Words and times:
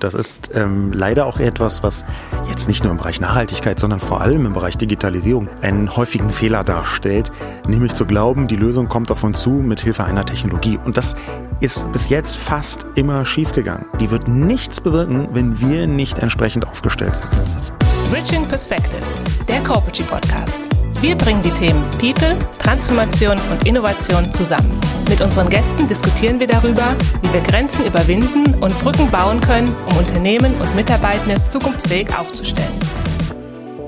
Das 0.00 0.14
ist 0.14 0.50
ähm, 0.54 0.92
leider 0.92 1.26
auch 1.26 1.38
etwas, 1.38 1.82
was 1.82 2.04
jetzt 2.48 2.68
nicht 2.68 2.84
nur 2.84 2.92
im 2.92 2.98
Bereich 2.98 3.20
Nachhaltigkeit, 3.20 3.78
sondern 3.78 4.00
vor 4.00 4.20
allem 4.20 4.46
im 4.46 4.52
Bereich 4.52 4.76
Digitalisierung 4.76 5.48
einen 5.62 5.96
häufigen 5.96 6.30
Fehler 6.30 6.64
darstellt, 6.64 7.32
nämlich 7.66 7.94
zu 7.94 8.04
glauben, 8.04 8.46
die 8.46 8.56
Lösung 8.56 8.88
kommt 8.88 9.10
auf 9.10 9.24
uns 9.24 9.40
zu 9.40 9.50
mit 9.50 9.80
Hilfe 9.80 10.04
einer 10.04 10.24
Technologie. 10.24 10.78
Und 10.84 10.96
das 10.96 11.16
ist 11.60 11.90
bis 11.92 12.08
jetzt 12.08 12.36
fast 12.36 12.86
immer 12.94 13.24
schiefgegangen. 13.24 13.86
Die 14.00 14.10
wird 14.10 14.28
nichts 14.28 14.80
bewirken, 14.80 15.28
wenn 15.32 15.60
wir 15.60 15.86
nicht 15.86 16.18
entsprechend 16.18 16.66
aufgestellt 16.66 17.14
sind. 17.14 18.12
Bridging 18.12 18.46
Perspectives, 18.46 19.14
der 19.48 19.60
Corporate 19.60 20.02
Podcast. 20.04 20.75
Wir 21.02 21.14
bringen 21.14 21.42
die 21.42 21.50
Themen 21.50 21.84
People, 22.00 22.38
Transformation 22.58 23.36
und 23.50 23.66
Innovation 23.66 24.32
zusammen. 24.32 24.80
Mit 25.10 25.20
unseren 25.20 25.50
Gästen 25.50 25.86
diskutieren 25.86 26.40
wir 26.40 26.46
darüber, 26.46 26.96
wie 27.22 27.32
wir 27.34 27.42
Grenzen 27.42 27.84
überwinden 27.84 28.54
und 28.62 28.78
Brücken 28.80 29.10
bauen 29.10 29.38
können, 29.42 29.68
um 29.90 29.98
Unternehmen 29.98 30.54
und 30.54 30.74
Mitarbeitende 30.74 31.44
zukunftsfähig 31.44 32.08
aufzustellen. 32.18 32.72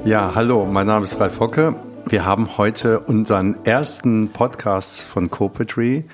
Ja, 0.05 0.33
hallo, 0.35 0.67
mein 0.67 0.87
Name 0.87 1.05
ist 1.05 1.19
Ralf 1.19 1.41
Hocke. 1.41 1.75
Wir 2.07 2.27
haben 2.27 2.59
heute 2.59 3.01
unseren 3.01 3.57
ersten 3.65 4.29
Podcast 4.31 5.01
von 5.01 5.31
Corporatry 5.31 6.05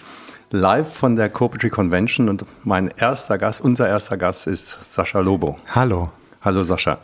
live 0.51 0.93
von 0.93 1.17
der 1.17 1.29
Corporatry 1.29 1.71
Convention 1.71 2.29
und 2.29 2.45
mein 2.63 2.89
erster 2.97 3.37
Gast, 3.39 3.61
unser 3.61 3.89
erster 3.89 4.17
Gast 4.17 4.47
ist 4.47 4.79
Sascha 4.83 5.19
Lobo. 5.19 5.59
Hallo. 5.75 6.11
Hallo 6.41 6.63
Sascha. 6.63 6.99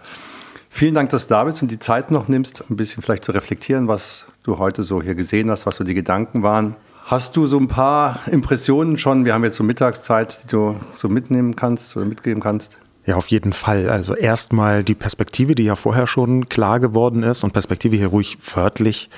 Vielen 0.73 0.95
Dank, 0.95 1.11
dass 1.11 1.27
du 1.27 1.35
da 1.35 1.45
bist 1.45 1.61
und 1.63 1.71
die 1.71 1.81
Zeit 1.81 2.13
noch 2.13 2.29
nimmst, 2.29 2.65
ein 2.71 2.77
bisschen 2.77 3.03
vielleicht 3.03 3.25
zu 3.25 3.33
reflektieren, 3.33 3.89
was 3.89 4.25
du 4.45 4.59
heute 4.59 4.85
so 4.85 5.03
hier 5.03 5.17
gesehen 5.17 5.51
hast, 5.51 5.67
was 5.67 5.77
so 5.77 5.85
die 5.85 5.95
Gedanken 5.95 6.43
waren. 6.45 6.77
Hast 7.05 7.37
du 7.37 7.49
so 7.49 7.59
ein 7.59 7.67
paar 7.67 8.21
Impressionen 8.31 8.97
schon? 8.97 9.25
Wir 9.25 9.35
haben 9.35 9.43
jetzt 9.43 9.57
so 9.57 9.65
Mittagszeit, 9.65 10.45
die 10.45 10.47
du 10.47 10.77
so 10.95 11.09
mitnehmen 11.09 11.57
kannst 11.57 11.97
oder 11.97 12.07
mitgeben 12.07 12.41
kannst. 12.41 12.79
Ja, 13.05 13.17
auf 13.17 13.27
jeden 13.29 13.53
Fall. 13.53 13.91
Also 13.91 14.15
erstmal 14.15 14.85
die 14.85 14.95
Perspektive, 14.95 15.57
die 15.57 15.65
ja 15.65 15.75
vorher 15.75 16.07
schon 16.07 16.49
klar 16.49 16.79
geworden 16.79 17.25
ist 17.25 17.43
und 17.43 17.53
Perspektive 17.53 17.97
hier 17.97 18.07
ruhig 18.07 18.39
wörtlich. 18.55 19.11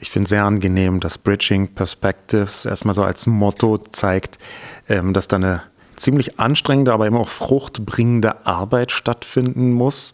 Ich 0.00 0.10
finde 0.10 0.28
sehr 0.28 0.44
angenehm, 0.44 0.98
dass 0.98 1.16
Bridging 1.16 1.68
Perspectives 1.68 2.64
erstmal 2.64 2.94
so 2.94 3.04
als 3.04 3.26
Motto 3.28 3.78
zeigt, 3.78 4.38
ähm, 4.88 5.14
dass 5.14 5.28
da 5.28 5.36
eine 5.36 5.62
ziemlich 5.94 6.40
anstrengende, 6.40 6.92
aber 6.92 7.06
immer 7.06 7.20
auch 7.20 7.28
fruchtbringende 7.28 8.46
Arbeit 8.46 8.90
stattfinden 8.90 9.72
muss 9.72 10.12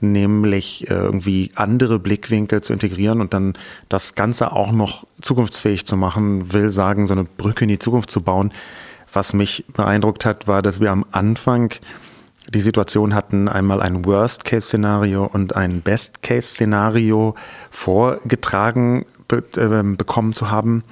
nämlich 0.00 0.88
äh, 0.90 0.94
irgendwie 0.94 1.50
andere 1.54 1.98
Blickwinkel 1.98 2.62
zu 2.62 2.72
integrieren 2.72 3.20
und 3.20 3.34
dann 3.34 3.54
das 3.88 4.14
Ganze 4.14 4.52
auch 4.52 4.72
noch 4.72 5.06
zukunftsfähig 5.20 5.86
zu 5.86 5.96
machen, 5.96 6.52
will 6.52 6.70
sagen, 6.70 7.06
so 7.06 7.14
eine 7.14 7.24
Brücke 7.24 7.64
in 7.64 7.68
die 7.68 7.78
Zukunft 7.78 8.10
zu 8.10 8.20
bauen. 8.20 8.52
Was 9.12 9.32
mich 9.32 9.64
beeindruckt 9.72 10.24
hat, 10.24 10.48
war, 10.48 10.62
dass 10.62 10.80
wir 10.80 10.90
am 10.90 11.04
Anfang 11.12 11.72
die 12.48 12.60
Situation 12.60 13.14
hatten, 13.14 13.48
einmal 13.48 13.80
ein 13.80 14.04
Worst-Case-Szenario 14.04 15.24
und 15.24 15.56
ein 15.56 15.80
Best-Case-Szenario 15.80 17.34
vorgetragen 17.70 19.06
be 19.28 19.42
äh, 19.56 19.96
bekommen 19.96 20.32
zu 20.34 20.50
haben. 20.50 20.82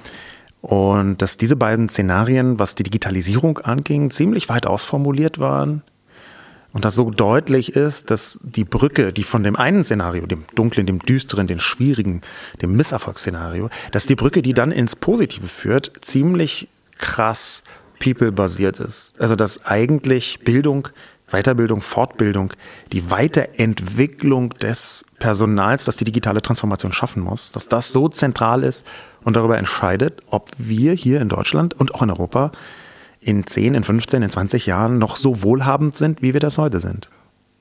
Und 0.61 1.21
dass 1.21 1.37
diese 1.37 1.57
beiden 1.57 1.89
Szenarien, 1.89 2.57
was 2.57 2.75
die 2.75 2.83
Digitalisierung 2.83 3.59
anging, 3.59 4.09
ziemlich 4.09 4.47
weit 4.47 4.65
ausformuliert 4.65 5.39
waren 5.39 5.83
und 6.73 6.85
das 6.85 6.95
so 6.95 7.11
deutlich 7.11 7.75
ist, 7.75 8.09
dass 8.09 8.39
die 8.41 8.65
Brücke, 8.65 9.13
die 9.13 9.23
von 9.23 9.43
dem 9.43 9.55
einen 9.55 9.83
Szenario, 9.83 10.25
dem 10.25 10.43
dunklen, 10.55 10.87
dem 10.87 10.99
düsteren, 10.99 11.45
dem 11.45 11.59
schwierigen, 11.59 12.21
dem 12.61 12.75
Misserfolgsszenario, 12.75 13.69
dass 13.91 14.07
die 14.07 14.15
Brücke, 14.15 14.41
die 14.41 14.53
dann 14.53 14.71
ins 14.71 14.95
Positive 14.95 15.47
führt, 15.47 15.91
ziemlich 16.01 16.67
krass 16.97 17.63
people-basiert 17.99 18.79
ist. 18.79 19.13
Also 19.19 19.35
dass 19.35 19.65
eigentlich 19.65 20.39
Bildung, 20.39 20.89
Weiterbildung, 21.29 21.81
Fortbildung, 21.81 22.53
die 22.91 23.09
Weiterentwicklung 23.09 24.49
des 24.49 25.05
Personals, 25.19 25.85
das 25.85 25.97
die 25.97 26.03
digitale 26.03 26.41
Transformation 26.41 26.91
schaffen 26.91 27.21
muss, 27.21 27.51
dass 27.51 27.67
das 27.67 27.93
so 27.93 28.09
zentral 28.09 28.63
ist 28.63 28.85
und 29.23 29.35
darüber 29.35 29.57
entscheidet, 29.57 30.21
ob 30.27 30.49
wir 30.57 30.93
hier 30.93 31.21
in 31.21 31.29
Deutschland 31.29 31.79
und 31.79 31.93
auch 31.93 32.01
in 32.01 32.09
Europa 32.09 32.51
in 33.25 33.45
10, 33.45 33.75
in 33.75 33.83
15, 33.83 34.21
in 34.21 34.29
20 34.29 34.65
Jahren 34.65 34.97
noch 34.97 35.17
so 35.17 35.43
wohlhabend 35.43 35.95
sind, 35.95 36.21
wie 36.21 36.33
wir 36.33 36.39
das 36.39 36.57
heute 36.57 36.79
sind. 36.79 37.09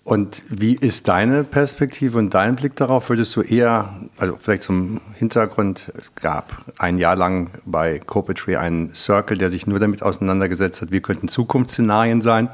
Und 0.05 0.43
wie 0.49 0.75
ist 0.75 1.07
deine 1.07 1.45
Perspektive 1.45 2.19
und 2.19 2.35
dein 2.35 2.57
Blick 2.57 2.75
darauf? 2.75 3.09
Würdest 3.09 3.37
du 3.37 3.43
eher, 3.43 4.01
also 4.17 4.37
vielleicht 4.41 4.65
zum 4.65 5.01
Hintergrund, 5.15 5.93
es 5.97 6.17
gab 6.17 6.65
ein 6.79 6.99
Jahr 6.99 7.15
lang 7.15 7.51
bei 7.65 8.01
Corporatry 8.01 8.57
einen 8.57 8.93
Circle, 8.95 9.39
der 9.39 9.49
sich 9.51 9.69
nur 9.69 9.79
damit 9.79 10.03
auseinandergesetzt 10.03 10.83
hat, 10.83 10.91
wie 10.91 11.01
könnten 11.01 11.29
Zukunftsszenarien 11.29 12.21
sein. 12.21 12.49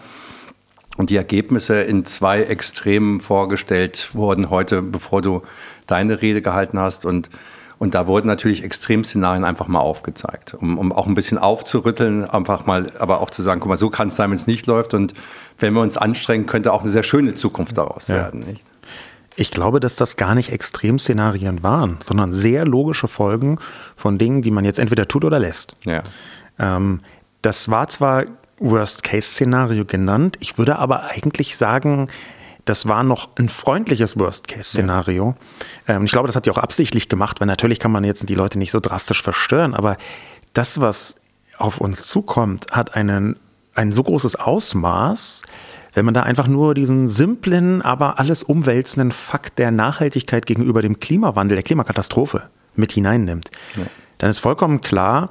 Und 0.99 1.09
die 1.09 1.17
Ergebnisse 1.17 1.81
in 1.81 2.05
zwei 2.05 2.43
Extremen 2.43 3.21
vorgestellt 3.21 4.11
wurden 4.13 4.51
heute, 4.51 4.83
bevor 4.83 5.23
du 5.23 5.43
deine 5.87 6.21
Rede 6.21 6.43
gehalten 6.43 6.79
hast. 6.79 7.07
Und 7.07 7.31
und 7.79 7.95
da 7.95 8.07
wurden 8.07 8.27
natürlich 8.27 8.65
Extremszenarien 8.65 9.45
einfach 9.45 9.69
mal 9.69 9.79
aufgezeigt, 9.79 10.55
um, 10.55 10.79
um 10.79 10.93
auch 10.93 11.07
ein 11.07 11.15
bisschen 11.15 11.39
aufzurütteln, 11.39 12.25
einfach 12.25 12.67
mal, 12.67 12.91
aber 12.99 13.21
auch 13.21 13.31
zu 13.31 13.43
sagen, 13.43 13.61
guck 13.61 13.69
mal, 13.69 13.77
so 13.77 13.89
kann 13.89 14.09
es 14.09 14.17
sein, 14.17 14.31
wenn 14.31 14.37
es 14.37 14.49
nicht 14.49 14.67
läuft. 14.67 14.95
Und 14.95 15.15
wenn 15.59 15.75
wir 15.75 15.81
uns 15.81 15.97
anstrengen, 15.97 16.47
könnte 16.47 16.73
auch 16.73 16.83
eine 16.83 16.91
sehr 16.91 17.05
schöne 17.05 17.35
Zukunft 17.35 17.79
daraus 17.79 18.09
ja. 18.09 18.17
werden. 18.17 18.41
Nicht? 18.41 18.65
Ich 19.37 19.53
glaube, 19.53 19.79
dass 19.79 19.95
das 19.95 20.17
gar 20.17 20.35
nicht 20.35 20.51
Extremszenarien 20.51 21.63
waren, 21.63 21.99
sondern 22.01 22.33
sehr 22.33 22.65
logische 22.65 23.07
Folgen 23.07 23.61
von 23.95 24.19
Dingen, 24.19 24.43
die 24.43 24.51
man 24.51 24.65
jetzt 24.65 24.81
entweder 24.81 25.07
tut 25.07 25.25
oder 25.25 25.39
lässt. 25.39 25.77
Ja. 25.85 26.03
Ähm, 26.59 27.01
das 27.43 27.71
war 27.71 27.89
zwar 27.89 28.25
Worst-Case-Szenario 28.59 29.85
genannt, 29.85 30.37
ich 30.41 30.59
würde 30.59 30.81
aber 30.81 31.05
eigentlich 31.05 31.57
sagen, 31.57 32.09
das 32.69 32.87
war 32.87 33.03
noch 33.03 33.31
ein 33.37 33.49
freundliches 33.49 34.19
Worst-Case-Szenario. 34.19 35.35
Ja. 35.87 35.97
Ähm, 35.97 36.05
ich 36.05 36.13
glaube, 36.13 36.27
das 36.27 36.37
hat 36.37 36.47
ihr 36.47 36.53
auch 36.53 36.59
absichtlich 36.59 37.09
gemacht, 37.09 37.41
weil 37.41 37.47
natürlich 37.47 37.79
kann 37.79 37.91
man 37.91 38.05
jetzt 38.05 38.29
die 38.29 38.35
Leute 38.35 38.59
nicht 38.59 38.71
so 38.71 38.81
drastisch 38.81 39.23
verstören, 39.23 39.75
aber 39.75 39.97
das, 40.53 40.81
was 40.81 41.17
auf 41.57 41.81
uns 41.81 42.03
zukommt, 42.05 42.67
hat 42.71 42.95
einen, 42.95 43.37
ein 43.75 43.93
so 43.93 44.03
großes 44.03 44.37
Ausmaß, 44.37 45.43
wenn 45.95 46.05
man 46.05 46.15
da 46.15 46.23
einfach 46.23 46.47
nur 46.47 46.75
diesen 46.75 47.09
simplen, 47.09 47.81
aber 47.83 48.21
alles 48.21 48.43
umwälzenden 48.43 49.13
Fakt 49.13 49.59
der 49.59 49.71
Nachhaltigkeit 49.71 50.45
gegenüber 50.45 50.83
dem 50.83 51.01
Klimawandel, 51.01 51.57
der 51.57 51.63
Klimakatastrophe 51.63 52.51
mit 52.75 52.93
hineinnimmt, 52.93 53.51
ja. 53.77 53.85
dann 54.19 54.31
ist 54.31 54.41
vollkommen 54.41 54.83
klar, 54.83 55.31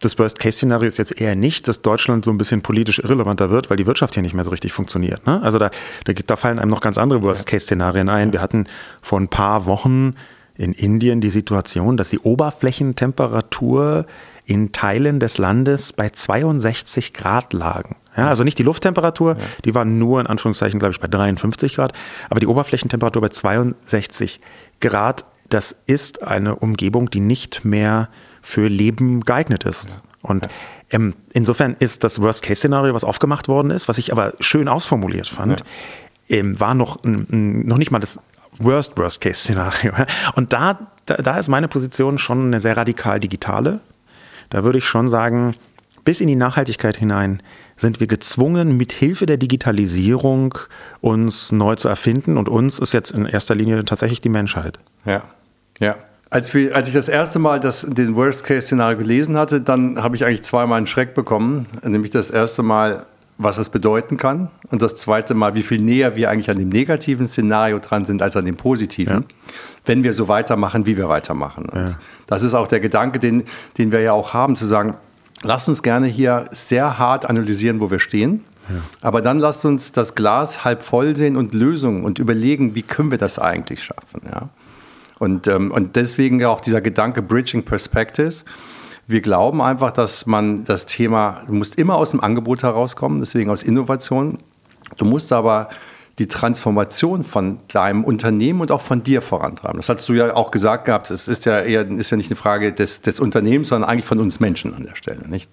das 0.00 0.18
Worst-Case-Szenario 0.18 0.86
ist 0.88 0.98
jetzt 0.98 1.20
eher 1.20 1.36
nicht, 1.36 1.68
dass 1.68 1.82
Deutschland 1.82 2.24
so 2.24 2.30
ein 2.30 2.38
bisschen 2.38 2.62
politisch 2.62 2.98
irrelevanter 2.98 3.50
wird, 3.50 3.70
weil 3.70 3.76
die 3.76 3.86
Wirtschaft 3.86 4.14
hier 4.14 4.22
nicht 4.22 4.34
mehr 4.34 4.44
so 4.44 4.50
richtig 4.50 4.72
funktioniert. 4.72 5.26
Ne? 5.26 5.40
Also 5.42 5.58
da, 5.58 5.70
da, 6.04 6.12
da, 6.12 6.36
fallen 6.36 6.58
einem 6.58 6.70
noch 6.70 6.80
ganz 6.80 6.98
andere 6.98 7.22
Worst-Case-Szenarien 7.22 8.08
ein. 8.08 8.32
Wir 8.32 8.40
hatten 8.40 8.66
vor 9.02 9.20
ein 9.20 9.28
paar 9.28 9.66
Wochen 9.66 10.14
in 10.56 10.72
Indien 10.72 11.20
die 11.20 11.30
Situation, 11.30 11.96
dass 11.96 12.10
die 12.10 12.18
Oberflächentemperatur 12.18 14.06
in 14.46 14.72
Teilen 14.72 15.20
des 15.20 15.38
Landes 15.38 15.92
bei 15.92 16.08
62 16.08 17.12
Grad 17.12 17.52
lagen. 17.52 17.96
Ja, 18.16 18.28
also 18.28 18.44
nicht 18.44 18.58
die 18.58 18.62
Lufttemperatur, 18.62 19.34
ja. 19.36 19.44
die 19.64 19.74
war 19.74 19.84
nur 19.84 20.20
in 20.20 20.26
Anführungszeichen, 20.26 20.78
glaube 20.78 20.92
ich, 20.92 21.00
bei 21.00 21.08
53 21.08 21.74
Grad, 21.74 21.92
aber 22.30 22.40
die 22.40 22.46
Oberflächentemperatur 22.46 23.20
bei 23.20 23.28
62 23.28 24.40
Grad, 24.80 25.26
das 25.48 25.76
ist 25.86 26.22
eine 26.22 26.56
Umgebung, 26.56 27.10
die 27.10 27.20
nicht 27.20 27.64
mehr 27.64 28.08
für 28.46 28.68
Leben 28.68 29.22
geeignet 29.22 29.64
ist. 29.64 29.90
Ja. 29.90 29.96
Und 30.22 30.48
ähm, 30.90 31.14
insofern 31.32 31.74
ist 31.78 32.04
das 32.04 32.20
Worst-Case-Szenario, 32.20 32.94
was 32.94 33.02
aufgemacht 33.02 33.48
worden 33.48 33.70
ist, 33.70 33.88
was 33.88 33.98
ich 33.98 34.12
aber 34.12 34.34
schön 34.38 34.68
ausformuliert 34.68 35.28
fand, 35.28 35.64
ja. 36.28 36.36
ähm, 36.36 36.58
war 36.60 36.74
noch, 36.74 36.98
noch 37.02 37.78
nicht 37.78 37.90
mal 37.90 37.98
das 37.98 38.20
Worst 38.58 38.96
Worst-Case-Szenario. 38.96 39.92
Und 40.36 40.52
da, 40.52 40.92
da, 41.06 41.16
da 41.16 41.38
ist 41.38 41.48
meine 41.48 41.66
Position 41.66 42.18
schon 42.18 42.46
eine 42.46 42.60
sehr 42.60 42.76
radikal 42.76 43.18
digitale. 43.18 43.80
Da 44.48 44.62
würde 44.62 44.78
ich 44.78 44.84
schon 44.84 45.08
sagen, 45.08 45.56
bis 46.04 46.20
in 46.20 46.28
die 46.28 46.36
Nachhaltigkeit 46.36 46.96
hinein 46.96 47.42
sind 47.76 47.98
wir 47.98 48.06
gezwungen, 48.06 48.76
mit 48.76 48.92
Hilfe 48.92 49.26
der 49.26 49.38
Digitalisierung 49.38 50.56
uns 51.00 51.50
neu 51.50 51.74
zu 51.74 51.88
erfinden. 51.88 52.36
Und 52.38 52.48
uns 52.48 52.78
ist 52.78 52.92
jetzt 52.92 53.10
in 53.10 53.26
erster 53.26 53.56
Linie 53.56 53.84
tatsächlich 53.84 54.20
die 54.20 54.28
Menschheit. 54.28 54.78
Ja, 55.04 55.24
ja. 55.80 55.96
Als, 56.28 56.52
wir, 56.54 56.74
als 56.74 56.88
ich 56.88 56.94
das 56.94 57.08
erste 57.08 57.38
Mal 57.38 57.60
das, 57.60 57.82
den 57.82 58.16
Worst-Case-Szenario 58.16 58.98
gelesen 58.98 59.36
hatte, 59.36 59.60
dann 59.60 60.02
habe 60.02 60.16
ich 60.16 60.24
eigentlich 60.24 60.42
zweimal 60.42 60.78
einen 60.78 60.86
Schreck 60.86 61.14
bekommen. 61.14 61.66
Nämlich 61.84 62.10
das 62.10 62.30
erste 62.30 62.62
Mal, 62.62 63.06
was 63.38 63.56
das 63.56 63.70
bedeuten 63.70 64.16
kann. 64.16 64.50
Und 64.70 64.82
das 64.82 64.96
zweite 64.96 65.34
Mal, 65.34 65.54
wie 65.54 65.62
viel 65.62 65.80
näher 65.80 66.16
wir 66.16 66.30
eigentlich 66.30 66.50
an 66.50 66.58
dem 66.58 66.68
negativen 66.68 67.28
Szenario 67.28 67.78
dran 67.78 68.04
sind 68.04 68.22
als 68.22 68.36
an 68.36 68.44
dem 68.44 68.56
positiven, 68.56 69.14
ja. 69.14 69.22
wenn 69.84 70.02
wir 70.02 70.12
so 70.12 70.26
weitermachen, 70.26 70.86
wie 70.86 70.96
wir 70.96 71.08
weitermachen. 71.08 71.68
Ja. 71.72 71.98
Das 72.26 72.42
ist 72.42 72.54
auch 72.54 72.66
der 72.66 72.80
Gedanke, 72.80 73.18
den, 73.18 73.44
den 73.78 73.92
wir 73.92 74.00
ja 74.00 74.12
auch 74.12 74.34
haben, 74.34 74.56
zu 74.56 74.66
sagen, 74.66 74.94
lasst 75.42 75.68
uns 75.68 75.82
gerne 75.82 76.06
hier 76.06 76.46
sehr 76.50 76.98
hart 76.98 77.28
analysieren, 77.28 77.80
wo 77.80 77.90
wir 77.90 78.00
stehen. 78.00 78.42
Ja. 78.68 78.76
Aber 79.00 79.22
dann 79.22 79.38
lasst 79.38 79.64
uns 79.64 79.92
das 79.92 80.16
Glas 80.16 80.64
halb 80.64 80.82
voll 80.82 81.14
sehen 81.14 81.36
und 81.36 81.54
Lösungen 81.54 82.04
und 82.04 82.18
überlegen, 82.18 82.74
wie 82.74 82.82
können 82.82 83.12
wir 83.12 83.18
das 83.18 83.38
eigentlich 83.38 83.84
schaffen. 83.84 84.22
Ja? 84.24 84.48
Und, 85.18 85.48
ähm, 85.48 85.70
und 85.70 85.96
deswegen 85.96 86.44
auch 86.44 86.60
dieser 86.60 86.80
Gedanke 86.80 87.22
Bridging 87.22 87.64
Perspectives. 87.64 88.44
Wir 89.06 89.20
glauben 89.20 89.62
einfach, 89.62 89.92
dass 89.92 90.26
man 90.26 90.64
das 90.64 90.86
Thema, 90.86 91.42
du 91.46 91.54
musst 91.54 91.78
immer 91.78 91.96
aus 91.96 92.10
dem 92.10 92.20
Angebot 92.20 92.62
herauskommen, 92.62 93.18
deswegen 93.18 93.50
aus 93.50 93.62
Innovation. 93.62 94.36
Du 94.96 95.04
musst 95.04 95.32
aber 95.32 95.68
die 96.18 96.26
Transformation 96.26 97.24
von 97.24 97.58
deinem 97.68 98.02
Unternehmen 98.02 98.62
und 98.62 98.72
auch 98.72 98.80
von 98.80 99.02
dir 99.02 99.20
vorantreiben. 99.20 99.76
Das 99.76 99.88
hast 99.90 100.08
du 100.08 100.14
ja 100.14 100.34
auch 100.34 100.50
gesagt 100.50 100.86
gehabt. 100.86 101.10
Es 101.10 101.28
ist 101.28 101.44
ja 101.44 101.60
eher 101.60 101.86
ist 101.88 102.10
ja 102.10 102.16
nicht 102.16 102.30
eine 102.30 102.36
Frage 102.36 102.72
des, 102.72 103.02
des 103.02 103.20
Unternehmens, 103.20 103.68
sondern 103.68 103.88
eigentlich 103.90 104.06
von 104.06 104.18
uns 104.18 104.40
Menschen 104.40 104.74
an 104.74 104.84
der 104.84 104.96
Stelle, 104.96 105.28
nicht? 105.28 105.50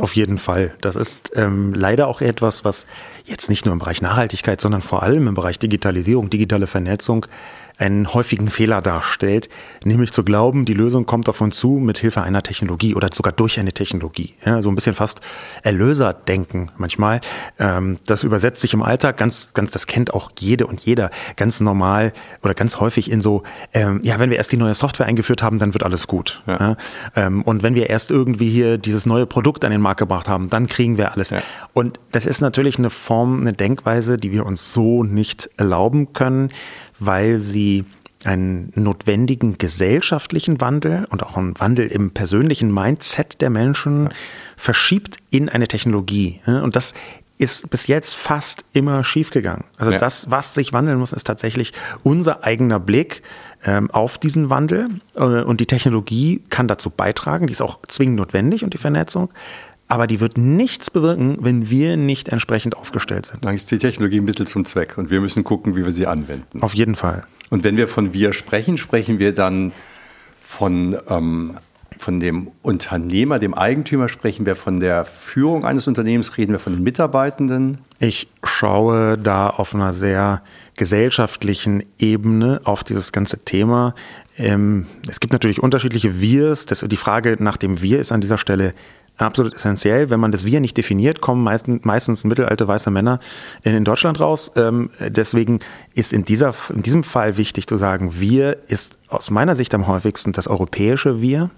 Auf 0.00 0.16
jeden 0.16 0.38
Fall. 0.38 0.74
Das 0.80 0.96
ist 0.96 1.32
ähm, 1.34 1.72
leider 1.72 2.08
auch 2.08 2.20
etwas, 2.20 2.64
was 2.64 2.86
jetzt 3.24 3.48
nicht 3.48 3.64
nur 3.64 3.72
im 3.72 3.78
Bereich 3.78 4.02
Nachhaltigkeit, 4.02 4.60
sondern 4.60 4.82
vor 4.82 5.02
allem 5.02 5.28
im 5.28 5.34
Bereich 5.34 5.58
Digitalisierung, 5.58 6.30
digitale 6.30 6.66
Vernetzung 6.66 7.26
einen 7.78 8.12
häufigen 8.12 8.50
Fehler 8.50 8.82
darstellt, 8.82 9.48
nämlich 9.84 10.12
zu 10.12 10.24
glauben, 10.24 10.64
die 10.64 10.74
Lösung 10.74 11.06
kommt 11.06 11.28
auf 11.28 11.40
uns 11.40 11.56
zu 11.58 11.70
mit 11.70 11.98
Hilfe 11.98 12.22
einer 12.22 12.42
Technologie 12.42 12.94
oder 12.94 13.08
sogar 13.12 13.32
durch 13.32 13.58
eine 13.58 13.72
Technologie. 13.72 14.34
Ja, 14.44 14.62
so 14.62 14.68
ein 14.68 14.74
bisschen 14.74 14.94
fast 14.94 15.20
Erlöserdenken 15.62 16.70
manchmal. 16.76 17.20
Ähm, 17.58 17.96
das 18.06 18.24
übersetzt 18.24 18.60
sich 18.60 18.74
im 18.74 18.82
Alltag 18.82 19.16
ganz, 19.16 19.52
ganz, 19.54 19.70
das 19.70 19.86
kennt 19.86 20.12
auch 20.12 20.32
jede 20.38 20.66
und 20.66 20.80
jeder 20.80 21.10
ganz 21.36 21.60
normal 21.60 22.12
oder 22.42 22.54
ganz 22.54 22.80
häufig 22.80 23.10
in 23.10 23.20
so, 23.20 23.42
ähm, 23.72 24.00
ja, 24.02 24.18
wenn 24.18 24.30
wir 24.30 24.36
erst 24.36 24.52
die 24.52 24.56
neue 24.56 24.74
Software 24.74 25.06
eingeführt 25.06 25.42
haben, 25.42 25.58
dann 25.58 25.72
wird 25.72 25.84
alles 25.84 26.06
gut. 26.06 26.42
Ja. 26.46 26.58
Ja, 26.58 26.76
ähm, 27.14 27.42
und 27.42 27.62
wenn 27.62 27.74
wir 27.74 27.88
erst 27.88 28.10
irgendwie 28.10 28.50
hier 28.50 28.78
dieses 28.78 29.06
neue 29.06 29.26
Produkt 29.26 29.64
an 29.64 29.70
den 29.70 29.80
Markt 29.80 30.00
gebracht 30.00 30.28
haben, 30.28 30.50
dann 30.50 30.66
kriegen 30.66 30.96
wir 30.96 31.12
alles. 31.12 31.32
Und 31.72 32.00
das 32.12 32.26
ist 32.26 32.40
natürlich 32.40 32.78
eine 32.78 32.90
Form, 32.90 33.40
eine 33.40 33.52
Denkweise, 33.52 34.16
die 34.16 34.32
wir 34.32 34.44
uns 34.44 34.72
so 34.72 35.04
nicht 35.04 35.50
erlauben 35.56 36.12
können 36.12 36.50
weil 36.98 37.38
sie 37.38 37.84
einen 38.24 38.72
notwendigen 38.74 39.58
gesellschaftlichen 39.58 40.60
Wandel 40.60 41.06
und 41.10 41.22
auch 41.22 41.36
einen 41.36 41.58
Wandel 41.60 41.86
im 41.86 42.10
persönlichen 42.10 42.72
Mindset 42.72 43.40
der 43.40 43.50
Menschen 43.50 44.10
verschiebt 44.56 45.18
in 45.30 45.48
eine 45.48 45.68
Technologie. 45.68 46.40
Und 46.46 46.74
das 46.74 46.94
ist 47.38 47.70
bis 47.70 47.86
jetzt 47.86 48.16
fast 48.16 48.64
immer 48.72 49.04
schiefgegangen. 49.04 49.64
Also 49.76 49.92
ja. 49.92 49.98
das, 49.98 50.30
was 50.30 50.54
sich 50.54 50.72
wandeln 50.72 50.98
muss, 50.98 51.12
ist 51.12 51.24
tatsächlich 51.24 51.72
unser 52.02 52.42
eigener 52.42 52.80
Blick 52.80 53.22
ähm, 53.64 53.90
auf 53.92 54.18
diesen 54.18 54.50
Wandel. 54.50 54.88
Äh, 55.14 55.42
und 55.42 55.60
die 55.60 55.66
Technologie 55.66 56.42
kann 56.50 56.66
dazu 56.66 56.90
beitragen, 56.90 57.46
die 57.46 57.52
ist 57.52 57.62
auch 57.62 57.78
zwingend 57.86 58.16
notwendig 58.16 58.64
und 58.64 58.74
die 58.74 58.78
Vernetzung. 58.78 59.30
Aber 59.88 60.06
die 60.06 60.20
wird 60.20 60.36
nichts 60.36 60.90
bewirken, 60.90 61.38
wenn 61.40 61.70
wir 61.70 61.96
nicht 61.96 62.28
entsprechend 62.28 62.76
aufgestellt 62.76 63.26
sind. 63.26 63.44
Dann 63.44 63.54
ist 63.54 63.70
die 63.70 63.78
Technologie 63.78 64.20
Mittel 64.20 64.46
zum 64.46 64.66
Zweck 64.66 64.98
und 64.98 65.10
wir 65.10 65.20
müssen 65.20 65.44
gucken, 65.44 65.76
wie 65.76 65.84
wir 65.84 65.92
sie 65.92 66.06
anwenden. 66.06 66.62
Auf 66.62 66.74
jeden 66.74 66.94
Fall. 66.94 67.24
Und 67.50 67.64
wenn 67.64 67.78
wir 67.78 67.88
von 67.88 68.12
wir 68.12 68.34
sprechen, 68.34 68.76
sprechen 68.76 69.18
wir 69.18 69.32
dann 69.32 69.72
von, 70.42 70.96
ähm, 71.08 71.56
von 71.98 72.20
dem 72.20 72.50
Unternehmer, 72.62 73.38
dem 73.38 73.54
Eigentümer, 73.54 74.08
sprechen 74.08 74.44
wir 74.44 74.56
von 74.56 74.80
der 74.80 75.06
Führung 75.06 75.64
eines 75.64 75.86
Unternehmens, 75.86 76.36
reden 76.36 76.52
wir 76.52 76.58
von 76.58 76.74
den 76.74 76.82
Mitarbeitenden? 76.82 77.80
Ich 77.98 78.28
schaue 78.44 79.16
da 79.16 79.48
auf 79.48 79.74
einer 79.74 79.94
sehr 79.94 80.42
gesellschaftlichen 80.76 81.82
Ebene 81.98 82.60
auf 82.64 82.84
dieses 82.84 83.12
ganze 83.12 83.38
Thema. 83.38 83.94
Ähm, 84.36 84.86
es 85.08 85.18
gibt 85.18 85.32
natürlich 85.32 85.60
unterschiedliche 85.62 86.20
Wirs. 86.20 86.66
die 86.66 86.96
Frage 86.96 87.36
nach 87.40 87.56
dem 87.56 87.82
Wir 87.82 87.98
ist 87.98 88.12
an 88.12 88.20
dieser 88.20 88.38
Stelle 88.38 88.74
absolut 89.18 89.54
essentiell. 89.54 90.10
Wenn 90.10 90.20
man 90.20 90.32
das 90.32 90.44
Wir 90.44 90.60
nicht 90.60 90.76
definiert, 90.76 91.20
kommen 91.20 91.42
meistens, 91.42 91.84
meistens 91.84 92.24
mittelalte 92.24 92.66
weiße 92.66 92.90
Männer 92.90 93.20
in, 93.62 93.74
in 93.74 93.84
Deutschland 93.84 94.20
raus. 94.20 94.52
Ähm, 94.56 94.90
deswegen 95.00 95.60
ist 95.94 96.12
in, 96.12 96.24
dieser, 96.24 96.54
in 96.74 96.82
diesem 96.82 97.04
Fall 97.04 97.36
wichtig 97.36 97.66
zu 97.66 97.76
sagen, 97.76 98.20
Wir 98.20 98.58
ist 98.68 98.96
aus 99.08 99.30
meiner 99.30 99.54
Sicht 99.54 99.74
am 99.74 99.86
häufigsten 99.86 100.32
das 100.32 100.48
europäische 100.48 101.20
Wir. 101.20 101.50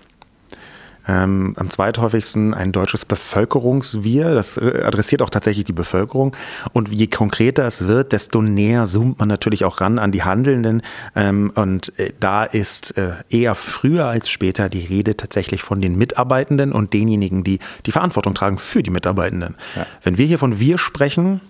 Ähm, 1.11 1.55
am 1.57 1.71
zweithäufigsten 1.71 2.55
ein 2.55 2.71
deutsches 2.71 3.05
Bevölkerungswir. 3.05 4.33
Das 4.33 4.57
äh, 4.57 4.83
adressiert 4.85 5.23
auch 5.23 5.31
tatsächlich 5.31 5.65
die 5.65 5.73
Bevölkerung. 5.73 6.37
Und 6.73 6.89
je 6.89 7.09
konkreter 7.09 7.67
es 7.67 7.89
wird, 7.89 8.13
desto 8.13 8.41
näher 8.43 8.87
zoomt 8.87 9.19
man 9.19 9.27
natürlich 9.27 9.65
auch 9.65 9.81
ran 9.81 9.99
an 9.99 10.13
die 10.13 10.23
Handelnden. 10.23 10.83
Ähm, 11.17 11.51
und 11.57 11.99
äh, 11.99 12.13
da 12.21 12.45
ist 12.45 12.97
äh, 12.97 13.15
eher 13.29 13.57
früher 13.57 14.07
als 14.07 14.31
später 14.31 14.69
die 14.69 14.85
Rede 14.85 15.17
tatsächlich 15.17 15.63
von 15.63 15.81
den 15.81 15.99
Mitarbeitenden 15.99 16.71
und 16.71 16.93
denjenigen, 16.93 17.43
die 17.43 17.59
die 17.87 17.93
Verantwortung 17.93 18.35
tragen 18.35 18.59
für 18.59 18.85
die 18.85 18.91
Mitarbeitenden. 18.91 19.57
Ja. 19.75 19.87
Wenn 20.05 20.17
wir 20.17 20.27
hier 20.27 20.39
von 20.39 20.61
wir 20.61 20.79
sprechen 20.79 21.41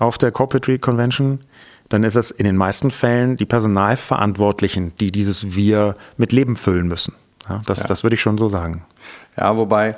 auf 0.00 0.18
der 0.18 0.32
Corporate 0.32 0.80
Convention, 0.80 1.40
dann 1.88 2.02
ist 2.02 2.16
es 2.16 2.32
in 2.32 2.46
den 2.46 2.56
meisten 2.56 2.90
Fällen 2.90 3.36
die 3.36 3.46
Personalverantwortlichen, 3.46 4.92
die 4.98 5.12
dieses 5.12 5.54
Wir 5.54 5.94
mit 6.16 6.32
Leben 6.32 6.56
füllen 6.56 6.88
müssen. 6.88 7.14
Ja, 7.48 7.62
das, 7.66 7.80
ja. 7.80 7.84
das 7.86 8.02
würde 8.02 8.14
ich 8.14 8.20
schon 8.20 8.38
so 8.38 8.48
sagen. 8.48 8.84
Ja, 9.36 9.56
wobei, 9.56 9.96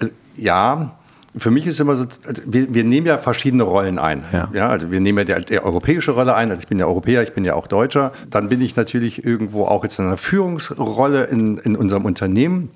äh, 0.00 0.06
ja, 0.36 0.96
für 1.36 1.50
mich 1.50 1.66
ist 1.66 1.80
immer 1.80 1.96
so, 1.96 2.04
also 2.26 2.42
wir, 2.46 2.74
wir, 2.74 2.84
nehmen 2.84 3.06
ja 3.06 3.18
verschiedene 3.18 3.62
Rollen 3.62 3.98
ein. 3.98 4.22
Ja. 4.32 4.48
ja 4.52 4.68
also 4.68 4.90
wir 4.90 5.00
nehmen 5.00 5.26
ja 5.26 5.38
die, 5.38 5.44
die, 5.46 5.60
europäische 5.60 6.12
Rolle 6.12 6.34
ein. 6.34 6.50
Also 6.50 6.60
ich 6.60 6.68
bin 6.68 6.78
ja 6.78 6.86
Europäer, 6.86 7.22
ich 7.22 7.32
bin 7.32 7.44
ja 7.44 7.54
auch 7.54 7.66
Deutscher. 7.66 8.12
Dann 8.28 8.48
bin 8.48 8.60
ich 8.60 8.76
natürlich 8.76 9.24
irgendwo 9.24 9.64
auch 9.64 9.82
jetzt 9.82 9.98
in 9.98 10.06
einer 10.06 10.18
Führungsrolle 10.18 11.24
in, 11.24 11.56
in 11.58 11.74
unserem 11.74 12.04
Unternehmen. 12.04 12.70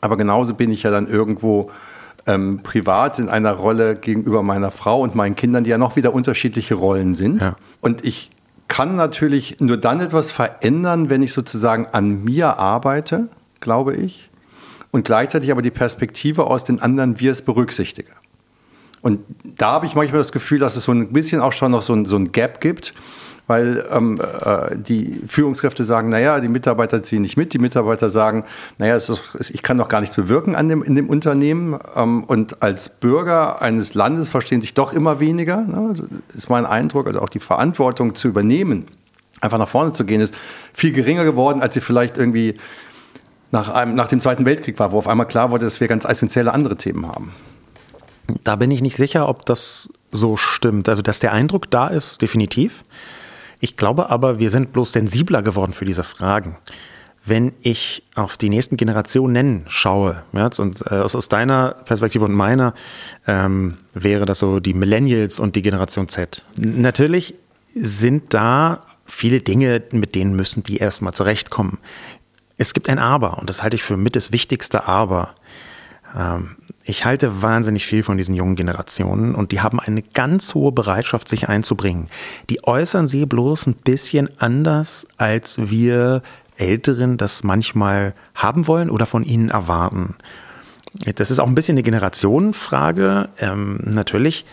Aber 0.00 0.16
genauso 0.16 0.54
bin 0.54 0.70
ich 0.70 0.84
ja 0.84 0.90
dann 0.90 1.06
irgendwo 1.06 1.70
ähm, 2.26 2.60
privat 2.62 3.18
in 3.18 3.28
einer 3.28 3.52
Rolle 3.52 3.96
gegenüber 3.96 4.42
meiner 4.42 4.70
Frau 4.70 5.02
und 5.02 5.14
meinen 5.14 5.36
Kindern, 5.36 5.64
die 5.64 5.70
ja 5.70 5.78
noch 5.78 5.96
wieder 5.96 6.14
unterschiedliche 6.14 6.76
Rollen 6.76 7.14
sind. 7.14 7.42
Ja. 7.42 7.56
Und 7.80 8.04
ich 8.06 8.30
kann 8.68 8.96
natürlich 8.96 9.60
nur 9.60 9.76
dann 9.76 10.00
etwas 10.00 10.32
verändern, 10.32 11.10
wenn 11.10 11.22
ich 11.22 11.32
sozusagen 11.32 11.86
an 11.86 12.24
mir 12.24 12.58
arbeite, 12.58 13.28
glaube 13.60 13.96
ich 13.96 14.27
und 14.90 15.04
gleichzeitig 15.04 15.50
aber 15.50 15.62
die 15.62 15.70
Perspektive 15.70 16.46
aus 16.46 16.64
den 16.64 16.80
anderen 16.80 17.20
wir 17.20 17.30
es 17.30 17.42
berücksichtige. 17.42 18.10
Und 19.00 19.20
da 19.44 19.72
habe 19.72 19.86
ich 19.86 19.94
manchmal 19.94 20.18
das 20.18 20.32
Gefühl, 20.32 20.58
dass 20.58 20.76
es 20.76 20.84
so 20.84 20.92
ein 20.92 21.12
bisschen 21.12 21.40
auch 21.40 21.52
schon 21.52 21.72
noch 21.72 21.82
so 21.82 21.92
ein, 21.94 22.04
so 22.04 22.16
ein 22.16 22.32
Gap 22.32 22.60
gibt, 22.60 22.94
weil 23.46 23.84
ähm, 23.90 24.20
äh, 24.20 24.76
die 24.76 25.22
Führungskräfte 25.26 25.82
sagen, 25.82 26.10
naja, 26.10 26.38
die 26.40 26.48
Mitarbeiter 26.48 27.02
ziehen 27.02 27.22
nicht 27.22 27.36
mit, 27.36 27.54
die 27.54 27.58
Mitarbeiter 27.58 28.10
sagen, 28.10 28.44
naja, 28.76 28.94
ist, 28.94 29.10
ich 29.48 29.62
kann 29.62 29.78
doch 29.78 29.88
gar 29.88 30.00
nichts 30.00 30.16
bewirken 30.16 30.54
an 30.54 30.68
dem, 30.68 30.82
in 30.82 30.94
dem 30.94 31.08
Unternehmen. 31.08 31.78
Ähm, 31.96 32.24
und 32.24 32.62
als 32.62 32.88
Bürger 32.90 33.62
eines 33.62 33.94
Landes 33.94 34.28
verstehen 34.28 34.60
sich 34.60 34.74
doch 34.74 34.92
immer 34.92 35.18
weniger, 35.18 35.62
ne? 35.62 35.86
also 35.88 36.04
ist 36.36 36.50
mein 36.50 36.66
Eindruck, 36.66 37.06
also 37.06 37.20
auch 37.20 37.30
die 37.30 37.40
Verantwortung 37.40 38.14
zu 38.14 38.28
übernehmen, 38.28 38.84
einfach 39.40 39.58
nach 39.58 39.68
vorne 39.68 39.92
zu 39.92 40.04
gehen, 40.04 40.20
ist 40.20 40.34
viel 40.74 40.92
geringer 40.92 41.24
geworden, 41.24 41.62
als 41.62 41.72
sie 41.72 41.80
vielleicht 41.80 42.18
irgendwie 42.18 42.54
nach, 43.50 43.68
einem, 43.68 43.94
nach 43.94 44.08
dem 44.08 44.20
Zweiten 44.20 44.44
Weltkrieg 44.44 44.78
war, 44.78 44.92
wo 44.92 44.98
auf 44.98 45.08
einmal 45.08 45.26
klar 45.26 45.50
wurde, 45.50 45.64
dass 45.64 45.80
wir 45.80 45.88
ganz 45.88 46.04
essentielle 46.04 46.52
andere 46.52 46.76
Themen 46.76 47.06
haben. 47.06 47.32
Da 48.44 48.56
bin 48.56 48.70
ich 48.70 48.82
nicht 48.82 48.96
sicher, 48.96 49.28
ob 49.28 49.46
das 49.46 49.88
so 50.12 50.36
stimmt. 50.36 50.88
Also, 50.88 51.02
dass 51.02 51.20
der 51.20 51.32
Eindruck 51.32 51.70
da 51.70 51.88
ist, 51.88 52.20
definitiv. 52.20 52.84
Ich 53.60 53.76
glaube 53.76 54.10
aber, 54.10 54.38
wir 54.38 54.50
sind 54.50 54.72
bloß 54.72 54.92
sensibler 54.92 55.42
geworden 55.42 55.72
für 55.72 55.84
diese 55.84 56.04
Fragen. 56.04 56.56
Wenn 57.24 57.52
ich 57.62 58.04
auf 58.14 58.36
die 58.36 58.48
nächsten 58.48 58.76
Generationen 58.76 59.64
schaue, 59.66 60.22
ja, 60.32 60.48
und 60.58 60.82
äh, 60.90 60.94
aus, 60.94 61.28
deiner 61.28 61.74
Perspektive 61.84 62.24
und 62.24 62.32
meiner, 62.32 62.74
ähm, 63.26 63.78
wäre 63.92 64.24
das 64.24 64.38
so 64.38 64.60
die 64.60 64.74
Millennials 64.74 65.40
und 65.40 65.56
die 65.56 65.62
Generation 65.62 66.08
Z. 66.08 66.44
Natürlich 66.56 67.34
sind 67.74 68.32
da 68.32 68.82
viele 69.04 69.40
Dinge, 69.40 69.82
mit 69.92 70.14
denen 70.14 70.36
müssen 70.36 70.62
die 70.62 70.76
erstmal 70.76 71.12
zurechtkommen. 71.12 71.78
Es 72.58 72.74
gibt 72.74 72.88
ein 72.88 72.98
Aber 72.98 73.38
und 73.38 73.48
das 73.48 73.62
halte 73.62 73.76
ich 73.76 73.82
für 73.82 73.96
mit 73.96 74.16
das 74.16 74.32
wichtigste 74.32 74.86
Aber. 74.86 75.34
Ähm, 76.16 76.56
ich 76.82 77.04
halte 77.04 77.42
wahnsinnig 77.42 77.86
viel 77.86 78.02
von 78.02 78.16
diesen 78.18 78.34
jungen 78.34 78.56
Generationen 78.56 79.34
und 79.34 79.52
die 79.52 79.60
haben 79.60 79.78
eine 79.78 80.02
ganz 80.02 80.54
hohe 80.54 80.72
Bereitschaft, 80.72 81.28
sich 81.28 81.48
einzubringen. 81.48 82.08
Die 82.50 82.64
äußern 82.64 83.06
sie 83.06 83.26
bloß 83.26 83.68
ein 83.68 83.74
bisschen 83.74 84.28
anders, 84.40 85.06
als 85.16 85.70
wir 85.70 86.22
Älteren 86.56 87.16
das 87.16 87.44
manchmal 87.44 88.14
haben 88.34 88.66
wollen 88.66 88.90
oder 88.90 89.06
von 89.06 89.22
ihnen 89.22 89.50
erwarten. 89.50 90.16
Das 91.14 91.30
ist 91.30 91.38
auch 91.38 91.46
ein 91.46 91.54
bisschen 91.54 91.74
eine 91.74 91.84
Generationenfrage. 91.84 93.28
Ähm, 93.38 93.78
natürlich 93.84 94.44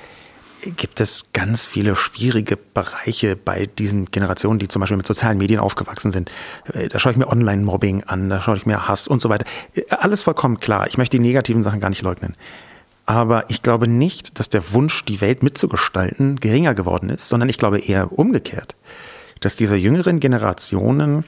gibt 0.71 1.01
es 1.01 1.31
ganz 1.33 1.65
viele 1.65 1.95
schwierige 1.95 2.57
Bereiche 2.57 3.35
bei 3.35 3.65
diesen 3.65 4.05
Generationen, 4.05 4.59
die 4.59 4.67
zum 4.67 4.79
Beispiel 4.79 4.97
mit 4.97 5.07
sozialen 5.07 5.37
Medien 5.37 5.59
aufgewachsen 5.59 6.11
sind. 6.11 6.31
Äh, 6.73 6.89
da 6.89 6.99
schaue 6.99 7.11
ich 7.11 7.17
mir 7.17 7.27
Online-Mobbing 7.27 8.03
an, 8.03 8.29
da 8.29 8.41
schaue 8.41 8.57
ich 8.57 8.65
mir 8.65 8.87
Hass 8.87 9.07
und 9.07 9.21
so 9.21 9.29
weiter. 9.29 9.45
Äh, 9.73 9.83
alles 9.89 10.23
vollkommen 10.23 10.59
klar. 10.59 10.87
Ich 10.87 10.97
möchte 10.97 11.17
die 11.17 11.23
negativen 11.23 11.63
Sachen 11.63 11.79
gar 11.79 11.89
nicht 11.89 12.01
leugnen. 12.01 12.35
Aber 13.05 13.45
ich 13.49 13.61
glaube 13.61 13.87
nicht, 13.87 14.39
dass 14.39 14.49
der 14.49 14.73
Wunsch, 14.73 15.05
die 15.05 15.21
Welt 15.21 15.43
mitzugestalten, 15.43 16.37
geringer 16.37 16.73
geworden 16.73 17.09
ist, 17.09 17.29
sondern 17.29 17.49
ich 17.49 17.57
glaube 17.57 17.79
eher 17.79 18.17
umgekehrt. 18.17 18.75
Dass 19.41 19.55
diese 19.55 19.75
jüngeren 19.75 20.19
Generationen 20.19 21.23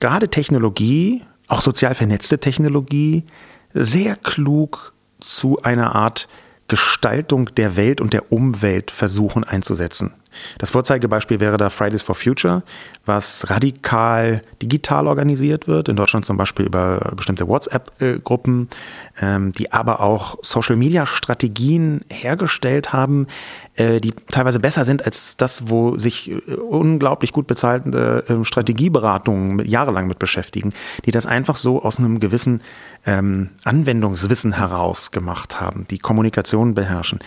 gerade 0.00 0.28
Technologie, 0.28 1.22
auch 1.48 1.62
sozial 1.62 1.94
vernetzte 1.94 2.38
Technologie, 2.38 3.24
sehr 3.72 4.16
klug 4.16 4.92
zu 5.20 5.62
einer 5.62 5.94
Art 5.94 6.28
Gestaltung 6.72 7.54
der 7.54 7.76
Welt 7.76 8.00
und 8.00 8.14
der 8.14 8.32
Umwelt 8.32 8.90
versuchen 8.90 9.44
einzusetzen. 9.44 10.14
Das 10.58 10.70
Vorzeigebeispiel 10.70 11.40
wäre 11.40 11.56
da 11.56 11.70
Fridays 11.70 12.02
for 12.02 12.14
Future, 12.14 12.62
was 13.04 13.50
radikal 13.50 14.42
digital 14.60 15.06
organisiert 15.06 15.66
wird, 15.66 15.88
in 15.88 15.96
Deutschland 15.96 16.24
zum 16.24 16.36
Beispiel 16.36 16.66
über 16.66 17.12
bestimmte 17.16 17.48
WhatsApp-Gruppen, 17.48 18.68
ähm, 19.20 19.52
die 19.52 19.72
aber 19.72 20.00
auch 20.00 20.38
Social-Media-Strategien 20.42 22.02
hergestellt 22.10 22.92
haben, 22.92 23.26
äh, 23.74 24.00
die 24.00 24.12
teilweise 24.12 24.60
besser 24.60 24.84
sind 24.84 25.04
als 25.04 25.36
das, 25.36 25.68
wo 25.68 25.96
sich 25.98 26.30
äh, 26.30 26.54
unglaublich 26.54 27.32
gut 27.32 27.46
bezahlte 27.46 28.24
äh, 28.28 28.44
Strategieberatungen 28.44 29.66
jahrelang 29.66 30.06
mit 30.06 30.18
beschäftigen, 30.18 30.72
die 31.04 31.10
das 31.10 31.26
einfach 31.26 31.56
so 31.56 31.82
aus 31.82 31.98
einem 31.98 32.20
gewissen 32.20 32.62
ähm, 33.06 33.50
Anwendungswissen 33.64 34.52
heraus 34.52 35.10
gemacht 35.10 35.60
haben, 35.60 35.86
die 35.90 35.98
Kommunikation 35.98 36.74
beherrschen. 36.74 37.20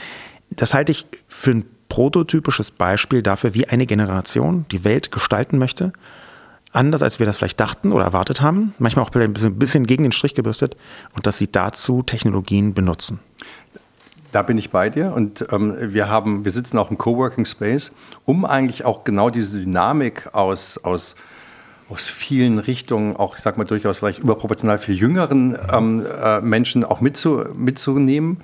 Das 0.52 0.74
halte 0.74 0.92
ich 0.92 1.06
für 1.28 1.52
ein 1.52 1.66
prototypisches 1.90 2.72
Beispiel 2.72 3.22
dafür, 3.22 3.54
wie 3.54 3.68
eine 3.68 3.86
Generation 3.86 4.66
die 4.72 4.84
Welt 4.84 5.12
gestalten 5.12 5.58
möchte. 5.58 5.94
Anders 6.72 7.02
als 7.02 7.20
wir 7.20 7.26
das 7.26 7.38
vielleicht 7.38 7.60
dachten 7.60 7.94
oder 7.94 8.04
erwartet 8.04 8.42
haben, 8.42 8.74
manchmal 8.80 9.06
auch 9.06 9.16
ein 9.16 9.34
bisschen, 9.34 9.88
gegen 9.88 10.04
den 10.04 10.12
Strich 10.12 10.36
gebürstet 10.36 10.76
und 11.14 11.26
dass 11.26 11.38
sie 11.38 11.50
dazu 11.50 12.02
Technologien 12.02 12.74
benutzen. 12.74 13.20
Da 14.34 14.42
bin 14.42 14.58
ich 14.58 14.72
bei 14.72 14.90
dir 14.90 15.14
und 15.14 15.48
ähm, 15.54 15.78
wir 15.80 16.10
haben, 16.10 16.44
wir 16.44 16.52
sitzen 16.52 16.78
auch 16.78 16.92
im 16.92 16.98
Coworking 16.98 17.46
Space, 17.46 17.94
um 18.26 18.44
eigentlich 18.44 18.84
auch 18.84 19.06
genau 19.06 19.30
diese 19.30 19.58
Dynamik 19.58 20.34
aus, 20.34 20.78
aus, 20.84 21.16
aus 21.88 22.10
vielen 22.10 22.60
Richtungen, 22.60 23.16
auch 23.16 23.38
ich 23.38 23.42
sag 23.42 23.58
mal 23.58 23.64
durchaus 23.64 24.00
vielleicht 24.00 24.20
überproportional 24.20 24.78
für 24.78 24.92
jüngeren 24.92 25.58
ähm, 25.72 26.06
äh, 26.22 26.42
Menschen 26.42 26.84
auch 26.84 27.00
mitzu, 27.00 27.46
mitzunehmen. 27.54 28.40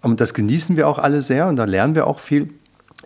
Und 0.00 0.20
das 0.20 0.32
genießen 0.32 0.78
wir 0.78 0.88
auch 0.88 0.98
alle 0.98 1.20
sehr 1.20 1.48
und 1.48 1.56
da 1.56 1.64
lernen 1.64 1.94
wir 1.94 2.06
auch 2.06 2.20
viel. 2.20 2.48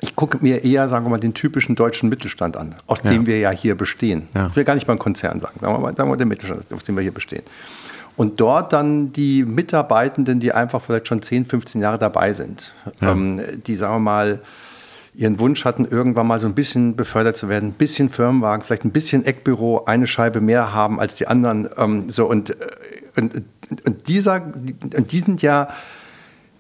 Ich 0.04 0.16
gucke 0.16 0.38
mir 0.42 0.64
eher, 0.64 0.88
sagen 0.88 1.06
wir 1.06 1.10
mal, 1.10 1.20
den 1.20 1.32
typischen 1.32 1.76
deutschen 1.76 2.08
Mittelstand 2.08 2.56
an, 2.56 2.74
aus 2.88 3.02
ja. 3.04 3.10
dem 3.12 3.26
wir 3.26 3.38
ja 3.38 3.50
hier 3.50 3.76
bestehen. 3.76 4.28
Ja. 4.34 4.48
Ich 4.48 4.56
will 4.56 4.64
gar 4.64 4.74
nicht 4.74 4.88
mal 4.88 4.94
einen 4.94 4.98
Konzern 4.98 5.38
sagen, 5.38 5.60
sagen 5.60 5.74
wir 5.74 5.78
mal, 5.78 5.96
sagen 5.96 6.08
wir 6.08 6.12
mal 6.12 6.16
den 6.16 6.28
Mittelstand, 6.28 6.72
aus 6.72 6.82
dem 6.82 6.96
wir 6.96 7.02
hier 7.02 7.14
bestehen. 7.14 7.44
Und 8.16 8.40
dort 8.40 8.72
dann 8.72 9.12
die 9.12 9.44
Mitarbeitenden, 9.44 10.40
die 10.40 10.52
einfach 10.52 10.82
vielleicht 10.82 11.06
schon 11.06 11.22
10, 11.22 11.44
15 11.44 11.80
Jahre 11.80 11.98
dabei 11.98 12.32
sind, 12.32 12.72
ja. 13.00 13.12
ähm, 13.12 13.40
die, 13.64 13.76
sagen 13.76 13.94
wir 13.94 14.00
mal, 14.00 14.40
ihren 15.14 15.38
Wunsch 15.38 15.64
hatten, 15.64 15.84
irgendwann 15.84 16.26
mal 16.26 16.40
so 16.40 16.46
ein 16.46 16.54
bisschen 16.54 16.96
befördert 16.96 17.36
zu 17.36 17.48
werden, 17.48 17.70
ein 17.70 17.74
bisschen 17.74 18.08
Firmenwagen, 18.08 18.64
vielleicht 18.64 18.84
ein 18.84 18.92
bisschen 18.92 19.24
Eckbüro, 19.24 19.84
eine 19.84 20.08
Scheibe 20.08 20.40
mehr 20.40 20.74
haben 20.74 20.98
als 20.98 21.14
die 21.14 21.28
anderen. 21.28 21.68
Ähm, 21.76 22.10
so 22.10 22.26
und, 22.26 22.50
äh, 22.50 22.54
und, 23.16 23.42
und, 23.86 24.08
dieser, 24.08 24.42
und 24.42 25.12
die 25.12 25.18
sind 25.20 25.42
ja 25.42 25.68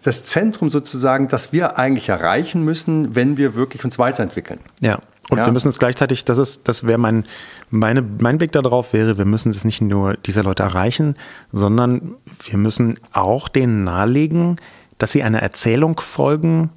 das 0.02 0.24
Zentrum 0.24 0.68
sozusagen, 0.70 1.28
das 1.28 1.52
wir 1.52 1.78
eigentlich 1.78 2.08
erreichen 2.08 2.64
müssen, 2.64 3.14
wenn 3.14 3.36
wir 3.36 3.54
wirklich 3.54 3.84
uns 3.84 3.98
weiterentwickeln. 3.98 4.60
Ja. 4.80 4.98
Und 5.30 5.38
ja. 5.38 5.46
wir 5.46 5.52
müssen 5.52 5.68
es 5.68 5.78
gleichzeitig, 5.78 6.24
das 6.24 6.38
ist, 6.38 6.68
das 6.68 6.86
wäre 6.86 6.98
mein, 6.98 7.24
meine, 7.70 8.02
mein 8.02 8.38
Blick 8.38 8.52
darauf 8.52 8.92
wäre, 8.92 9.16
wir 9.16 9.24
müssen 9.24 9.50
es 9.50 9.64
nicht 9.64 9.80
nur 9.80 10.16
dieser 10.16 10.42
Leute 10.42 10.62
erreichen, 10.62 11.14
sondern 11.52 12.16
wir 12.44 12.58
müssen 12.58 12.98
auch 13.12 13.48
denen 13.48 13.84
nahelegen, 13.84 14.56
dass 14.98 15.12
sie 15.12 15.22
einer 15.22 15.40
Erzählung 15.40 15.98
folgen, 16.00 16.70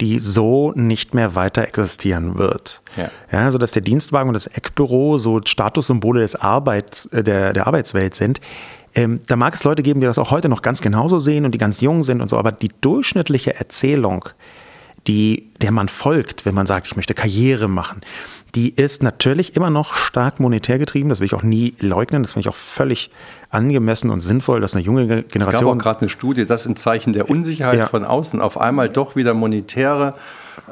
die 0.00 0.18
so 0.18 0.72
nicht 0.74 1.14
mehr 1.14 1.36
weiter 1.36 1.62
existieren 1.62 2.36
wird. 2.36 2.82
Ja. 2.96 3.10
ja, 3.30 3.50
so 3.50 3.58
dass 3.58 3.70
der 3.70 3.82
Dienstwagen 3.82 4.28
und 4.28 4.34
das 4.34 4.48
Eckbüro 4.48 5.16
so 5.16 5.40
Statussymbole 5.44 6.20
des 6.20 6.34
Arbeits, 6.34 7.06
äh, 7.06 7.22
der, 7.22 7.52
der 7.52 7.66
Arbeitswelt 7.66 8.16
sind. 8.16 8.40
Ähm, 8.94 9.20
da 9.26 9.36
mag 9.36 9.54
es 9.54 9.64
Leute 9.64 9.82
geben, 9.82 10.00
die 10.00 10.06
das 10.06 10.18
auch 10.18 10.30
heute 10.30 10.48
noch 10.48 10.62
ganz 10.62 10.80
genauso 10.80 11.18
sehen 11.18 11.44
und 11.44 11.52
die 11.52 11.58
ganz 11.58 11.80
jung 11.80 12.04
sind 12.04 12.20
und 12.20 12.28
so, 12.28 12.38
aber 12.38 12.52
die 12.52 12.70
durchschnittliche 12.80 13.54
Erzählung, 13.54 14.28
die, 15.06 15.50
der 15.60 15.72
man 15.72 15.88
folgt, 15.88 16.44
wenn 16.44 16.54
man 16.54 16.66
sagt, 16.66 16.86
ich 16.86 16.96
möchte 16.96 17.14
Karriere 17.14 17.68
machen, 17.68 18.02
die 18.54 18.68
ist 18.70 19.02
natürlich 19.02 19.56
immer 19.56 19.70
noch 19.70 19.94
stark 19.94 20.38
monetär 20.38 20.78
getrieben. 20.78 21.08
Das 21.08 21.20
will 21.20 21.26
ich 21.26 21.34
auch 21.34 21.42
nie 21.42 21.74
leugnen. 21.80 22.22
Das 22.22 22.32
finde 22.32 22.48
ich 22.48 22.54
auch 22.54 22.58
völlig 22.58 23.10
angemessen 23.48 24.10
und 24.10 24.20
sinnvoll, 24.20 24.60
dass 24.60 24.74
eine 24.74 24.84
junge 24.84 25.06
Generation. 25.06 25.54
Es 25.54 25.60
gab 25.60 25.68
auch 25.68 25.78
gerade 25.78 26.00
eine 26.00 26.10
Studie, 26.10 26.44
dass 26.44 26.66
in 26.66 26.76
Zeichen 26.76 27.14
der 27.14 27.30
Unsicherheit 27.30 27.78
ja. 27.78 27.86
von 27.86 28.04
außen 28.04 28.42
auf 28.42 28.60
einmal 28.60 28.90
doch 28.90 29.16
wieder 29.16 29.32
monetäre 29.32 30.14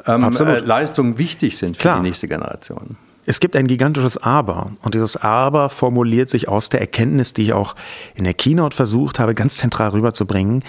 ähm, 0.05 0.35
äh, 0.35 0.59
Leistungen 0.59 1.17
wichtig 1.17 1.57
sind 1.57 1.75
für 1.75 1.81
Klar. 1.81 1.97
die 1.97 2.09
nächste 2.09 2.27
Generation. 2.27 2.97
Es 3.25 3.39
gibt 3.39 3.55
ein 3.55 3.67
gigantisches 3.67 4.17
Aber 4.17 4.71
und 4.81 4.95
dieses 4.95 5.15
Aber 5.17 5.69
formuliert 5.69 6.29
sich 6.29 6.47
aus 6.47 6.69
der 6.69 6.81
Erkenntnis, 6.81 7.33
die 7.33 7.43
ich 7.43 7.53
auch 7.53 7.75
in 8.15 8.23
der 8.23 8.33
Keynote 8.33 8.75
versucht 8.75 9.19
habe, 9.19 9.35
ganz 9.35 9.57
zentral 9.57 9.89
rüberzubringen. 9.89 10.63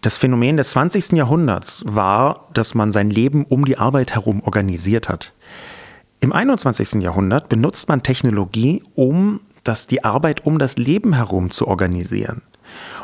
Das 0.00 0.16
Phänomen 0.16 0.56
des 0.56 0.70
20. 0.70 1.12
Jahrhunderts 1.12 1.84
war, 1.86 2.48
dass 2.54 2.74
man 2.74 2.92
sein 2.92 3.10
Leben 3.10 3.44
um 3.44 3.64
die 3.64 3.78
Arbeit 3.78 4.14
herum 4.14 4.42
organisiert 4.42 5.08
hat. 5.08 5.32
Im 6.20 6.32
21. 6.32 7.02
Jahrhundert 7.02 7.48
benutzt 7.48 7.88
man 7.88 8.02
Technologie, 8.02 8.82
um 8.94 9.40
das, 9.64 9.86
die 9.86 10.04
Arbeit 10.04 10.46
um 10.46 10.58
das 10.58 10.76
Leben 10.76 11.14
herum 11.14 11.50
zu 11.50 11.66
organisieren. 11.66 12.42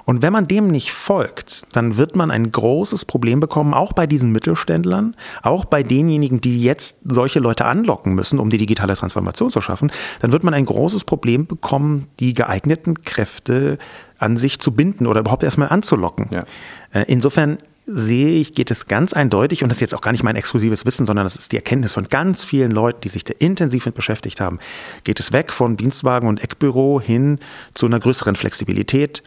Und 0.05 0.23
wenn 0.23 0.33
man 0.33 0.47
dem 0.47 0.69
nicht 0.69 0.93
folgt, 0.93 1.65
dann 1.73 1.97
wird 1.97 2.15
man 2.15 2.31
ein 2.31 2.51
großes 2.51 3.05
Problem 3.05 3.41
bekommen, 3.41 3.73
auch 3.75 3.93
bei 3.93 4.07
diesen 4.07 4.33
Mittelständlern, 4.33 5.17
auch 5.43 5.65
bei 5.65 5.83
denjenigen, 5.83 6.41
die 6.41 6.63
jetzt 6.63 6.99
solche 7.05 7.41
Leute 7.41 7.65
anlocken 7.65 8.15
müssen, 8.15 8.39
um 8.39 8.51
die 8.51 8.59
digitale 8.59 8.95
Transformation 8.95 9.51
zu 9.51 9.61
schaffen, 9.61 9.91
dann 10.21 10.33
wird 10.33 10.45
man 10.45 10.55
ein 10.55 10.67
großes 10.67 11.05
Problem 11.05 11.47
bekommen, 11.47 12.09
die 12.21 12.35
geeigneten 12.35 13.03
Kräfte 13.03 13.79
an 14.19 14.37
sich 14.37 14.61
zu 14.61 14.73
binden 14.73 15.07
oder 15.07 15.21
überhaupt 15.21 15.43
erstmal 15.43 15.69
anzulocken. 15.69 16.29
Ja. 16.31 16.45
Äh, 16.93 17.05
insofern 17.09 17.59
sehe 17.87 18.31
ich, 18.31 18.55
geht 18.55 18.71
es 18.71 18.87
ganz 18.87 19.13
eindeutig, 19.13 19.63
und 19.63 19.69
das 19.69 19.77
ist 19.77 19.83
jetzt 19.83 19.95
auch 19.95 20.01
gar 20.01 20.13
nicht 20.13 20.23
mein 20.23 20.37
exklusives 20.37 20.87
Wissen, 20.87 21.05
sondern 21.05 21.27
das 21.27 21.37
ist 21.37 21.53
die 21.53 21.57
Erkenntnis 21.57 21.93
von 21.93 22.09
ganz 22.09 22.45
vielen 22.45 22.71
Leuten, 22.71 23.03
die 23.03 23.11
sich 23.11 23.25
da 23.25 23.35
intensiv 23.39 23.85
mit 23.85 23.95
beschäftigt 23.95 24.41
haben, 24.41 24.59
geht 25.05 25.21
es 25.21 25.33
weg 25.33 25.53
von 25.53 25.77
Dienstwagen 25.77 26.29
und 26.29 26.43
Eckbüro 26.43 27.01
hin 27.01 27.39
zu 27.75 27.85
einer 27.87 28.01
größeren 28.01 28.37
Flexibilität 28.37 29.23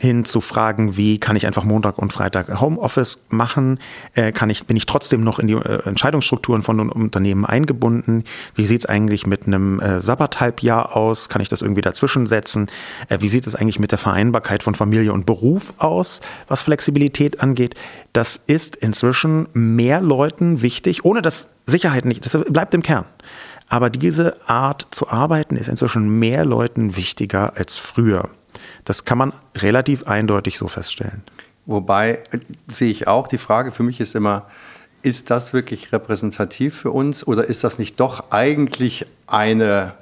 hin 0.00 0.24
zu 0.24 0.40
Fragen, 0.40 0.96
wie 0.96 1.18
kann 1.18 1.34
ich 1.34 1.46
einfach 1.46 1.64
Montag 1.64 1.98
und 1.98 2.12
Freitag 2.12 2.60
Homeoffice 2.60 3.18
machen? 3.28 3.80
Äh, 4.14 4.32
kann 4.32 4.48
ich, 4.48 4.64
bin 4.66 4.76
ich 4.76 4.86
trotzdem 4.86 5.24
noch 5.24 5.38
in 5.38 5.48
die 5.48 5.54
äh, 5.54 5.82
Entscheidungsstrukturen 5.84 6.62
von 6.62 6.90
Unternehmen 6.90 7.44
eingebunden? 7.44 8.24
Wie 8.54 8.66
sieht 8.66 8.82
es 8.82 8.86
eigentlich 8.86 9.26
mit 9.26 9.46
einem 9.46 9.80
äh, 9.80 10.00
Sabbathalbjahr 10.00 10.96
aus? 10.96 11.28
Kann 11.28 11.42
ich 11.42 11.48
das 11.48 11.62
irgendwie 11.62 11.80
dazwischen 11.80 12.26
setzen? 12.26 12.68
Äh, 13.08 13.18
wie 13.20 13.28
sieht 13.28 13.46
es 13.46 13.56
eigentlich 13.56 13.80
mit 13.80 13.90
der 13.90 13.98
Vereinbarkeit 13.98 14.62
von 14.62 14.74
Familie 14.76 15.12
und 15.12 15.26
Beruf 15.26 15.74
aus, 15.78 16.20
was 16.46 16.62
Flexibilität 16.62 17.40
angeht? 17.40 17.74
Das 18.12 18.36
ist 18.46 18.76
inzwischen 18.76 19.48
mehr 19.52 20.00
Leuten 20.00 20.62
wichtig, 20.62 21.04
ohne 21.04 21.22
dass 21.22 21.48
Sicherheit 21.66 22.04
nicht, 22.04 22.24
das 22.24 22.40
bleibt 22.44 22.72
im 22.74 22.82
Kern. 22.82 23.04
Aber 23.68 23.90
diese 23.90 24.36
Art 24.48 24.86
zu 24.92 25.10
arbeiten 25.10 25.56
ist 25.56 25.68
inzwischen 25.68 26.18
mehr 26.18 26.44
Leuten 26.44 26.96
wichtiger 26.96 27.56
als 27.56 27.76
früher. 27.76 28.30
Das 28.88 29.04
kann 29.04 29.18
man 29.18 29.34
relativ 29.54 30.06
eindeutig 30.06 30.56
so 30.56 30.66
feststellen. 30.66 31.22
Wobei 31.66 32.22
äh, 32.30 32.38
sehe 32.72 32.90
ich 32.90 33.06
auch, 33.06 33.28
die 33.28 33.36
Frage 33.36 33.70
für 33.70 33.82
mich 33.82 34.00
ist 34.00 34.14
immer, 34.14 34.46
ist 35.02 35.28
das 35.30 35.52
wirklich 35.52 35.92
repräsentativ 35.92 36.74
für 36.74 36.90
uns 36.90 37.26
oder 37.26 37.44
ist 37.44 37.64
das 37.64 37.78
nicht 37.78 38.00
doch 38.00 38.30
eigentlich 38.30 39.04
eine, 39.26 39.92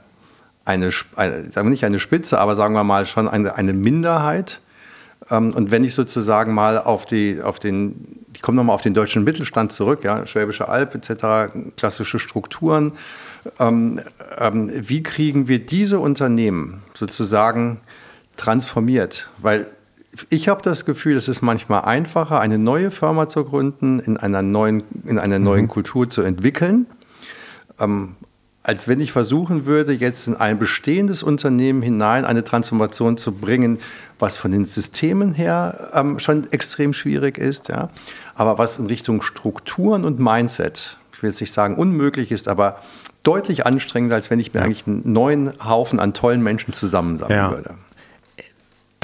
eine, 0.65 0.93
eine 1.17 1.51
sagen 1.51 1.67
wir 1.67 1.71
nicht 1.71 1.85
eine 1.85 1.99
Spitze, 1.99 2.39
aber 2.39 2.55
sagen 2.55 2.75
wir 2.75 2.85
mal 2.85 3.07
schon 3.07 3.27
eine, 3.27 3.57
eine 3.57 3.73
Minderheit? 3.73 4.61
Ähm, 5.31 5.53
und 5.53 5.73
wenn 5.73 5.83
ich 5.83 5.95
sozusagen 5.95 6.55
mal 6.55 6.79
auf, 6.79 7.07
die, 7.07 7.43
auf 7.43 7.59
den, 7.59 8.25
ich 8.35 8.41
komme 8.41 8.55
nochmal 8.55 8.75
auf 8.77 8.83
den 8.83 8.95
deutschen 8.95 9.25
Mittelstand 9.25 9.73
zurück, 9.73 10.05
ja, 10.05 10.29
Schwäbische 10.29 10.69
Alb 10.69 10.95
etc., 10.95 11.53
klassische 11.77 12.21
Strukturen, 12.21 12.93
ähm, 13.59 14.01
ähm, 14.39 14.71
wie 14.73 15.03
kriegen 15.03 15.49
wir 15.49 15.59
diese 15.59 15.99
Unternehmen 15.99 16.85
sozusagen 16.95 17.81
transformiert, 18.37 19.29
weil 19.39 19.67
ich 20.31 20.49
habe 20.49 20.63
das 20.63 20.85
Gefühl, 20.85 21.17
es 21.17 21.29
ist 21.29 21.43
manchmal 21.43 21.83
einfacher, 21.83 22.41
eine 22.41 22.59
neue 22.59 22.91
Firma 22.91 23.29
zu 23.29 23.45
gründen, 23.45 24.01
in 24.01 24.17
einer 24.17 24.43
neuen, 24.43 24.83
in 25.05 25.19
einer 25.19 25.39
neuen 25.39 25.65
mhm. 25.65 25.69
Kultur 25.69 26.09
zu 26.09 26.23
entwickeln, 26.23 26.87
ähm, 27.79 28.17
als 28.63 28.89
wenn 28.89 29.01
ich 29.01 29.13
versuchen 29.13 29.65
würde, 29.65 29.93
jetzt 29.93 30.27
in 30.27 30.35
ein 30.35 30.59
bestehendes 30.59 31.23
Unternehmen 31.23 31.83
hinein 31.83 32.25
eine 32.25 32.43
Transformation 32.43 33.17
zu 33.17 33.33
bringen, 33.33 33.79
was 34.19 34.37
von 34.37 34.51
den 34.51 34.65
Systemen 34.65 35.35
her 35.35 35.91
ähm, 35.95 36.19
schon 36.19 36.51
extrem 36.51 36.93
schwierig 36.93 37.39
ist, 37.39 37.69
ja, 37.69 37.91
aber 38.35 38.59
was 38.59 38.79
in 38.79 38.87
Richtung 38.87 39.23
Strukturen 39.23 40.05
und 40.05 40.19
Mindset, 40.19 40.99
ich 41.13 41.23
will 41.23 41.31
jetzt 41.31 41.41
nicht 41.41 41.55
sagen 41.55 41.77
unmöglich 41.77 42.33
ist, 42.33 42.49
aber 42.49 42.81
deutlich 43.23 43.67
anstrengender, 43.67 44.17
als 44.17 44.31
wenn 44.31 44.41
ich 44.41 44.53
mir 44.53 44.61
ja. 44.61 44.67
eigentlich 44.67 44.87
einen 44.87 45.13
neuen 45.13 45.53
Haufen 45.65 46.01
an 46.01 46.13
tollen 46.13 46.43
Menschen 46.43 46.73
zusammensammeln 46.73 47.39
ja. 47.39 47.51
würde. 47.51 47.75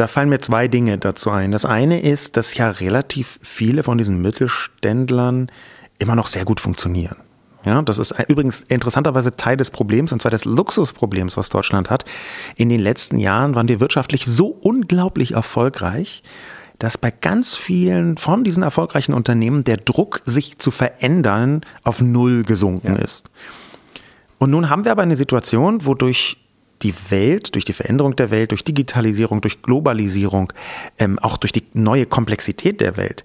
Da 0.02 0.08
fallen 0.08 0.30
mir 0.30 0.40
zwei 0.40 0.66
Dinge 0.66 0.98
dazu 0.98 1.30
ein. 1.30 1.52
Das 1.52 1.64
eine 1.64 2.00
ist, 2.00 2.36
dass 2.36 2.56
ja 2.56 2.70
relativ 2.70 3.38
viele 3.40 3.84
von 3.84 3.98
diesen 3.98 4.20
Mittelständlern 4.20 5.48
immer 6.00 6.16
noch 6.16 6.26
sehr 6.26 6.44
gut 6.44 6.58
funktionieren. 6.58 7.18
Ja, 7.64 7.80
das 7.82 7.98
ist 7.98 8.12
übrigens 8.26 8.62
interessanterweise 8.62 9.36
Teil 9.36 9.56
des 9.56 9.70
Problems, 9.70 10.10
und 10.10 10.20
zwar 10.20 10.32
des 10.32 10.44
Luxusproblems, 10.44 11.36
was 11.36 11.50
Deutschland 11.50 11.88
hat. 11.88 12.04
In 12.56 12.68
den 12.68 12.80
letzten 12.80 13.16
Jahren 13.16 13.54
waren 13.54 13.68
wir 13.68 13.78
wirtschaftlich 13.78 14.26
so 14.26 14.48
unglaublich 14.48 15.34
erfolgreich, 15.34 16.24
dass 16.80 16.98
bei 16.98 17.12
ganz 17.12 17.54
vielen 17.54 18.16
von 18.16 18.42
diesen 18.42 18.64
erfolgreichen 18.64 19.14
Unternehmen 19.14 19.62
der 19.62 19.76
Druck, 19.76 20.20
sich 20.26 20.58
zu 20.58 20.72
verändern, 20.72 21.60
auf 21.84 22.00
Null 22.00 22.42
gesunken 22.42 22.96
ja. 22.96 23.04
ist. 23.04 23.30
Und 24.38 24.50
nun 24.50 24.68
haben 24.68 24.84
wir 24.84 24.90
aber 24.90 25.02
eine 25.02 25.14
Situation, 25.14 25.86
wo 25.86 25.94
durch 25.94 26.41
die 26.82 26.94
Welt, 27.10 27.54
durch 27.54 27.64
die 27.64 27.72
Veränderung 27.72 28.16
der 28.16 28.30
Welt, 28.30 28.50
durch 28.50 28.64
Digitalisierung, 28.64 29.40
durch 29.40 29.62
Globalisierung, 29.62 30.52
ähm, 30.98 31.18
auch 31.18 31.36
durch 31.36 31.52
die 31.52 31.64
neue 31.72 32.06
Komplexität 32.06 32.80
der 32.80 32.96
Welt, 32.96 33.24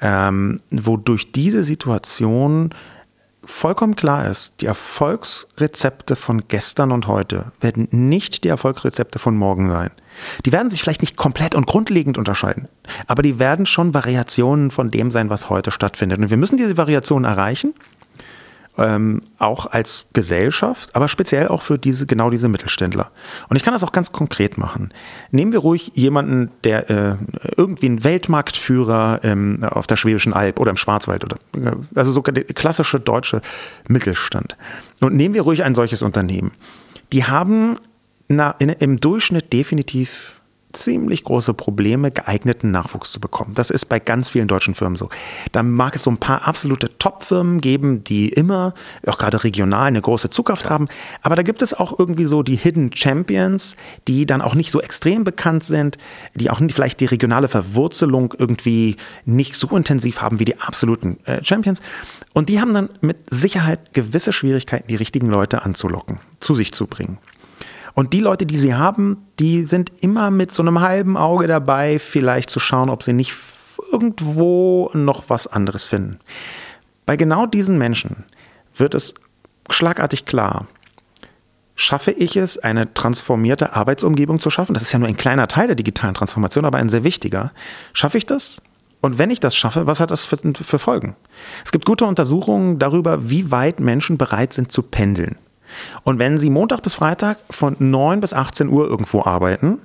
ähm, 0.00 0.60
wodurch 0.70 1.32
diese 1.32 1.62
Situation 1.62 2.70
vollkommen 3.46 3.96
klar 3.96 4.28
ist, 4.28 4.60
die 4.60 4.66
Erfolgsrezepte 4.66 6.16
von 6.16 6.44
gestern 6.48 6.92
und 6.92 7.06
heute 7.06 7.52
werden 7.60 7.88
nicht 7.90 8.44
die 8.44 8.48
Erfolgsrezepte 8.48 9.18
von 9.18 9.36
morgen 9.36 9.70
sein. 9.70 9.90
Die 10.46 10.52
werden 10.52 10.70
sich 10.70 10.80
vielleicht 10.80 11.02
nicht 11.02 11.16
komplett 11.16 11.54
und 11.54 11.66
grundlegend 11.66 12.18
unterscheiden, 12.18 12.68
aber 13.06 13.22
die 13.22 13.38
werden 13.38 13.66
schon 13.66 13.94
Variationen 13.94 14.70
von 14.70 14.90
dem 14.90 15.10
sein, 15.10 15.30
was 15.30 15.50
heute 15.50 15.70
stattfindet. 15.70 16.20
Und 16.20 16.30
wir 16.30 16.36
müssen 16.36 16.56
diese 16.56 16.76
Variationen 16.76 17.24
erreichen 17.24 17.74
ähm, 18.76 19.22
auch 19.38 19.66
als 19.66 20.06
Gesellschaft, 20.12 20.94
aber 20.96 21.08
speziell 21.08 21.48
auch 21.48 21.62
für 21.62 21.78
diese, 21.78 22.06
genau 22.06 22.30
diese 22.30 22.48
Mittelständler. 22.48 23.10
Und 23.48 23.56
ich 23.56 23.62
kann 23.62 23.72
das 23.72 23.84
auch 23.84 23.92
ganz 23.92 24.12
konkret 24.12 24.58
machen. 24.58 24.92
Nehmen 25.30 25.52
wir 25.52 25.60
ruhig 25.60 25.92
jemanden, 25.94 26.50
der 26.64 26.90
äh, 26.90 27.16
irgendwie 27.56 27.88
ein 27.88 28.02
Weltmarktführer 28.02 29.20
ähm, 29.22 29.62
auf 29.62 29.86
der 29.86 29.96
Schwäbischen 29.96 30.32
Alb 30.32 30.58
oder 30.58 30.70
im 30.70 30.76
Schwarzwald 30.76 31.24
oder 31.24 31.36
äh, 31.56 31.76
also 31.94 32.10
sogar 32.10 32.32
der 32.32 32.44
klassische 32.44 32.98
deutsche 32.98 33.42
Mittelstand. 33.88 34.56
Und 35.00 35.14
nehmen 35.14 35.34
wir 35.34 35.42
ruhig 35.42 35.62
ein 35.62 35.74
solches 35.74 36.02
Unternehmen. 36.02 36.52
Die 37.12 37.24
haben 37.24 37.74
na, 38.28 38.52
in, 38.58 38.70
im 38.70 38.96
Durchschnitt 38.96 39.52
definitiv 39.52 40.40
ziemlich 40.74 41.24
große 41.24 41.54
Probleme, 41.54 42.10
geeigneten 42.10 42.70
Nachwuchs 42.70 43.12
zu 43.12 43.20
bekommen. 43.20 43.52
Das 43.54 43.70
ist 43.70 43.86
bei 43.86 43.98
ganz 43.98 44.30
vielen 44.30 44.48
deutschen 44.48 44.74
Firmen 44.74 44.96
so. 44.96 45.08
Da 45.52 45.62
mag 45.62 45.96
es 45.96 46.04
so 46.04 46.10
ein 46.10 46.18
paar 46.18 46.46
absolute 46.46 46.98
Top-Firmen 46.98 47.60
geben, 47.60 48.04
die 48.04 48.28
immer, 48.28 48.74
auch 49.06 49.18
gerade 49.18 49.44
regional, 49.44 49.86
eine 49.86 50.00
große 50.00 50.30
Zukunft 50.30 50.68
haben. 50.68 50.86
Aber 51.22 51.36
da 51.36 51.42
gibt 51.42 51.62
es 51.62 51.74
auch 51.74 51.98
irgendwie 51.98 52.26
so 52.26 52.42
die 52.42 52.56
Hidden 52.56 52.90
Champions, 52.94 53.76
die 54.08 54.26
dann 54.26 54.42
auch 54.42 54.54
nicht 54.54 54.70
so 54.70 54.80
extrem 54.80 55.24
bekannt 55.24 55.64
sind, 55.64 55.98
die 56.34 56.50
auch 56.50 56.60
vielleicht 56.70 57.00
die 57.00 57.06
regionale 57.06 57.48
Verwurzelung 57.48 58.34
irgendwie 58.38 58.96
nicht 59.24 59.56
so 59.56 59.68
intensiv 59.76 60.20
haben 60.20 60.40
wie 60.40 60.44
die 60.44 60.60
absoluten 60.60 61.18
äh, 61.24 61.44
Champions. 61.44 61.80
Und 62.32 62.48
die 62.48 62.60
haben 62.60 62.74
dann 62.74 62.90
mit 63.00 63.16
Sicherheit 63.30 63.94
gewisse 63.94 64.32
Schwierigkeiten, 64.32 64.88
die 64.88 64.96
richtigen 64.96 65.28
Leute 65.28 65.62
anzulocken, 65.62 66.18
zu 66.40 66.54
sich 66.54 66.72
zu 66.72 66.86
bringen. 66.86 67.18
Und 67.94 68.12
die 68.12 68.20
Leute, 68.20 68.44
die 68.44 68.58
sie 68.58 68.74
haben, 68.74 69.28
die 69.38 69.64
sind 69.64 69.92
immer 70.00 70.30
mit 70.30 70.52
so 70.52 70.62
einem 70.62 70.80
halben 70.80 71.16
Auge 71.16 71.46
dabei, 71.46 71.98
vielleicht 71.98 72.50
zu 72.50 72.58
schauen, 72.60 72.90
ob 72.90 73.02
sie 73.02 73.12
nicht 73.12 73.34
irgendwo 73.90 74.90
noch 74.92 75.24
was 75.28 75.46
anderes 75.46 75.84
finden. 75.84 76.18
Bei 77.06 77.16
genau 77.16 77.46
diesen 77.46 77.78
Menschen 77.78 78.24
wird 78.74 78.94
es 78.94 79.14
schlagartig 79.70 80.26
klar, 80.26 80.66
schaffe 81.76 82.10
ich 82.10 82.36
es, 82.36 82.58
eine 82.58 82.92
transformierte 82.94 83.74
Arbeitsumgebung 83.74 84.40
zu 84.40 84.50
schaffen? 84.50 84.74
Das 84.74 84.82
ist 84.82 84.92
ja 84.92 84.98
nur 84.98 85.08
ein 85.08 85.16
kleiner 85.16 85.48
Teil 85.48 85.66
der 85.66 85.76
digitalen 85.76 86.14
Transformation, 86.14 86.64
aber 86.64 86.78
ein 86.78 86.88
sehr 86.88 87.04
wichtiger. 87.04 87.52
Schaffe 87.92 88.18
ich 88.18 88.26
das? 88.26 88.62
Und 89.00 89.18
wenn 89.18 89.30
ich 89.30 89.40
das 89.40 89.54
schaffe, 89.54 89.86
was 89.86 90.00
hat 90.00 90.10
das 90.10 90.24
für, 90.24 90.38
für 90.38 90.78
Folgen? 90.78 91.14
Es 91.64 91.72
gibt 91.72 91.84
gute 91.84 92.06
Untersuchungen 92.06 92.78
darüber, 92.78 93.28
wie 93.28 93.50
weit 93.50 93.80
Menschen 93.80 94.16
bereit 94.16 94.52
sind 94.52 94.72
zu 94.72 94.82
pendeln. 94.82 95.36
Und 96.02 96.18
wenn 96.18 96.38
Sie 96.38 96.50
Montag 96.50 96.82
bis 96.82 96.94
Freitag 96.94 97.38
von 97.50 97.76
9 97.78 98.20
bis 98.20 98.32
18 98.32 98.68
Uhr 98.68 98.86
irgendwo 98.86 99.22
arbeiten, 99.22 99.78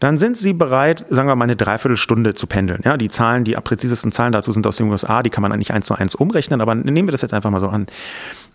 dann 0.00 0.18
sind 0.18 0.36
Sie 0.36 0.52
bereit, 0.52 1.06
sagen 1.08 1.28
wir 1.28 1.36
mal, 1.36 1.44
eine 1.44 1.56
Dreiviertelstunde 1.56 2.34
zu 2.34 2.46
pendeln. 2.46 2.82
Ja, 2.84 2.96
die 2.96 3.08
Zahlen, 3.08 3.44
die 3.44 3.54
präzisesten 3.54 4.12
Zahlen 4.12 4.32
dazu 4.32 4.52
sind 4.52 4.66
aus 4.66 4.76
den 4.76 4.90
USA, 4.90 5.22
die 5.22 5.30
kann 5.30 5.42
man 5.42 5.52
eigentlich 5.52 5.72
eins 5.72 5.86
zu 5.86 5.94
eins 5.94 6.14
umrechnen, 6.14 6.60
aber 6.60 6.74
nehmen 6.74 7.08
wir 7.08 7.12
das 7.12 7.22
jetzt 7.22 7.34
einfach 7.34 7.50
mal 7.50 7.60
so 7.60 7.68
an. 7.68 7.86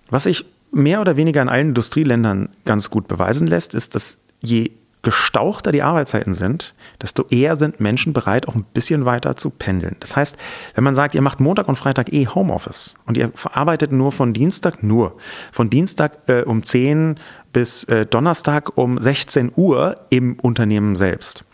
Was 0.09 0.23
sich 0.23 0.45
mehr 0.71 1.01
oder 1.01 1.17
weniger 1.17 1.41
in 1.41 1.49
allen 1.49 1.69
Industrieländern 1.69 2.49
ganz 2.65 2.89
gut 2.89 3.07
beweisen 3.07 3.47
lässt, 3.47 3.73
ist, 3.73 3.95
dass 3.95 4.17
je 4.41 4.71
gestauchter 5.01 5.71
die 5.71 5.81
Arbeitszeiten 5.81 6.33
sind, 6.33 6.73
desto 7.01 7.25
eher 7.29 7.55
sind 7.55 7.79
Menschen 7.79 8.11
bereit, 8.11 8.47
auch 8.47 8.55
ein 8.55 8.65
bisschen 8.73 9.05
weiter 9.05 9.37
zu 9.37 9.49
pendeln. 9.49 9.95
Das 10.01 10.15
heißt, 10.15 10.37
wenn 10.75 10.83
man 10.83 10.95
sagt, 10.95 11.15
ihr 11.15 11.21
macht 11.21 11.39
Montag 11.39 11.69
und 11.69 11.77
Freitag 11.77 12.11
eh 12.11 12.27
Homeoffice 12.27 12.95
und 13.05 13.15
ihr 13.15 13.31
arbeitet 13.51 13.91
nur 13.91 14.11
von 14.11 14.33
Dienstag, 14.33 14.83
nur 14.83 15.17
von 15.51 15.69
Dienstag 15.69 16.17
äh, 16.27 16.41
um 16.41 16.63
10 16.63 17.15
bis 17.53 17.85
äh, 17.85 18.05
Donnerstag 18.05 18.77
um 18.77 18.99
16 18.99 19.53
Uhr 19.55 19.97
im 20.09 20.37
Unternehmen 20.39 20.95
selbst, 20.97 21.45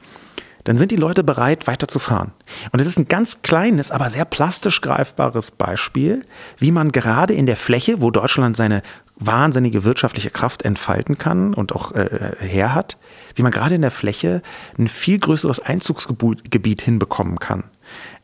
dann 0.65 0.79
sind 0.79 0.91
die 0.91 0.97
Leute 0.97 1.23
bereit, 1.23 1.67
weiterzufahren. 1.67 2.31
Und 2.71 2.81
es 2.81 2.87
ist 2.87 2.97
ein 2.97 3.07
ganz 3.07 3.43
kleines, 3.43 3.91
aber 3.91 4.09
sehr 4.09 4.25
plastisch 4.25 4.81
greifbares 4.81 5.51
Beispiel, 5.51 6.25
wie 6.57 6.71
man 6.71 6.91
gerade 6.91 7.35
in 7.35 7.45
der 7.45 7.55
Fläche, 7.55 8.01
wo 8.01 8.09
Deutschland 8.09 8.57
seine 8.57 8.81
wahnsinnige 9.17 9.83
wirtschaftliche 9.83 10.29
Kraft 10.29 10.63
entfalten 10.63 11.17
kann 11.17 11.53
und 11.53 11.73
auch 11.73 11.93
äh, 11.93 12.35
her 12.39 12.73
hat, 12.75 12.97
wie 13.35 13.43
man 13.43 13.51
gerade 13.51 13.75
in 13.75 13.81
der 13.81 13.91
Fläche 13.91 14.41
ein 14.77 14.87
viel 14.87 15.19
größeres 15.19 15.59
Einzugsgebiet 15.59 16.81
hinbekommen 16.81 17.39
kann, 17.39 17.63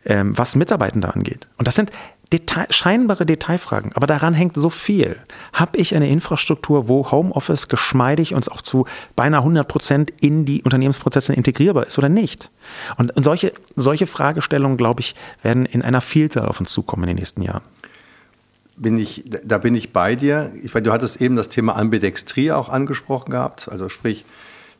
ähm, 0.05 0.37
was 0.37 0.55
Mitarbeitende 0.55 1.13
angeht. 1.13 1.47
Und 1.57 1.67
das 1.67 1.75
sind 1.75 1.91
Detail, 2.31 2.67
scheinbare 2.69 3.25
Detailfragen, 3.25 3.91
aber 3.93 4.07
daran 4.07 4.33
hängt 4.33 4.55
so 4.55 4.69
viel. 4.69 5.17
Habe 5.51 5.77
ich 5.77 5.95
eine 5.95 6.09
Infrastruktur, 6.09 6.87
wo 6.87 7.11
Homeoffice 7.11 7.67
geschmeidig 7.67 8.33
und 8.33 8.49
auch 8.49 8.61
zu 8.61 8.85
beinahe 9.17 9.41
100 9.41 9.67
Prozent 9.67 10.13
in 10.21 10.45
die 10.45 10.63
Unternehmensprozesse 10.63 11.33
integrierbar 11.33 11.87
ist 11.87 11.97
oder 11.97 12.07
nicht? 12.07 12.49
Und 12.95 13.11
solche, 13.17 13.51
solche 13.75 14.07
Fragestellungen, 14.07 14.77
glaube 14.77 15.01
ich, 15.01 15.15
werden 15.41 15.65
in 15.65 15.81
einer 15.81 15.99
Vielzahl 15.99 16.47
auf 16.47 16.61
uns 16.61 16.71
zukommen 16.71 17.03
in 17.03 17.07
den 17.07 17.17
nächsten 17.17 17.41
Jahren 17.41 17.63
bin 18.81 18.97
ich, 18.97 19.23
da 19.43 19.59
bin 19.59 19.75
ich 19.75 19.93
bei 19.93 20.15
dir. 20.15 20.51
Ich 20.63 20.73
meine, 20.73 20.85
du 20.85 20.91
hattest 20.91 21.21
eben 21.21 21.35
das 21.35 21.49
Thema 21.49 21.75
Ambidextrie 21.75 22.51
auch 22.51 22.69
angesprochen 22.69 23.31
gehabt. 23.31 23.69
Also 23.69 23.89
sprich, 23.89 24.25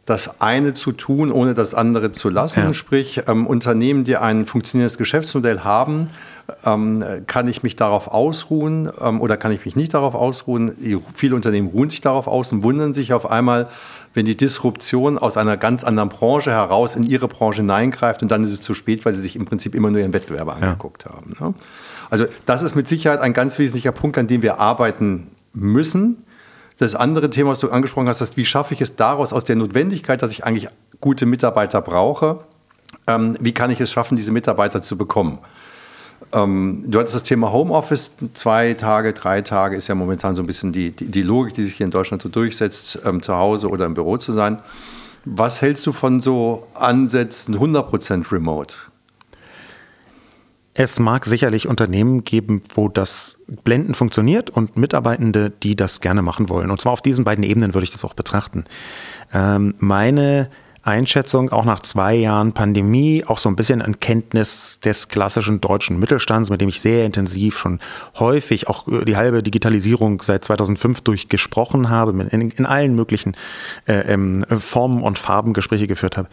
das 0.06 0.42
eine 0.42 0.74
zu 0.74 0.92
tun, 0.92 1.32
ohne 1.32 1.54
das 1.54 1.76
andere 1.76 2.12
zu 2.12 2.30
lassen. 2.30 2.60
Ja. 2.62 2.74
Sprich, 2.74 3.22
ähm, 3.28 3.46
Unternehmen, 3.46 4.04
die 4.04 4.18
ein 4.18 4.48
funktionierendes 4.48 4.98
Geschäftsmodell 4.98 5.60
haben, 5.60 6.10
ähm, 6.66 7.04
kann 7.28 7.48
ich 7.48 7.62
mich 7.62 7.76
darauf 7.76 8.08
ausruhen 8.08 8.90
ähm, 9.00 9.22
oder 9.22 9.38
kann 9.38 9.52
ich 9.52 9.64
mich 9.64 9.76
nicht 9.76 9.94
darauf 9.94 10.16
ausruhen? 10.16 10.76
Viele 11.14 11.36
Unternehmen 11.36 11.68
ruhen 11.68 11.92
sich 11.92 12.02
darauf 12.02 12.28
aus 12.28 12.52
und 12.52 12.64
wundern 12.64 12.96
sich 12.96 13.14
auf 13.14 13.30
einmal, 13.30 13.70
wenn 14.16 14.26
die 14.26 14.36
Disruption 14.36 15.20
aus 15.20 15.38
einer 15.38 15.56
ganz 15.58 15.84
anderen 15.84 16.10
Branche 16.10 16.52
heraus 16.52 16.96
in 16.96 17.04
ihre 17.04 17.28
Branche 17.28 17.62
hineingreift 17.62 18.24
und 18.24 18.32
dann 18.32 18.44
ist 18.44 18.52
es 18.52 18.62
zu 18.62 18.74
spät, 18.74 19.06
weil 19.06 19.14
sie 19.14 19.22
sich 19.22 19.36
im 19.36 19.46
Prinzip 19.46 19.76
immer 19.76 19.92
nur 19.92 20.02
ihren 20.02 20.14
Wettbewerber 20.14 20.58
ja. 20.60 20.70
angeguckt 20.70 21.06
haben. 21.06 21.36
Ne? 21.40 21.54
Also 22.12 22.26
das 22.46 22.62
ist 22.62 22.76
mit 22.76 22.88
Sicherheit 22.88 23.22
ein 23.22 23.34
ganz 23.34 23.58
wesentlicher 23.58 23.94
Punkt, 23.94 24.18
an 24.18 24.28
dem 24.28 24.44
wir 24.44 24.60
arbeiten 24.60 25.32
müssen. 25.54 26.26
Das 26.78 26.94
andere 26.94 27.30
Thema, 27.30 27.52
was 27.52 27.60
du 27.60 27.72
angesprochen 27.72 28.08
hast, 28.10 28.22
ist, 28.22 28.38
wie 28.38 28.46
schaffe 28.46 28.74
ich 28.74 28.82
es 28.82 28.98
daraus, 28.98 29.34
aus 29.34 29.46
der 29.46 29.56
Notwendigkeit, 29.56 30.22
dass 30.22 30.32
ich 30.32 30.44
eigentlich 30.46 30.68
gute 31.00 31.26
Mitarbeiter 31.26 31.82
brauche, 31.82 32.40
ähm, 33.08 33.38
wie 33.40 33.54
kann 33.54 33.72
ich 33.72 33.80
es 33.80 33.92
schaffen, 33.92 34.16
diese 34.16 34.32
Mitarbeiter 34.32 34.82
zu 34.82 34.98
bekommen? 34.98 35.40
Ähm, 36.34 36.84
du 36.86 37.00
hattest 37.00 37.16
das 37.16 37.24
Thema 37.24 37.52
Homeoffice, 37.52 38.12
zwei 38.34 38.74
Tage, 38.74 39.14
drei 39.14 39.42
Tage 39.42 39.78
ist 39.78 39.88
ja 39.88 39.96
momentan 39.96 40.36
so 40.36 40.44
ein 40.44 40.46
bisschen 40.46 40.74
die, 40.74 40.92
die, 40.92 41.10
die 41.10 41.24
Logik, 41.24 41.54
die 41.54 41.64
sich 41.64 41.76
hier 41.76 41.86
in 41.86 41.92
Deutschland 41.92 42.22
so 42.22 42.30
durchsetzt, 42.30 43.00
ähm, 43.06 43.24
zu 43.24 43.36
Hause 43.36 43.70
oder 43.70 43.86
im 43.86 43.94
Büro 43.94 44.18
zu 44.18 44.34
sein. 44.34 44.60
Was 45.24 45.62
hältst 45.62 45.88
du 45.88 45.94
von 45.94 46.20
so 46.20 46.68
Ansätzen 46.74 47.56
100% 47.58 48.32
Remote? 48.32 48.76
Es 50.74 51.00
mag 51.00 51.26
sicherlich 51.26 51.68
Unternehmen 51.68 52.24
geben, 52.24 52.62
wo 52.74 52.88
das 52.88 53.38
blendend 53.64 53.98
funktioniert 53.98 54.50
und 54.50 54.78
Mitarbeitende, 54.78 55.50
die 55.50 55.76
das 55.76 56.00
gerne 56.00 56.22
machen 56.22 56.48
wollen. 56.48 56.72
Und 56.72 56.80
zwar 56.80 56.94
auf 56.94 57.02
diesen 57.02 57.26
beiden 57.26 57.44
Ebenen 57.44 57.74
würde 57.74 57.84
ich 57.84 57.92
das 57.92 58.06
auch 58.06 58.14
betrachten. 58.14 58.64
Ähm, 59.34 59.76
meine 59.80 60.50
Einschätzung, 60.84 61.52
auch 61.52 61.66
nach 61.66 61.82
zwei 61.82 62.16
Jahren 62.16 62.54
Pandemie, 62.54 63.24
auch 63.28 63.38
so 63.38 63.50
ein 63.50 63.56
bisschen 63.56 63.82
an 63.82 64.00
Kenntnis 64.00 64.80
des 64.84 65.10
klassischen 65.10 65.62
deutschen 65.62 66.00
Mittelstands, 66.00 66.50
mit 66.50 66.62
dem 66.62 66.70
ich 66.70 66.82
sehr 66.82 67.06
intensiv 67.06 67.58
schon 67.58 67.80
häufig 68.18 68.68
auch 68.68 68.88
die 68.88 69.16
halbe 69.16 69.44
Digitalisierung 69.44 70.22
seit 70.22 70.44
2005 70.44 71.02
durchgesprochen 71.02 71.90
habe, 71.90 72.20
in, 72.32 72.50
in 72.50 72.66
allen 72.66 72.96
möglichen 72.96 73.36
äh, 73.88 74.14
ähm, 74.14 74.44
Formen 74.58 75.04
und 75.04 75.20
Farben 75.20 75.54
Gespräche 75.54 75.86
geführt 75.86 76.18
habe 76.18 76.30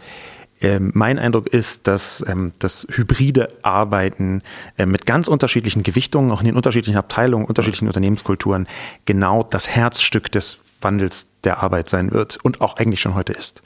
ähm, 0.61 0.91
mein 0.93 1.19
Eindruck 1.19 1.47
ist, 1.47 1.87
dass 1.87 2.23
ähm, 2.27 2.51
das 2.59 2.87
hybride 2.89 3.49
Arbeiten 3.61 4.41
äh, 4.77 4.85
mit 4.85 5.05
ganz 5.05 5.27
unterschiedlichen 5.27 5.83
Gewichtungen, 5.83 6.31
auch 6.31 6.41
in 6.41 6.47
den 6.47 6.55
unterschiedlichen 6.55 6.97
Abteilungen, 6.97 7.45
unterschiedlichen 7.45 7.87
Unternehmenskulturen, 7.87 8.67
genau 9.05 9.43
das 9.43 9.67
Herzstück 9.67 10.31
des 10.31 10.59
Wandels 10.81 11.27
der 11.43 11.63
Arbeit 11.63 11.89
sein 11.89 12.11
wird 12.11 12.37
und 12.43 12.61
auch 12.61 12.77
eigentlich 12.77 13.01
schon 13.01 13.15
heute 13.15 13.33
ist. 13.33 13.61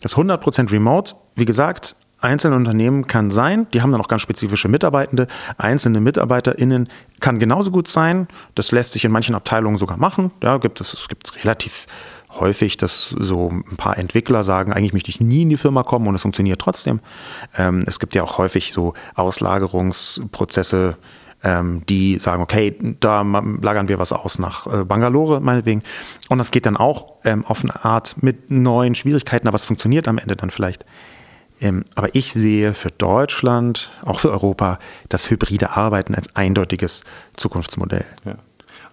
Das 0.00 0.16
100% 0.16 0.70
Remote, 0.70 1.14
wie 1.36 1.44
gesagt, 1.44 1.96
einzelne 2.20 2.56
Unternehmen 2.56 3.06
kann 3.06 3.30
sein, 3.30 3.66
die 3.72 3.82
haben 3.82 3.92
dann 3.92 4.00
auch 4.00 4.08
ganz 4.08 4.22
spezifische 4.22 4.68
Mitarbeitende. 4.68 5.28
Einzelne 5.56 6.00
MitarbeiterInnen 6.00 6.88
kann 7.20 7.38
genauso 7.38 7.70
gut 7.70 7.86
sein. 7.86 8.28
Das 8.54 8.72
lässt 8.72 8.92
sich 8.92 9.04
in 9.04 9.12
manchen 9.12 9.34
Abteilungen 9.34 9.76
sogar 9.76 9.98
machen. 9.98 10.30
Da 10.40 10.58
gibt 10.58 10.80
es, 10.80 10.92
es 10.92 11.08
gibt 11.08 11.44
relativ 11.44 11.86
häufig, 12.40 12.76
dass 12.76 13.14
so 13.18 13.50
ein 13.50 13.76
paar 13.76 13.98
Entwickler 13.98 14.44
sagen, 14.44 14.72
eigentlich 14.72 14.92
möchte 14.92 15.10
ich 15.10 15.20
nie 15.20 15.42
in 15.42 15.50
die 15.50 15.56
Firma 15.56 15.82
kommen 15.82 16.06
und 16.06 16.14
es 16.14 16.22
funktioniert 16.22 16.60
trotzdem. 16.60 17.00
Ähm, 17.56 17.82
es 17.86 17.98
gibt 17.98 18.14
ja 18.14 18.22
auch 18.22 18.38
häufig 18.38 18.72
so 18.72 18.94
Auslagerungsprozesse, 19.14 20.96
ähm, 21.42 21.82
die 21.88 22.18
sagen, 22.18 22.42
okay, 22.42 22.76
da 23.00 23.22
lagern 23.22 23.88
wir 23.88 23.98
was 23.98 24.12
aus 24.12 24.38
nach 24.38 24.66
äh, 24.66 24.84
Bangalore 24.84 25.40
meinetwegen. 25.40 25.82
Und 26.28 26.38
das 26.38 26.50
geht 26.50 26.66
dann 26.66 26.76
auch 26.76 27.14
ähm, 27.24 27.44
auf 27.44 27.62
eine 27.62 27.84
Art 27.84 28.22
mit 28.22 28.50
neuen 28.50 28.94
Schwierigkeiten, 28.94 29.46
aber 29.46 29.56
es 29.56 29.64
funktioniert 29.64 30.08
am 30.08 30.18
Ende 30.18 30.36
dann 30.36 30.50
vielleicht. 30.50 30.84
Ähm, 31.60 31.84
aber 31.94 32.14
ich 32.14 32.32
sehe 32.32 32.74
für 32.74 32.90
Deutschland, 32.90 33.92
auch 34.04 34.20
für 34.20 34.30
Europa, 34.30 34.78
das 35.08 35.30
hybride 35.30 35.70
Arbeiten 35.70 36.14
als 36.14 36.34
eindeutiges 36.34 37.04
Zukunftsmodell. 37.36 38.04
Ja. 38.24 38.36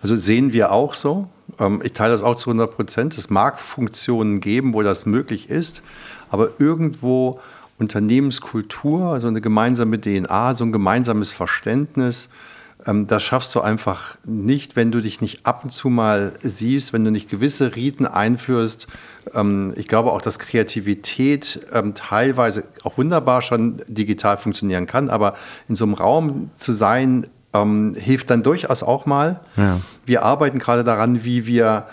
Also 0.02 0.16
sehen 0.16 0.54
wir 0.54 0.72
auch 0.72 0.94
so. 0.94 1.30
Ähm, 1.62 1.82
ich 1.84 1.94
teile 1.94 2.12
das 2.12 2.24
auch 2.24 2.36
zu 2.36 2.50
100 2.50 2.76
Prozent. 2.76 3.18
Es 3.18 3.30
mag 3.30 3.60
Funktionen 3.60 4.42
geben, 4.42 4.74
wo 4.74 4.82
das 4.82 5.06
möglich 5.06 5.50
ist, 5.50 5.82
aber 6.30 6.50
irgendwo 6.60 7.40
Unternehmenskultur, 7.78 9.12
also 9.12 9.28
eine 9.28 9.42
gemeinsame 9.42 10.00
DNA, 10.00 10.56
so 10.56 10.66
ein 10.66 10.72
gemeinsames 10.72 11.32
Verständnis, 11.32 12.30
ähm, 12.86 13.08
das 13.08 13.24
schaffst 13.24 13.54
du 13.56 13.62
einfach 13.62 14.18
nicht, 14.26 14.76
wenn 14.76 14.92
du 14.92 15.02
dich 15.02 15.22
nicht 15.22 15.46
ab 15.46 15.64
und 15.64 15.70
zu 15.70 15.90
mal 15.90 16.34
siehst, 16.42 16.94
wenn 16.94 17.06
du 17.06 17.12
nicht 17.12 17.30
gewisse 17.30 17.76
Riten 17.76 18.06
einführst. 18.06 18.88
Ähm, 19.34 19.74
ich 19.78 19.88
glaube 19.88 20.12
auch, 20.12 20.22
dass 20.22 20.40
Kreativität 20.40 21.62
teilweise 21.96 22.66
auch 22.84 22.98
wunderbar 22.98 23.42
schon 23.42 23.82
digital 23.88 24.38
funktionieren 24.38 24.88
kann, 24.88 25.10
aber 25.10 25.36
in 25.68 25.76
so 25.76 25.86
einem 25.86 25.94
Raum 25.94 26.50
zu 26.56 26.74
sein, 26.74 27.28
hilft 27.54 28.30
dann 28.30 28.44
durchaus 28.44 28.84
auch 28.84 29.06
mal. 29.06 29.42
Ja. 29.58 29.82
Wir 30.06 30.24
arbeiten 30.24 30.60
gerade 30.60 30.84
daran, 30.84 31.24
wie 31.26 31.48
wir 31.48 31.88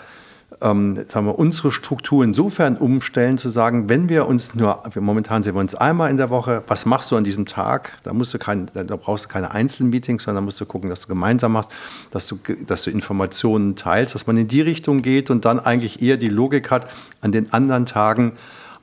ähm, 0.61 1.05
sagen 1.07 1.25
wir, 1.25 1.39
unsere 1.39 1.71
Struktur 1.71 2.23
insofern 2.23 2.77
umstellen, 2.77 3.37
zu 3.37 3.49
sagen, 3.49 3.87
wenn 3.87 4.09
wir 4.09 4.27
uns 4.27 4.55
nur, 4.55 4.83
momentan 4.99 5.43
sehen 5.43 5.55
wir 5.55 5.61
uns 5.61 5.75
einmal 5.75 6.09
in 6.09 6.17
der 6.17 6.29
Woche, 6.29 6.63
was 6.67 6.85
machst 6.85 7.11
du 7.11 7.15
an 7.15 7.23
diesem 7.23 7.45
Tag? 7.45 7.97
Da, 8.03 8.13
musst 8.13 8.33
du 8.33 8.39
kein, 8.39 8.67
da 8.73 8.95
brauchst 8.95 9.25
du 9.25 9.29
keine 9.29 9.51
einzelnen 9.51 9.89
Meetings, 9.89 10.23
sondern 10.23 10.43
musst 10.43 10.59
du 10.59 10.65
gucken, 10.65 10.89
dass 10.89 11.01
du 11.01 11.07
gemeinsam 11.07 11.53
machst, 11.53 11.71
dass 12.11 12.27
du, 12.27 12.39
dass 12.67 12.83
du 12.83 12.91
Informationen 12.91 13.75
teilst, 13.75 14.15
dass 14.15 14.27
man 14.27 14.37
in 14.37 14.47
die 14.47 14.61
Richtung 14.61 15.01
geht 15.01 15.29
und 15.29 15.45
dann 15.45 15.59
eigentlich 15.59 16.01
eher 16.01 16.17
die 16.17 16.29
Logik 16.29 16.71
hat, 16.71 16.87
an 17.21 17.31
den 17.31 17.53
anderen 17.53 17.85
Tagen 17.85 18.33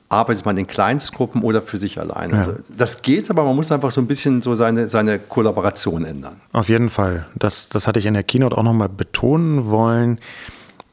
arbeitet 0.09 0.45
man 0.45 0.57
in 0.57 0.67
Kleinstgruppen 0.67 1.41
oder 1.41 1.61
für 1.61 1.77
sich 1.77 1.99
alleine. 1.99 2.33
Ja. 2.33 2.39
Also 2.39 2.53
das 2.75 3.01
geht, 3.01 3.29
aber 3.29 3.43
man 3.43 3.55
muss 3.55 3.71
einfach 3.71 3.91
so 3.91 3.99
ein 3.99 4.07
bisschen 4.07 4.41
so 4.41 4.55
seine, 4.55 4.89
seine 4.89 5.19
Kollaboration 5.19 6.05
ändern. 6.05 6.41
Auf 6.53 6.69
jeden 6.69 6.89
Fall. 6.89 7.25
Das, 7.35 7.69
das 7.69 7.87
hatte 7.87 7.99
ich 7.99 8.05
in 8.05 8.13
der 8.13 8.23
Keynote 8.23 8.57
auch 8.57 8.63
nochmal 8.63 8.89
betonen 8.89 9.69
wollen 9.69 10.19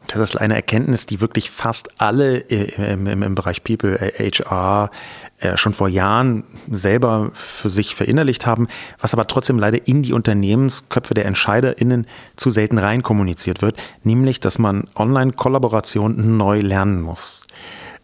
das 0.09 0.31
ist 0.31 0.37
eine 0.37 0.55
Erkenntnis, 0.55 1.07
die 1.07 1.21
wirklich 1.21 1.51
fast 1.51 2.01
alle 2.01 2.39
im, 2.39 3.07
im, 3.07 3.23
im 3.23 3.35
Bereich 3.35 3.65
People, 3.65 3.99
HR 3.99 4.91
äh, 5.41 5.49
äh, 5.49 5.57
schon 5.57 5.75
vor 5.75 5.89
Jahren 5.89 6.45
selber 6.71 7.31
für 7.33 7.71
sich 7.71 7.95
verinnerlicht 7.95 8.47
haben, 8.47 8.67
was 9.01 9.15
aber 9.15 9.27
trotzdem 9.27 9.59
leider 9.59 9.87
in 9.87 10.03
die 10.03 10.13
Unternehmensköpfe 10.13 11.15
der 11.15 11.25
EntscheiderInnen 11.27 12.07
zu 12.37 12.51
selten 12.51 12.79
rein 12.79 13.03
kommuniziert 13.03 13.63
wird, 13.63 13.83
nämlich, 14.03 14.41
dass 14.41 14.59
man 14.59 14.85
Online-Kollaboration 14.95 16.37
neu 16.37 16.61
lernen 16.61 17.01
muss. 17.01 17.47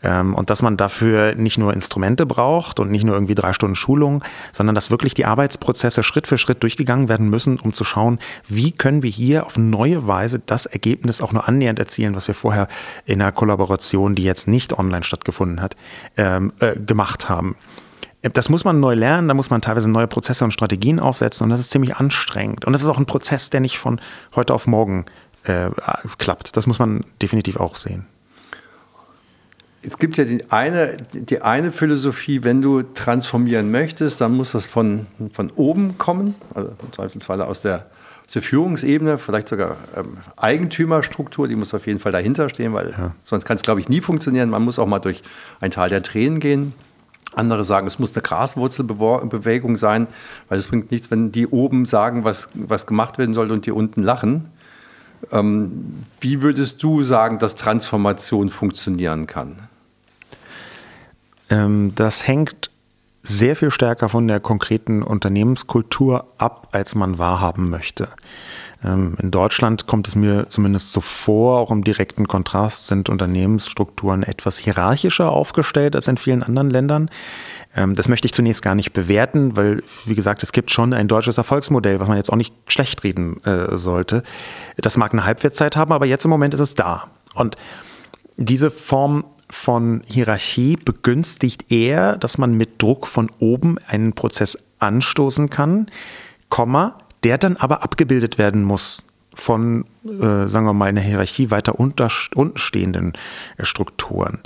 Ähm, 0.03 0.35
und 0.35 0.51
dass 0.51 0.63
man 0.63 0.77
dafür 0.77 1.35
nicht 1.35 1.59
nur 1.59 1.75
Instrumente 1.75 2.27
braucht 2.27 2.81
und 2.81 2.91
nicht 2.91 3.05
nur 3.05 3.15
irgendwie 3.15 3.35
drei 3.35 3.53
Stunden 3.53 3.75
Schulung, 3.75 4.25
sondern 4.53 4.75
dass 4.75 4.91
wirklich 4.91 5.15
die 5.15 5.27
Arbeitsprozesse 5.27 6.03
Schritt 6.03 6.27
für 6.27 6.39
Schritt 6.39 6.63
durchgegangen 6.63 7.09
werden 7.09 7.29
müssen, 7.29 7.59
um 7.59 7.73
zu 7.73 7.85
schauen, 7.85 8.19
wie 8.47 8.73
können 8.73 9.03
wir 9.03 9.11
hier 9.11 9.47
auf 9.47 9.59
neue 9.59 10.07
Weise 10.07 10.41
das 10.45 10.67
Ergebnis 10.67 11.21
auch 11.21 11.33
nur 11.33 11.47
annähernd 11.47 11.79
erzielen, 11.79 12.15
was 12.15 12.29
wir 12.29 12.35
vorher 12.35 12.69
in 13.05 13.21
einer 13.21 13.33
Kollaboration, 13.33 14.15
die 14.15 14.25
jetzt 14.25 14.49
nicht 14.49 14.79
online 14.79 15.05
stattgefunden 15.05 15.61
hat, 15.61 15.77
ähm, 16.17 16.53
äh, 16.61 16.77
gemacht 16.77 17.29
haben. 17.29 17.57
Das 18.23 18.51
muss 18.51 18.65
man 18.65 18.81
neu 18.81 18.95
lernen, 18.95 19.29
da 19.29 19.35
muss 19.35 19.49
man 19.49 19.63
teilweise 19.63 19.89
neue 19.89 20.07
Prozesse 20.07 20.45
und 20.45 20.51
Strategien 20.51 21.01
aufsetzen 21.01 21.45
und 21.45 21.51
das 21.51 21.61
ist 21.61 21.71
ziemlich 21.71 21.97
anstrengend. 21.97 22.67
Und 22.67 22.75
das 22.75 22.83
ist 22.83 22.89
auch 22.89 22.99
ein 22.99 23.07
Prozess, 23.07 23.49
der 23.49 23.61
nicht 23.61 23.79
von 23.79 23.99
heute 24.35 24.53
auf 24.53 24.67
morgen 24.67 25.07
äh, 25.45 25.71
klappt. 26.19 26.55
Das 26.57 26.67
muss 26.67 26.79
man 26.79 27.05
definitiv 27.23 27.57
auch 27.57 27.77
sehen 27.77 28.07
es 29.83 29.97
gibt 29.97 30.17
ja 30.19 30.25
die 30.25 30.51
eine, 30.51 30.99
die 31.13 31.41
eine 31.41 31.73
Philosophie, 31.73 32.45
wenn 32.45 32.61
du 32.61 32.83
transformieren 32.83 33.71
möchtest, 33.71 34.21
dann 34.21 34.33
muss 34.33 34.53
das 34.53 34.67
von, 34.67 35.07
von 35.33 35.51
oben 35.57 35.97
kommen, 35.97 36.35
also 36.55 36.73
zweifelsweise 36.93 37.47
aus 37.47 37.63
der, 37.63 37.87
aus 38.27 38.33
der 38.35 38.43
Führungsebene, 38.43 39.17
vielleicht 39.17 39.49
sogar 39.49 39.77
ähm, 39.97 40.19
Eigentümerstruktur, 40.37 41.49
die 41.49 41.57
muss 41.57 41.73
auf 41.73 41.87
jeden 41.87 41.99
Fall 41.99 42.13
dahinter 42.13 42.51
stehen, 42.51 42.75
weil 42.75 42.91
ja. 42.91 43.15
sonst 43.25 43.45
kann 43.47 43.57
es, 43.57 43.63
glaube 43.63 43.81
ich, 43.81 43.89
nie 43.89 44.03
funktionieren. 44.03 44.51
Man 44.51 44.63
muss 44.63 44.79
auch 44.79 44.87
mal 44.87 44.99
durch 44.99 45.23
ein 45.61 45.71
Tal 45.71 45.89
der 45.89 46.03
Tränen 46.03 46.41
gehen. 46.41 46.75
Andere 47.35 47.65
sagen, 47.65 47.87
es 47.87 47.99
muss 47.99 48.13
eine 48.13 48.23
Graswurzelbewegung 48.23 49.77
sein, 49.77 50.09
weil 50.49 50.59
es 50.59 50.69
bringt 50.69 50.91
nichts, 50.91 51.11
wenn 51.11 51.33
die 51.33 51.47
oben 51.47 51.87
sagen, 51.87 52.25
was, 52.25 52.49
was 52.55 52.87
gemacht 52.87 53.19
werden 53.19 53.35
soll 53.35 53.51
und 53.51 53.67
die 53.67 53.71
unten 53.71 54.03
lachen. 54.03 54.51
Ähm, 55.31 56.03
wie 56.21 56.43
würdest 56.43 56.83
du 56.83 57.03
sagen, 57.03 57.39
dass 57.39 57.55
Transformation 57.55 58.49
funktionieren 58.49 59.27
kann? 59.27 59.57
Ähm, 61.51 61.93
das 61.95 62.27
hängt 62.27 62.71
sehr 63.23 63.55
viel 63.55 63.71
stärker 63.71 64.09
von 64.09 64.27
der 64.29 64.41
konkreten 64.41 65.03
Unternehmenskultur 65.03 66.27
ab, 66.39 66.69
als 66.73 66.95
man 66.95 67.19
wahrhaben 67.19 67.69
möchte. 67.69 68.09
Ähm, 68.83 69.17
in 69.21 69.31
Deutschland 69.31 69.87
kommt 69.87 70.09
es 70.09 70.15
mir 70.15 70.49
zumindest 70.49 70.93
so 70.93 71.03
vor, 71.03 71.59
auch 71.59 71.71
im 71.71 71.85
direkten 71.85 72.27
Kontrast 72.27 72.87
sind 72.87 73.11
Unternehmensstrukturen 73.11 74.23
etwas 74.23 74.57
hierarchischer 74.57 75.31
aufgestellt 75.31 75.97
als 75.97 76.09
in 76.09 76.17
vielen 76.17 76.43
anderen 76.43 76.71
Ländern. 76.71 77.11
Ähm, 77.77 77.95
das 77.95 78.09
möchte 78.09 78.27
ich 78.27 78.33
zunächst 78.33 78.63
gar 78.63 78.75
nicht 78.75 78.93
bewerten, 78.93 79.55
weil, 79.55 79.83
wie 80.07 80.15
gesagt, 80.15 80.43
es 80.43 80.53
gibt 80.53 80.71
schon 80.71 80.95
ein 80.95 81.09
deutsches 81.09 81.37
Erfolgsmodell, 81.37 82.01
was 82.01 82.09
man 82.09 82.17
jetzt 82.17 82.33
auch 82.33 82.37
nicht 82.37 82.55
schlecht 82.69 83.05
reden 83.05 83.43
äh, 83.45 83.77
sollte. 83.77 84.23
Das 84.79 84.97
mag 84.97 85.13
eine 85.13 85.27
Halbwertszeit 85.27 85.77
haben, 85.77 85.93
aber 85.93 86.07
jetzt 86.07 86.25
im 86.25 86.31
Moment 86.31 86.55
ist 86.55 86.61
es 86.61 86.75
da. 86.75 87.09
Und 87.35 87.57
diese 88.39 88.71
Form 88.71 89.25
von 89.51 90.03
Hierarchie 90.07 90.77
begünstigt 90.77 91.71
eher, 91.71 92.17
dass 92.17 92.39
man 92.39 92.55
mit 92.55 92.81
Druck 92.83 93.07
von 93.07 93.31
oben 93.41 93.79
einen 93.87 94.13
Prozess 94.13 94.59
anstoßen 94.79 95.51
kann, 95.51 95.87
Komma, 96.49 96.99
der 97.25 97.39
dann 97.39 97.57
aber 97.57 97.83
abgebildet 97.83 98.39
werden 98.39 98.63
muss 98.65 99.05
von, 99.35 99.85
äh, 100.05 100.49
sagen 100.49 100.67
wir 100.67 100.73
mal, 100.73 100.87
einer 100.87 101.01
Hierarchie 101.01 101.51
weiter 101.51 101.79
untenstehenden 101.79 103.13
äh, 103.57 103.65
Strukturen. 103.65 104.41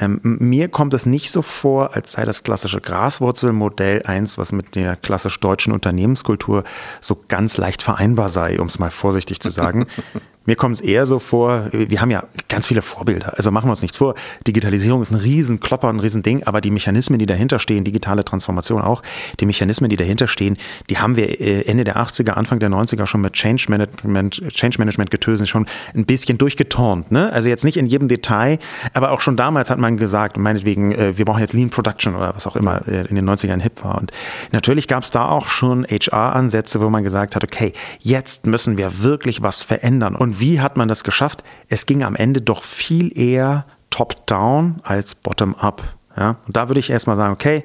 Ähm, 0.00 0.20
mir 0.22 0.68
kommt 0.68 0.94
es 0.94 1.04
nicht 1.04 1.30
so 1.30 1.42
vor, 1.42 1.94
als 1.94 2.12
sei 2.12 2.24
das 2.24 2.42
klassische 2.42 2.80
Graswurzelmodell 2.80 4.02
eins, 4.04 4.38
was 4.38 4.52
mit 4.52 4.74
der 4.74 4.96
klassisch 4.96 5.38
deutschen 5.38 5.72
Unternehmenskultur 5.72 6.64
so 7.00 7.18
ganz 7.28 7.58
leicht 7.58 7.82
vereinbar 7.82 8.30
sei, 8.30 8.58
um 8.58 8.68
es 8.68 8.78
mal 8.78 8.90
vorsichtig 8.90 9.40
zu 9.40 9.50
sagen. 9.50 9.86
Mir 10.44 10.56
kommt 10.56 10.76
es 10.76 10.80
eher 10.80 11.06
so 11.06 11.18
vor, 11.18 11.68
wir 11.72 12.00
haben 12.00 12.10
ja 12.10 12.24
ganz 12.48 12.66
viele 12.66 12.82
Vorbilder. 12.82 13.34
Also 13.36 13.50
machen 13.50 13.66
wir 13.66 13.70
uns 13.70 13.82
nichts 13.82 13.96
vor. 13.96 14.14
Digitalisierung 14.46 15.02
ist 15.02 15.12
ein 15.12 15.18
Riesenklopper, 15.18 15.88
ein 15.88 16.00
Riesending, 16.00 16.42
aber 16.44 16.60
die 16.60 16.70
Mechanismen, 16.70 17.18
die 17.18 17.26
dahinter 17.26 17.58
stehen, 17.58 17.84
digitale 17.84 18.24
Transformation 18.24 18.82
auch, 18.82 19.02
die 19.40 19.46
Mechanismen, 19.46 19.88
die 19.90 19.96
dahinter 19.96 20.26
stehen, 20.26 20.58
die 20.90 20.98
haben 20.98 21.16
wir 21.16 21.40
äh, 21.40 21.62
Ende 21.62 21.84
der 21.84 21.96
80er, 21.96 22.30
Anfang 22.30 22.58
der 22.58 22.70
90er 22.70 23.06
schon 23.06 23.20
mit 23.20 23.34
Change 23.34 23.66
Management, 23.68 24.42
Change 24.52 24.78
Management 24.78 25.10
Getösen 25.10 25.46
schon 25.46 25.66
ein 25.94 26.04
bisschen 26.06 26.38
durchgeturnt. 26.38 27.12
Ne? 27.12 27.32
Also 27.32 27.48
jetzt 27.48 27.64
nicht 27.64 27.76
in 27.76 27.86
jedem 27.86 28.08
Detail, 28.08 28.58
aber 28.94 29.12
auch 29.12 29.20
schon 29.20 29.36
damals 29.36 29.70
hat 29.70 29.78
man 29.78 29.96
gesagt, 29.96 30.36
meinetwegen, 30.36 30.92
äh, 30.92 31.16
wir 31.16 31.24
brauchen 31.24 31.40
jetzt 31.40 31.52
Lean 31.52 31.70
Production 31.70 32.16
oder 32.16 32.34
was 32.34 32.46
auch 32.46 32.56
immer 32.56 32.86
äh, 32.88 33.06
in 33.06 33.16
den 33.16 33.28
90ern 33.28 33.60
hip 33.60 33.84
war. 33.84 33.98
Und 33.98 34.12
natürlich 34.50 34.88
gab 34.88 35.04
es 35.04 35.10
da 35.10 35.28
auch 35.28 35.46
schon 35.46 35.86
HR-Ansätze, 35.86 36.80
wo 36.80 36.90
man 36.90 37.04
gesagt 37.04 37.36
hat, 37.36 37.44
okay, 37.44 37.72
jetzt 38.00 38.46
müssen 38.46 38.76
wir 38.76 39.02
wirklich 39.02 39.42
was 39.42 39.62
verändern. 39.62 40.16
Und 40.16 40.31
und 40.32 40.40
wie 40.40 40.60
hat 40.62 40.78
man 40.78 40.88
das 40.88 41.04
geschafft? 41.04 41.44
Es 41.68 41.84
ging 41.84 42.02
am 42.02 42.16
Ende 42.16 42.40
doch 42.40 42.64
viel 42.64 43.16
eher 43.18 43.66
top-down 43.90 44.80
als 44.82 45.14
bottom-up. 45.14 45.82
Ja? 46.16 46.36
Und 46.46 46.56
da 46.56 46.70
würde 46.70 46.80
ich 46.80 46.88
erstmal 46.88 47.18
sagen, 47.18 47.34
okay, 47.34 47.64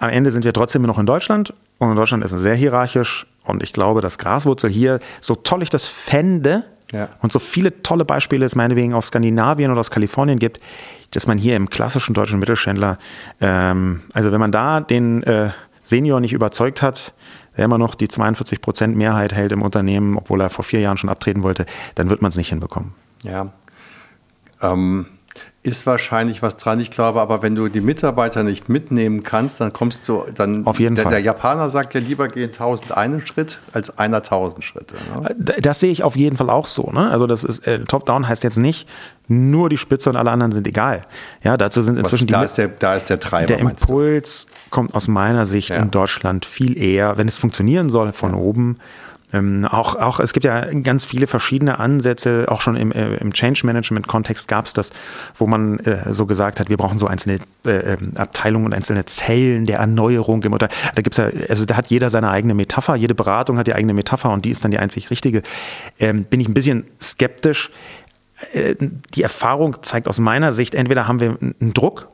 am 0.00 0.10
Ende 0.10 0.32
sind 0.32 0.44
wir 0.44 0.52
trotzdem 0.52 0.82
noch 0.82 0.98
in 0.98 1.06
Deutschland 1.06 1.54
und 1.78 1.90
in 1.90 1.94
Deutschland 1.96 2.24
ist 2.24 2.32
es 2.32 2.42
sehr 2.42 2.56
hierarchisch 2.56 3.24
und 3.44 3.62
ich 3.62 3.72
glaube, 3.72 4.00
dass 4.00 4.18
Graswurzel 4.18 4.68
hier, 4.68 4.98
so 5.20 5.36
toll 5.36 5.62
ich 5.62 5.70
das 5.70 5.86
fände 5.86 6.64
ja. 6.90 7.08
und 7.20 7.30
so 7.30 7.38
viele 7.38 7.84
tolle 7.84 8.04
Beispiele 8.04 8.44
es 8.44 8.56
meinetwegen 8.56 8.92
aus 8.92 9.06
Skandinavien 9.06 9.70
oder 9.70 9.78
aus 9.78 9.92
Kalifornien 9.92 10.40
gibt, 10.40 10.58
dass 11.12 11.28
man 11.28 11.38
hier 11.38 11.54
im 11.54 11.70
klassischen 11.70 12.14
deutschen 12.14 12.40
Mittelständler, 12.40 12.98
ähm, 13.40 14.00
also 14.12 14.32
wenn 14.32 14.40
man 14.40 14.50
da 14.50 14.80
den 14.80 15.22
äh, 15.22 15.50
Senior 15.84 16.18
nicht 16.18 16.32
überzeugt 16.32 16.82
hat, 16.82 17.14
der 17.60 17.66
immer 17.66 17.76
noch 17.76 17.94
die 17.94 18.08
42 18.08 18.62
Prozent 18.62 18.96
Mehrheit 18.96 19.34
hält 19.34 19.52
im 19.52 19.60
Unternehmen, 19.60 20.16
obwohl 20.16 20.40
er 20.40 20.48
vor 20.48 20.64
vier 20.64 20.80
Jahren 20.80 20.96
schon 20.96 21.10
abtreten 21.10 21.42
wollte, 21.42 21.66
dann 21.94 22.08
wird 22.08 22.22
man 22.22 22.30
es 22.30 22.36
nicht 22.36 22.48
hinbekommen. 22.48 22.94
Ja. 23.22 23.52
Ähm, 24.62 25.04
Ist 25.62 25.84
wahrscheinlich 25.84 26.40
was 26.40 26.56
dran. 26.56 26.80
Ich 26.80 26.90
glaube 26.90 27.20
aber, 27.20 27.42
wenn 27.42 27.54
du 27.54 27.68
die 27.68 27.82
Mitarbeiter 27.82 28.42
nicht 28.42 28.70
mitnehmen 28.70 29.22
kannst, 29.22 29.60
dann 29.60 29.74
kommst 29.74 30.08
du 30.08 30.24
dann. 30.34 30.66
Auf 30.66 30.80
jeden 30.80 30.94
der, 30.94 31.04
Fall. 31.04 31.12
Der 31.12 31.20
Japaner 31.20 31.68
sagt 31.68 31.92
ja 31.92 32.00
lieber 32.00 32.28
gehen 32.28 32.50
tausend 32.50 32.96
einen 32.96 33.26
Schritt 33.26 33.58
als 33.72 33.98
einer 33.98 34.22
tausend 34.22 34.64
Schritte. 34.64 34.94
Ne? 34.96 35.36
Das 35.60 35.80
sehe 35.80 35.92
ich 35.92 36.02
auf 36.02 36.16
jeden 36.16 36.38
Fall 36.38 36.48
auch 36.48 36.64
so. 36.64 36.90
Ne? 36.90 37.10
Also 37.10 37.26
das 37.26 37.44
ist 37.44 37.66
äh, 37.66 37.80
Top-Down 37.80 38.26
heißt 38.26 38.42
jetzt 38.42 38.56
nicht 38.56 38.88
nur 39.28 39.68
die 39.68 39.76
Spitze 39.76 40.08
und 40.08 40.16
alle 40.16 40.30
anderen 40.30 40.52
sind 40.52 40.66
egal. 40.66 41.02
Ja, 41.42 41.58
dazu 41.58 41.82
sind 41.82 41.98
inzwischen 41.98 42.28
Was, 42.30 42.32
da 42.32 42.38
die. 42.38 42.44
Ist 42.46 42.56
der, 42.56 42.68
da 42.68 42.94
ist 42.94 43.10
der 43.10 43.20
Treiber. 43.20 43.46
Der 43.46 43.58
Impuls 43.58 44.46
kommt 44.70 44.94
aus 44.94 45.08
meiner 45.08 45.44
Sicht 45.44 45.70
ja. 45.70 45.76
in 45.76 45.90
Deutschland 45.90 46.46
viel 46.46 46.76
eher, 46.76 47.18
wenn 47.18 47.28
es 47.28 47.36
funktionieren 47.36 47.90
soll 47.90 48.12
von 48.14 48.30
ja. 48.30 48.38
oben 48.38 48.78
ähm, 49.32 49.64
auch, 49.66 49.96
auch, 49.96 50.20
es 50.20 50.32
gibt 50.32 50.44
ja 50.44 50.64
ganz 50.82 51.04
viele 51.04 51.26
verschiedene 51.26 51.78
Ansätze, 51.78 52.46
auch 52.48 52.60
schon 52.60 52.76
im, 52.76 52.92
äh, 52.92 53.16
im 53.16 53.32
Change 53.32 53.64
Management 53.64 54.08
Kontext 54.08 54.48
gab 54.48 54.66
es 54.66 54.72
das, 54.72 54.90
wo 55.34 55.46
man 55.46 55.78
äh, 55.80 56.12
so 56.12 56.26
gesagt 56.26 56.58
hat, 56.60 56.68
wir 56.68 56.76
brauchen 56.76 56.98
so 56.98 57.06
einzelne 57.06 57.38
äh, 57.64 57.94
ähm, 57.94 58.12
Abteilungen 58.16 58.66
und 58.66 58.72
einzelne 58.72 59.04
Zellen 59.04 59.66
der 59.66 59.78
Erneuerung 59.78 60.42
im 60.42 60.52
Unter 60.52 60.68
Da 60.94 61.02
gibt's 61.02 61.18
ja, 61.18 61.30
also 61.48 61.64
da 61.64 61.76
hat 61.76 61.88
jeder 61.88 62.10
seine 62.10 62.30
eigene 62.30 62.54
Metapher, 62.54 62.96
jede 62.96 63.14
Beratung 63.14 63.58
hat 63.58 63.66
die 63.66 63.74
eigene 63.74 63.94
Metapher 63.94 64.30
und 64.30 64.44
die 64.44 64.50
ist 64.50 64.64
dann 64.64 64.70
die 64.70 64.78
einzig 64.78 65.10
richtige. 65.10 65.42
Ähm, 65.98 66.24
bin 66.24 66.40
ich 66.40 66.48
ein 66.48 66.54
bisschen 66.54 66.84
skeptisch. 67.00 67.70
Äh, 68.52 68.74
die 69.14 69.22
Erfahrung 69.22 69.82
zeigt 69.82 70.08
aus 70.08 70.18
meiner 70.18 70.52
Sicht, 70.52 70.74
entweder 70.74 71.06
haben 71.06 71.20
wir 71.20 71.38
einen 71.40 71.72
Druck, 71.74 72.08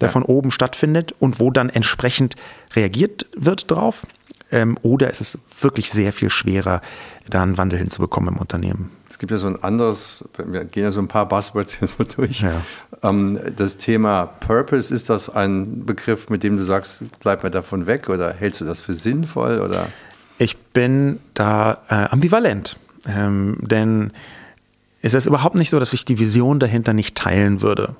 der 0.00 0.08
ja. 0.08 0.12
von 0.12 0.22
oben 0.22 0.50
stattfindet 0.50 1.14
und 1.18 1.38
wo 1.38 1.50
dann 1.50 1.68
entsprechend 1.68 2.36
reagiert 2.74 3.26
wird 3.36 3.70
drauf 3.70 4.06
ähm, 4.52 4.76
oder 4.82 5.10
ist 5.10 5.20
es 5.20 5.38
wirklich 5.60 5.90
sehr 5.90 6.12
viel 6.12 6.30
schwerer, 6.30 6.82
da 7.28 7.42
einen 7.42 7.58
Wandel 7.58 7.78
hinzubekommen 7.78 8.34
im 8.34 8.40
Unternehmen? 8.40 8.90
Es 9.10 9.18
gibt 9.18 9.30
ja 9.30 9.38
so 9.38 9.46
ein 9.46 9.62
anderes, 9.62 10.24
wir 10.36 10.64
gehen 10.64 10.84
ja 10.84 10.90
so 10.90 11.00
ein 11.00 11.08
paar 11.08 11.28
Buzzwords 11.28 11.74
hier 11.74 11.88
so 11.88 12.04
durch. 12.04 12.40
Ja. 12.40 12.62
Ähm, 13.02 13.38
das 13.56 13.76
Thema 13.76 14.26
Purpose, 14.26 14.94
ist 14.94 15.10
das 15.10 15.28
ein 15.28 15.84
Begriff, 15.84 16.28
mit 16.28 16.42
dem 16.42 16.56
du 16.56 16.62
sagst, 16.62 17.04
bleib 17.20 17.42
mal 17.42 17.50
davon 17.50 17.86
weg 17.86 18.08
oder 18.08 18.32
hältst 18.32 18.60
du 18.60 18.64
das 18.64 18.82
für 18.82 18.94
sinnvoll? 18.94 19.60
Oder? 19.60 19.88
Ich 20.38 20.56
bin 20.58 21.20
da 21.34 21.78
äh, 21.88 21.94
ambivalent, 22.10 22.76
ähm, 23.06 23.58
denn 23.60 24.12
es 25.02 25.14
ist 25.14 25.26
überhaupt 25.26 25.56
nicht 25.56 25.70
so, 25.70 25.80
dass 25.80 25.92
ich 25.92 26.04
die 26.04 26.18
Vision 26.18 26.60
dahinter 26.60 26.92
nicht 26.92 27.16
teilen 27.16 27.60
würde. 27.60 27.96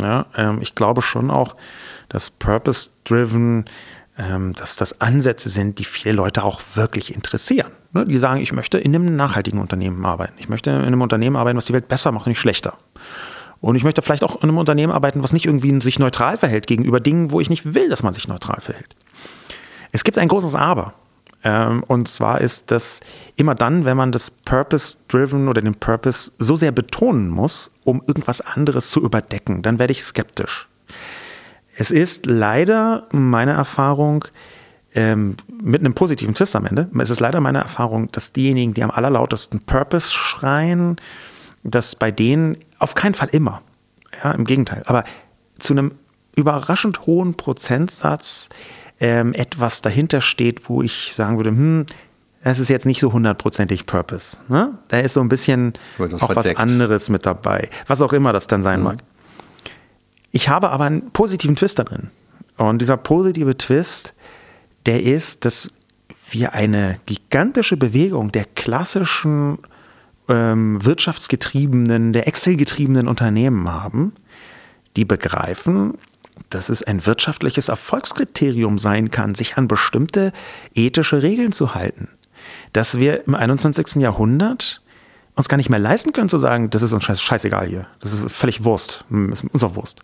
Ja, 0.00 0.26
ähm, 0.36 0.58
ich 0.60 0.74
glaube 0.74 1.02
schon 1.02 1.30
auch, 1.30 1.56
dass 2.08 2.30
Purpose-Driven 2.30 3.64
dass 4.16 4.76
das 4.76 5.00
Ansätze 5.00 5.50
sind, 5.50 5.78
die 5.78 5.84
viele 5.84 6.14
Leute 6.14 6.42
auch 6.42 6.62
wirklich 6.74 7.14
interessieren. 7.14 7.70
Ne? 7.92 8.06
Die 8.06 8.16
sagen, 8.16 8.40
ich 8.40 8.52
möchte 8.52 8.78
in 8.78 8.94
einem 8.94 9.14
nachhaltigen 9.14 9.60
Unternehmen 9.60 10.04
arbeiten. 10.06 10.34
Ich 10.38 10.48
möchte 10.48 10.70
in 10.70 10.76
einem 10.76 11.02
Unternehmen 11.02 11.36
arbeiten, 11.36 11.58
was 11.58 11.66
die 11.66 11.74
Welt 11.74 11.88
besser 11.88 12.12
macht 12.12 12.26
nicht 12.26 12.40
schlechter. 12.40 12.78
Und 13.60 13.76
ich 13.76 13.84
möchte 13.84 14.00
vielleicht 14.00 14.24
auch 14.24 14.36
in 14.36 14.44
einem 14.44 14.58
Unternehmen 14.58 14.92
arbeiten, 14.92 15.22
was 15.22 15.32
nicht 15.32 15.44
irgendwie 15.44 15.80
sich 15.82 15.98
neutral 15.98 16.38
verhält 16.38 16.66
gegenüber 16.66 17.00
Dingen, 17.00 17.30
wo 17.30 17.40
ich 17.40 17.50
nicht 17.50 17.74
will, 17.74 17.88
dass 17.88 18.02
man 18.02 18.14
sich 18.14 18.26
neutral 18.26 18.60
verhält. 18.60 18.96
Es 19.92 20.04
gibt 20.04 20.18
ein 20.18 20.28
großes 20.28 20.54
Aber. 20.54 20.94
Ähm, 21.44 21.82
und 21.86 22.08
zwar 22.08 22.40
ist 22.40 22.70
das 22.70 23.00
immer 23.36 23.54
dann, 23.54 23.84
wenn 23.84 23.96
man 23.96 24.12
das 24.12 24.30
Purpose-Driven 24.30 25.48
oder 25.48 25.60
den 25.60 25.74
Purpose 25.74 26.32
so 26.38 26.56
sehr 26.56 26.72
betonen 26.72 27.28
muss, 27.28 27.70
um 27.84 28.02
irgendwas 28.06 28.40
anderes 28.40 28.90
zu 28.90 29.02
überdecken, 29.02 29.62
dann 29.62 29.78
werde 29.78 29.92
ich 29.92 30.04
skeptisch. 30.04 30.68
Es 31.76 31.90
ist 31.90 32.26
leider 32.26 33.06
meine 33.12 33.52
Erfahrung, 33.52 34.24
ähm, 34.94 35.36
mit 35.62 35.80
einem 35.80 35.94
positiven 35.94 36.34
Twist 36.34 36.56
am 36.56 36.64
Ende, 36.64 36.88
es 36.98 37.10
ist 37.10 37.20
leider 37.20 37.40
meine 37.40 37.58
Erfahrung, 37.58 38.10
dass 38.12 38.32
diejenigen, 38.32 38.72
die 38.72 38.82
am 38.82 38.90
allerlautesten 38.90 39.60
Purpose 39.60 40.10
schreien, 40.10 40.96
dass 41.62 41.94
bei 41.94 42.10
denen 42.10 42.56
auf 42.78 42.94
keinen 42.94 43.14
Fall 43.14 43.28
immer, 43.32 43.62
ja, 44.24 44.30
im 44.30 44.44
Gegenteil, 44.44 44.82
aber 44.86 45.04
zu 45.58 45.74
einem 45.74 45.92
überraschend 46.34 47.06
hohen 47.06 47.34
Prozentsatz 47.34 48.48
ähm, 48.98 49.34
etwas 49.34 49.82
dahinter 49.82 50.22
steht, 50.22 50.68
wo 50.68 50.82
ich 50.82 51.12
sagen 51.14 51.36
würde, 51.36 51.50
hm, 51.50 51.86
das 52.42 52.58
ist 52.58 52.68
jetzt 52.68 52.86
nicht 52.86 53.00
so 53.00 53.12
hundertprozentig 53.12 53.86
Purpose. 53.86 54.36
Ne? 54.48 54.78
Da 54.88 55.00
ist 55.00 55.14
so 55.14 55.20
ein 55.20 55.28
bisschen 55.28 55.74
auch 55.98 56.32
verdeckt. 56.32 56.36
was 56.36 56.56
anderes 56.56 57.08
mit 57.08 57.26
dabei, 57.26 57.68
was 57.86 58.00
auch 58.00 58.12
immer 58.12 58.32
das 58.32 58.46
dann 58.46 58.62
sein 58.62 58.80
mhm. 58.80 58.84
mag. 58.84 58.98
Ich 60.36 60.50
habe 60.50 60.68
aber 60.68 60.84
einen 60.84 61.12
positiven 61.12 61.56
Twist 61.56 61.78
da 61.78 61.84
drin. 61.84 62.10
Und 62.58 62.82
dieser 62.82 62.98
positive 62.98 63.56
Twist, 63.56 64.12
der 64.84 65.02
ist, 65.02 65.46
dass 65.46 65.72
wir 66.28 66.52
eine 66.52 67.00
gigantische 67.06 67.78
Bewegung 67.78 68.32
der 68.32 68.44
klassischen 68.44 69.56
ähm, 70.28 70.84
wirtschaftsgetriebenen, 70.84 72.12
der 72.12 72.28
Excel-getriebenen 72.28 73.08
Unternehmen 73.08 73.66
haben, 73.66 74.12
die 74.96 75.06
begreifen, 75.06 75.94
dass 76.50 76.68
es 76.68 76.82
ein 76.82 77.06
wirtschaftliches 77.06 77.70
Erfolgskriterium 77.70 78.76
sein 78.76 79.10
kann, 79.10 79.34
sich 79.34 79.56
an 79.56 79.68
bestimmte 79.68 80.34
ethische 80.74 81.22
Regeln 81.22 81.52
zu 81.52 81.74
halten. 81.74 82.08
Dass 82.74 82.98
wir 82.98 83.26
im 83.26 83.34
21. 83.34 84.02
Jahrhundert 84.02 84.82
uns 85.36 85.48
gar 85.50 85.58
nicht 85.58 85.68
mehr 85.68 85.78
leisten 85.78 86.12
können 86.12 86.30
zu 86.30 86.38
sagen, 86.38 86.70
das 86.70 86.80
ist 86.80 86.92
uns 86.92 87.04
scheißegal 87.04 87.66
hier. 87.66 87.86
Das 88.00 88.12
ist 88.12 88.30
völlig 88.32 88.64
Wurst. 88.64 89.04
Das 89.10 89.42
ist 89.42 89.52
uns 89.52 89.62
auch 89.62 89.76
Wurst. 89.76 90.00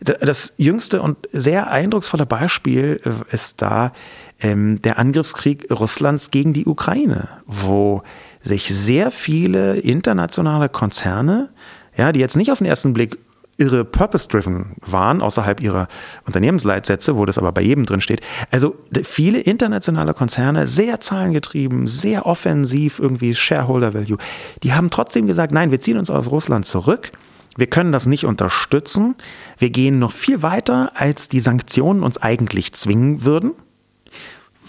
Das 0.00 0.52
jüngste 0.58 1.00
und 1.00 1.16
sehr 1.32 1.70
eindrucksvolle 1.70 2.26
Beispiel 2.26 3.00
äh, 3.04 3.34
ist 3.34 3.62
da 3.62 3.92
ähm, 4.40 4.82
der 4.82 4.98
Angriffskrieg 4.98 5.70
Russlands 5.70 6.30
gegen 6.30 6.52
die 6.52 6.66
Ukraine, 6.66 7.28
wo 7.46 8.02
sich 8.42 8.68
sehr 8.68 9.10
viele 9.10 9.78
internationale 9.78 10.68
Konzerne, 10.68 11.48
ja, 11.96 12.12
die 12.12 12.20
jetzt 12.20 12.36
nicht 12.36 12.52
auf 12.52 12.58
den 12.58 12.66
ersten 12.66 12.92
Blick 12.92 13.16
irre 13.58 13.84
purpose-driven 13.84 14.76
waren, 14.84 15.22
außerhalb 15.22 15.62
ihrer 15.62 15.88
Unternehmensleitsätze, 16.26 17.16
wo 17.16 17.24
das 17.24 17.38
aber 17.38 17.52
bei 17.52 17.62
jedem 17.62 17.86
drin 17.86 18.00
steht. 18.00 18.20
Also 18.50 18.76
viele 19.02 19.40
internationale 19.40 20.14
Konzerne, 20.14 20.66
sehr 20.66 21.00
zahlengetrieben, 21.00 21.86
sehr 21.86 22.26
offensiv, 22.26 22.98
irgendwie 22.98 23.34
Shareholder 23.34 23.94
Value, 23.94 24.18
die 24.62 24.74
haben 24.74 24.90
trotzdem 24.90 25.26
gesagt, 25.26 25.52
nein, 25.52 25.70
wir 25.70 25.80
ziehen 25.80 25.98
uns 25.98 26.10
aus 26.10 26.30
Russland 26.30 26.66
zurück. 26.66 27.12
Wir 27.56 27.68
können 27.68 27.92
das 27.92 28.04
nicht 28.04 28.26
unterstützen. 28.26 29.14
Wir 29.56 29.70
gehen 29.70 29.98
noch 29.98 30.12
viel 30.12 30.42
weiter, 30.42 30.92
als 30.94 31.28
die 31.28 31.40
Sanktionen 31.40 32.02
uns 32.02 32.18
eigentlich 32.18 32.74
zwingen 32.74 33.24
würden, 33.24 33.52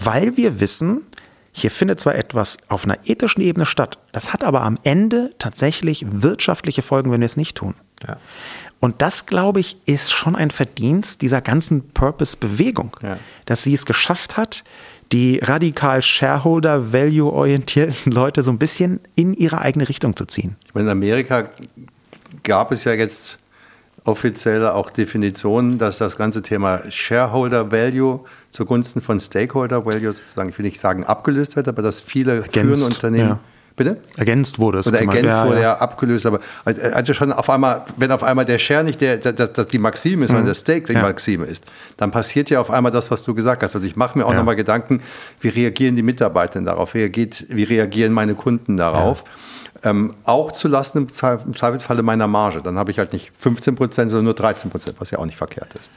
weil 0.02 0.38
wir 0.38 0.62
wissen, 0.62 1.02
hier 1.52 1.72
findet 1.72 2.00
zwar 2.00 2.16
etwas 2.16 2.58
auf 2.70 2.86
einer 2.86 3.00
ethischen 3.06 3.42
Ebene 3.42 3.66
statt, 3.66 3.98
das 4.12 4.32
hat 4.32 4.44
aber 4.44 4.62
am 4.62 4.78
Ende 4.84 5.34
tatsächlich 5.40 6.06
wirtschaftliche 6.08 6.84
Folgen, 6.84 7.12
wenn 7.12 7.20
wir 7.20 7.26
es 7.26 7.36
nicht 7.36 7.58
tun. 7.58 7.74
Ja. 8.08 8.18
Und 8.80 9.02
das, 9.02 9.26
glaube 9.26 9.60
ich, 9.60 9.78
ist 9.86 10.12
schon 10.12 10.36
ein 10.36 10.52
Verdienst 10.52 11.22
dieser 11.22 11.42
ganzen 11.42 11.90
Purpose-Bewegung, 11.90 12.96
ja. 13.02 13.18
dass 13.46 13.64
sie 13.64 13.74
es 13.74 13.86
geschafft 13.86 14.38
hat, 14.38 14.64
die 15.12 15.40
radikal 15.42 16.02
Shareholder-Value-orientierten 16.02 18.12
Leute 18.12 18.44
so 18.44 18.52
ein 18.52 18.60
bisschen 18.60 19.00
in 19.16 19.34
ihre 19.34 19.62
eigene 19.62 19.90
Richtung 19.90 20.16
zu 20.16 20.26
ziehen. 20.26 20.56
Ich 20.66 20.76
meine, 20.76 20.88
in 20.88 20.92
Amerika 20.92 21.50
gab 22.44 22.72
es 22.72 22.84
ja 22.84 22.94
jetzt 22.94 23.40
offizielle 24.04 24.74
auch 24.74 24.90
Definitionen, 24.90 25.78
dass 25.78 25.98
das 25.98 26.18
ganze 26.18 26.42
Thema 26.42 26.82
Shareholder 26.90 27.72
Value 27.72 28.22
zugunsten 28.52 29.02
von 29.02 29.20
Stakeholder 29.20 29.86
Value 29.86 30.14
sozusagen, 30.14 30.50
ich 30.50 30.58
will 30.58 30.66
nicht 30.66 30.80
sagen 30.80 31.04
abgelöst 31.04 31.56
wird, 31.56 31.68
aber 31.68 31.82
dass 31.82 32.02
viele 32.02 32.36
Ergänzt, 32.36 32.54
führende 32.54 32.86
Unternehmen 32.86 33.30
ja. 33.30 33.40
Bitte? 33.78 33.98
Ergänzt 34.16 34.58
wurde 34.58 34.80
es. 34.80 34.88
Oder 34.88 35.02
ergänzt 35.02 35.24
ja, 35.24 35.46
wurde 35.46 35.58
ja. 35.58 35.62
ja 35.62 35.78
abgelöst, 35.78 36.26
aber 36.26 36.40
also 36.66 37.14
schon 37.14 37.32
auf 37.32 37.48
einmal, 37.48 37.86
wenn 37.96 38.12
auf 38.12 38.24
einmal 38.24 38.44
der 38.44 38.58
Share 38.58 38.84
nicht 38.84 39.00
der, 39.00 39.18
der, 39.18 39.34
der 39.34 39.66
die 39.66 39.78
Maxime 39.78 40.26
ist, 40.26 40.32
mhm. 40.32 40.34
sondern 40.34 40.48
der 40.48 40.56
Stake 40.56 40.88
die 40.88 40.94
ja. 40.94 41.04
Maxime 41.04 41.46
ist, 41.46 41.64
dann 41.96 42.10
passiert 42.10 42.50
ja 42.50 42.60
auf 42.60 42.72
einmal 42.72 42.92
das, 42.92 43.12
was 43.12 43.22
du 43.22 43.36
gesagt 43.36 43.62
hast. 43.62 43.76
Also 43.76 43.86
ich 43.86 43.96
mache 43.96 44.18
mir 44.18 44.26
auch 44.26 44.32
ja. 44.32 44.38
nochmal 44.38 44.56
Gedanken, 44.56 45.04
wie 45.42 45.50
reagieren 45.50 45.96
die 45.96 46.02
Mitarbeiter 46.02 46.60
darauf, 46.60 46.96
wie, 46.96 47.02
reagiert, 47.02 47.46
wie 47.50 47.64
reagieren 47.64 48.14
meine 48.14 48.34
Kunden 48.34 48.78
darauf. 48.78 49.24
Ähm, 49.84 50.16
auch 50.24 50.52
zulasten 50.54 51.04
im 51.04 51.14
Zweifelsfalle 51.14 52.02
meiner 52.02 52.26
Marge. 52.26 52.64
Dann 52.64 52.80
habe 52.80 52.90
ich 52.90 52.98
halt 52.98 53.14
nicht 53.14 53.32
15 53.38 53.76
Prozent, 53.76 54.10
sondern 54.10 54.26
nur 54.26 54.34
13 54.34 54.72
Prozent, 54.72 54.96
was 55.00 55.12
ja 55.12 55.20
auch 55.20 55.26
nicht 55.28 55.38
verkehrt 55.38 55.76
ist. 55.76 55.92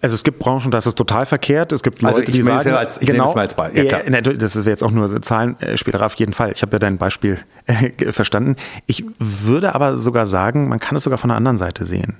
Also 0.00 0.14
es 0.14 0.22
gibt 0.22 0.38
Branchen, 0.38 0.70
das 0.70 0.86
ist 0.86 0.96
total 0.96 1.26
verkehrt. 1.26 1.72
Es 1.72 1.82
gibt 1.82 2.04
also 2.04 2.20
Leute, 2.20 2.30
die 2.30 2.42
sagen, 2.42 2.70
als, 2.70 3.02
ich 3.02 3.08
genau, 3.08 3.34
mal 3.34 3.40
als 3.40 3.54
Beispiel. 3.54 3.86
Ja, 3.86 4.08
ja, 4.08 4.20
das 4.20 4.54
ist 4.54 4.66
jetzt 4.66 4.84
auch 4.84 4.92
nur 4.92 5.20
Zahlen 5.22 5.60
äh, 5.60 5.76
später 5.76 6.04
auf 6.06 6.14
jeden 6.14 6.34
Fall. 6.34 6.52
Ich 6.52 6.62
habe 6.62 6.72
ja 6.72 6.78
dein 6.78 6.98
Beispiel 6.98 7.38
äh, 7.66 8.12
verstanden. 8.12 8.56
Ich 8.86 9.04
würde 9.18 9.74
aber 9.74 9.98
sogar 9.98 10.26
sagen, 10.26 10.68
man 10.68 10.78
kann 10.78 10.96
es 10.96 11.02
sogar 11.02 11.18
von 11.18 11.28
der 11.28 11.36
anderen 11.36 11.58
Seite 11.58 11.84
sehen. 11.84 12.16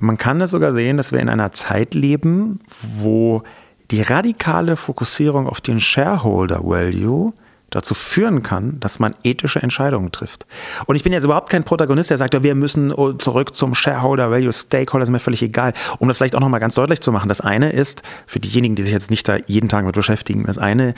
Man 0.00 0.18
kann 0.18 0.40
es 0.40 0.50
sogar 0.50 0.72
sehen, 0.72 0.96
dass 0.96 1.12
wir 1.12 1.20
in 1.20 1.28
einer 1.28 1.52
Zeit 1.52 1.94
leben, 1.94 2.60
wo 2.80 3.42
die 3.90 4.02
radikale 4.02 4.76
Fokussierung 4.76 5.48
auf 5.48 5.60
den 5.60 5.80
Shareholder 5.80 6.60
Value 6.64 7.32
dazu 7.70 7.94
führen 7.94 8.42
kann, 8.42 8.80
dass 8.80 8.98
man 8.98 9.14
ethische 9.24 9.60
Entscheidungen 9.62 10.10
trifft. 10.12 10.46
Und 10.86 10.96
ich 10.96 11.02
bin 11.02 11.12
jetzt 11.12 11.24
überhaupt 11.24 11.50
kein 11.50 11.64
Protagonist, 11.64 12.10
der 12.10 12.18
sagt, 12.18 12.42
wir 12.42 12.54
müssen 12.54 12.94
zurück 13.18 13.54
zum 13.56 13.74
Shareholder 13.74 14.30
Value, 14.30 14.52
Stakeholder, 14.52 15.02
ist 15.02 15.10
mir 15.10 15.18
völlig 15.18 15.42
egal. 15.42 15.74
Um 15.98 16.08
das 16.08 16.16
vielleicht 16.16 16.34
auch 16.34 16.40
nochmal 16.40 16.60
ganz 16.60 16.74
deutlich 16.76 17.00
zu 17.00 17.12
machen, 17.12 17.28
das 17.28 17.40
eine 17.40 17.70
ist, 17.70 18.02
für 18.26 18.38
diejenigen, 18.38 18.74
die 18.74 18.82
sich 18.82 18.92
jetzt 18.92 19.10
nicht 19.10 19.28
da 19.28 19.36
jeden 19.46 19.68
Tag 19.68 19.84
mit 19.84 19.94
beschäftigen, 19.94 20.44
das 20.46 20.58
eine 20.58 20.94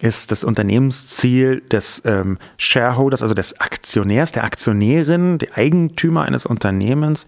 ist 0.00 0.32
das 0.32 0.44
Unternehmensziel 0.44 1.62
des 1.70 2.02
ähm, 2.04 2.38
Shareholders, 2.58 3.22
also 3.22 3.34
des 3.34 3.60
Aktionärs, 3.60 4.32
der 4.32 4.44
Aktionärin, 4.44 5.38
der 5.38 5.56
Eigentümer 5.56 6.24
eines 6.24 6.46
Unternehmens, 6.46 7.26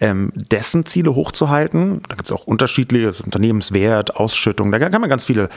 ähm, 0.00 0.32
dessen 0.34 0.84
Ziele 0.84 1.14
hochzuhalten. 1.14 2.02
Da 2.08 2.16
gibt 2.16 2.26
es 2.26 2.32
auch 2.32 2.46
unterschiedliche, 2.46 3.12
Unternehmenswert, 3.24 4.16
Ausschüttung, 4.16 4.72
da 4.72 4.78
kann 4.78 5.00
man 5.00 5.08
ganz 5.08 5.24
viele 5.24 5.48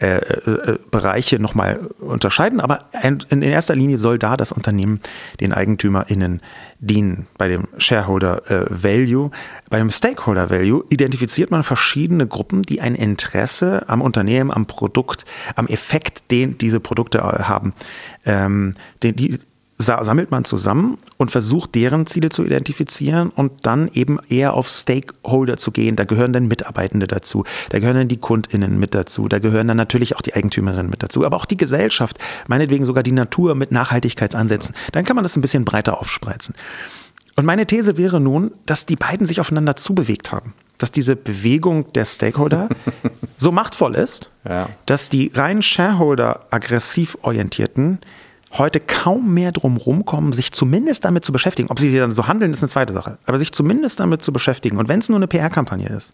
äh, 0.00 0.16
äh, 0.18 0.78
Bereiche 0.90 1.38
nochmal 1.38 1.80
unterscheiden, 2.00 2.39
aber 2.60 2.86
in 3.30 3.42
erster 3.42 3.74
Linie 3.74 3.98
soll 3.98 4.18
da 4.18 4.36
das 4.36 4.52
Unternehmen 4.52 5.00
den 5.40 5.52
EigentümerInnen 5.52 6.40
dienen. 6.78 7.26
Bei 7.36 7.48
dem 7.48 7.68
Shareholder 7.76 8.50
äh, 8.50 8.64
Value, 8.70 9.30
bei 9.68 9.78
dem 9.78 9.90
Stakeholder 9.90 10.48
Value 10.48 10.84
identifiziert 10.88 11.50
man 11.50 11.62
verschiedene 11.62 12.26
Gruppen, 12.26 12.62
die 12.62 12.80
ein 12.80 12.94
Interesse 12.94 13.88
am 13.88 14.00
Unternehmen, 14.00 14.50
am 14.50 14.66
Produkt, 14.66 15.24
am 15.56 15.66
Effekt, 15.66 16.30
den 16.30 16.56
diese 16.56 16.80
Produkte 16.80 17.18
äh, 17.18 17.42
haben, 17.42 17.74
ähm, 18.24 18.74
den, 19.02 19.16
die 19.16 19.38
sammelt 19.80 20.30
man 20.30 20.44
zusammen 20.44 20.98
und 21.16 21.30
versucht, 21.30 21.74
deren 21.74 22.06
Ziele 22.06 22.28
zu 22.28 22.44
identifizieren 22.44 23.30
und 23.30 23.66
dann 23.66 23.90
eben 23.92 24.18
eher 24.28 24.54
auf 24.54 24.68
Stakeholder 24.68 25.56
zu 25.56 25.70
gehen. 25.70 25.96
Da 25.96 26.04
gehören 26.04 26.32
dann 26.32 26.48
Mitarbeitende 26.48 27.06
dazu, 27.06 27.44
da 27.70 27.78
gehören 27.78 27.96
dann 27.96 28.08
die 28.08 28.18
KundInnen 28.18 28.78
mit 28.78 28.94
dazu, 28.94 29.28
da 29.28 29.38
gehören 29.38 29.68
dann 29.68 29.76
natürlich 29.76 30.16
auch 30.16 30.22
die 30.22 30.34
Eigentümerinnen 30.34 30.90
mit 30.90 31.02
dazu, 31.02 31.24
aber 31.24 31.36
auch 31.36 31.46
die 31.46 31.56
Gesellschaft, 31.56 32.18
meinetwegen 32.46 32.84
sogar 32.84 33.02
die 33.02 33.12
Natur 33.12 33.54
mit 33.54 33.72
Nachhaltigkeitsansätzen. 33.72 34.74
Dann 34.92 35.04
kann 35.04 35.16
man 35.16 35.24
das 35.24 35.36
ein 35.36 35.42
bisschen 35.42 35.64
breiter 35.64 35.98
aufspreizen. 35.98 36.54
Und 37.36 37.46
meine 37.46 37.66
These 37.66 37.96
wäre 37.96 38.20
nun, 38.20 38.52
dass 38.66 38.86
die 38.86 38.96
beiden 38.96 39.26
sich 39.26 39.40
aufeinander 39.40 39.76
zubewegt 39.76 40.30
haben. 40.32 40.52
Dass 40.76 40.92
diese 40.92 41.16
Bewegung 41.16 41.92
der 41.92 42.04
Stakeholder 42.04 42.68
so 43.38 43.52
machtvoll 43.52 43.94
ist, 43.94 44.30
ja. 44.46 44.68
dass 44.86 45.08
die 45.08 45.30
rein 45.34 45.62
Shareholder 45.62 46.46
aggressiv 46.50 47.16
orientierten 47.22 47.98
heute 48.52 48.80
kaum 48.80 49.34
mehr 49.34 49.52
drum 49.52 49.76
rumkommen, 49.76 50.32
sich 50.32 50.52
zumindest 50.52 51.04
damit 51.04 51.24
zu 51.24 51.30
beschäftigen. 51.32 51.70
Ob 51.70 51.78
sie 51.78 51.96
dann 51.96 52.12
so 52.14 52.26
handeln, 52.26 52.52
ist 52.52 52.62
eine 52.62 52.68
zweite 52.68 52.92
Sache. 52.92 53.18
Aber 53.26 53.38
sich 53.38 53.52
zumindest 53.52 54.00
damit 54.00 54.22
zu 54.22 54.32
beschäftigen. 54.32 54.78
Und 54.78 54.88
wenn 54.88 54.98
es 54.98 55.08
nur 55.08 55.18
eine 55.18 55.28
PR-Kampagne 55.28 55.88
ist. 55.88 56.12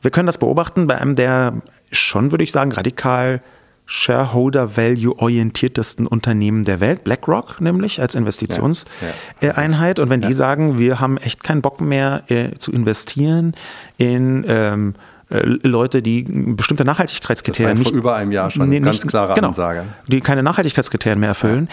Wir 0.00 0.10
können 0.10 0.26
das 0.26 0.38
beobachten 0.38 0.86
bei 0.86 0.98
einem 0.98 1.16
der 1.16 1.54
schon, 1.90 2.30
würde 2.30 2.44
ich 2.44 2.52
sagen, 2.52 2.72
radikal 2.72 3.40
Shareholder-Value-orientiertesten 3.86 6.06
Unternehmen 6.06 6.64
der 6.64 6.80
Welt, 6.80 7.04
BlackRock 7.04 7.62
nämlich 7.62 8.02
als 8.02 8.14
Investitionseinheit. 8.14 9.98
Und 9.98 10.10
wenn 10.10 10.20
die 10.20 10.34
sagen, 10.34 10.78
wir 10.78 11.00
haben 11.00 11.16
echt 11.16 11.42
keinen 11.42 11.62
Bock 11.62 11.80
mehr 11.80 12.22
äh, 12.28 12.50
zu 12.58 12.70
investieren 12.70 13.54
in 13.96 14.44
ähm, 14.46 14.92
äh, 14.94 14.98
Leute, 15.30 16.00
die 16.00 16.22
bestimmte 16.22 16.84
Nachhaltigkeitskriterien 16.84 17.76
das 17.76 17.78
war 17.78 17.84
nicht 17.84 17.90
vor 17.90 17.98
über 17.98 18.16
einem 18.16 18.32
Jahr 18.32 18.50
schon 18.50 18.68
nee, 18.68 18.80
ganz 18.80 19.06
klare 19.06 19.34
genau, 19.34 19.48
Ansage, 19.48 19.84
die 20.06 20.20
keine 20.20 20.42
Nachhaltigkeitskriterien 20.42 21.20
mehr 21.20 21.30
erfüllen, 21.30 21.68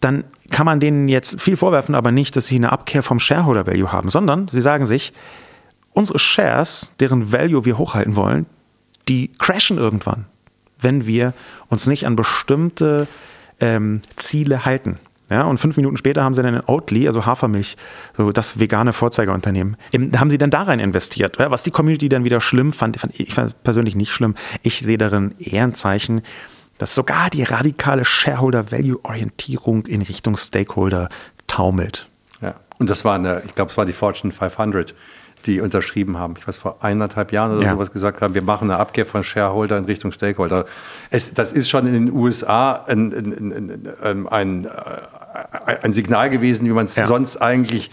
dann 0.00 0.24
kann 0.50 0.66
man 0.66 0.80
denen 0.80 1.08
jetzt 1.08 1.40
viel 1.40 1.56
vorwerfen, 1.56 1.94
aber 1.94 2.12
nicht, 2.12 2.36
dass 2.36 2.46
sie 2.46 2.56
eine 2.56 2.72
Abkehr 2.72 3.02
vom 3.02 3.20
Shareholder 3.20 3.66
Value 3.66 3.92
haben, 3.92 4.08
sondern 4.08 4.48
sie 4.48 4.60
sagen 4.60 4.86
sich, 4.86 5.12
unsere 5.92 6.18
Shares, 6.18 6.92
deren 7.00 7.32
Value 7.32 7.64
wir 7.64 7.78
hochhalten 7.78 8.16
wollen, 8.16 8.46
die 9.08 9.30
crashen 9.38 9.78
irgendwann, 9.78 10.26
wenn 10.80 11.06
wir 11.06 11.34
uns 11.68 11.86
nicht 11.86 12.06
an 12.06 12.16
bestimmte 12.16 13.06
ähm, 13.60 14.00
Ziele 14.16 14.64
halten. 14.64 14.98
Ja, 15.34 15.42
und 15.42 15.58
fünf 15.58 15.76
Minuten 15.76 15.96
später 15.96 16.22
haben 16.22 16.32
sie 16.32 16.44
dann 16.44 16.54
in 16.54 16.62
Oatly, 16.64 17.08
also 17.08 17.26
Hafermilch, 17.26 17.76
so 18.16 18.30
das 18.30 18.60
vegane 18.60 18.92
Vorzeigeunternehmen, 18.92 19.76
haben 20.16 20.30
sie 20.30 20.38
dann 20.38 20.50
da 20.50 20.62
rein 20.62 20.78
investiert. 20.78 21.38
Was 21.40 21.64
die 21.64 21.72
Community 21.72 22.08
dann 22.08 22.22
wieder 22.22 22.40
schlimm 22.40 22.72
fand, 22.72 23.00
fand 23.00 23.18
ich 23.18 23.34
fand 23.34 23.60
persönlich 23.64 23.96
nicht 23.96 24.12
schlimm. 24.12 24.36
Ich 24.62 24.78
sehe 24.78 24.96
darin 24.96 25.34
eher 25.40 25.64
ein 25.64 25.74
Zeichen, 25.74 26.22
dass 26.78 26.94
sogar 26.94 27.30
die 27.30 27.42
radikale 27.42 28.04
Shareholder-Value-Orientierung 28.04 29.86
in 29.86 30.02
Richtung 30.02 30.36
Stakeholder 30.36 31.08
taumelt. 31.48 32.06
Ja, 32.40 32.54
und 32.78 32.88
das 32.88 33.04
war 33.04 33.16
eine, 33.16 33.42
ich 33.44 33.56
glaube, 33.56 33.72
es 33.72 33.76
war 33.76 33.86
die 33.86 33.92
Fortune 33.92 34.32
500 34.32 34.94
die 35.46 35.60
unterschrieben 35.60 36.18
haben. 36.18 36.34
Ich 36.38 36.46
weiß, 36.46 36.56
vor 36.56 36.82
eineinhalb 36.82 37.32
Jahren 37.32 37.56
oder 37.56 37.64
ja. 37.64 37.72
sowas 37.72 37.92
gesagt 37.92 38.20
haben, 38.20 38.34
wir 38.34 38.42
machen 38.42 38.70
eine 38.70 38.80
Abkehr 38.80 39.06
von 39.06 39.22
Shareholder 39.24 39.78
in 39.78 39.84
Richtung 39.84 40.12
Stakeholder. 40.12 40.64
Es, 41.10 41.34
das 41.34 41.52
ist 41.52 41.68
schon 41.68 41.86
in 41.86 41.92
den 41.92 42.12
USA 42.12 42.72
ein, 42.86 43.12
ein, 44.02 44.26
ein, 44.30 44.68
ein, 45.82 45.92
Signal 45.92 46.30
gewesen, 46.30 46.66
wie 46.66 46.70
man 46.70 46.86
es 46.86 46.96
ja. 46.96 47.06
sonst 47.06 47.36
eigentlich 47.36 47.90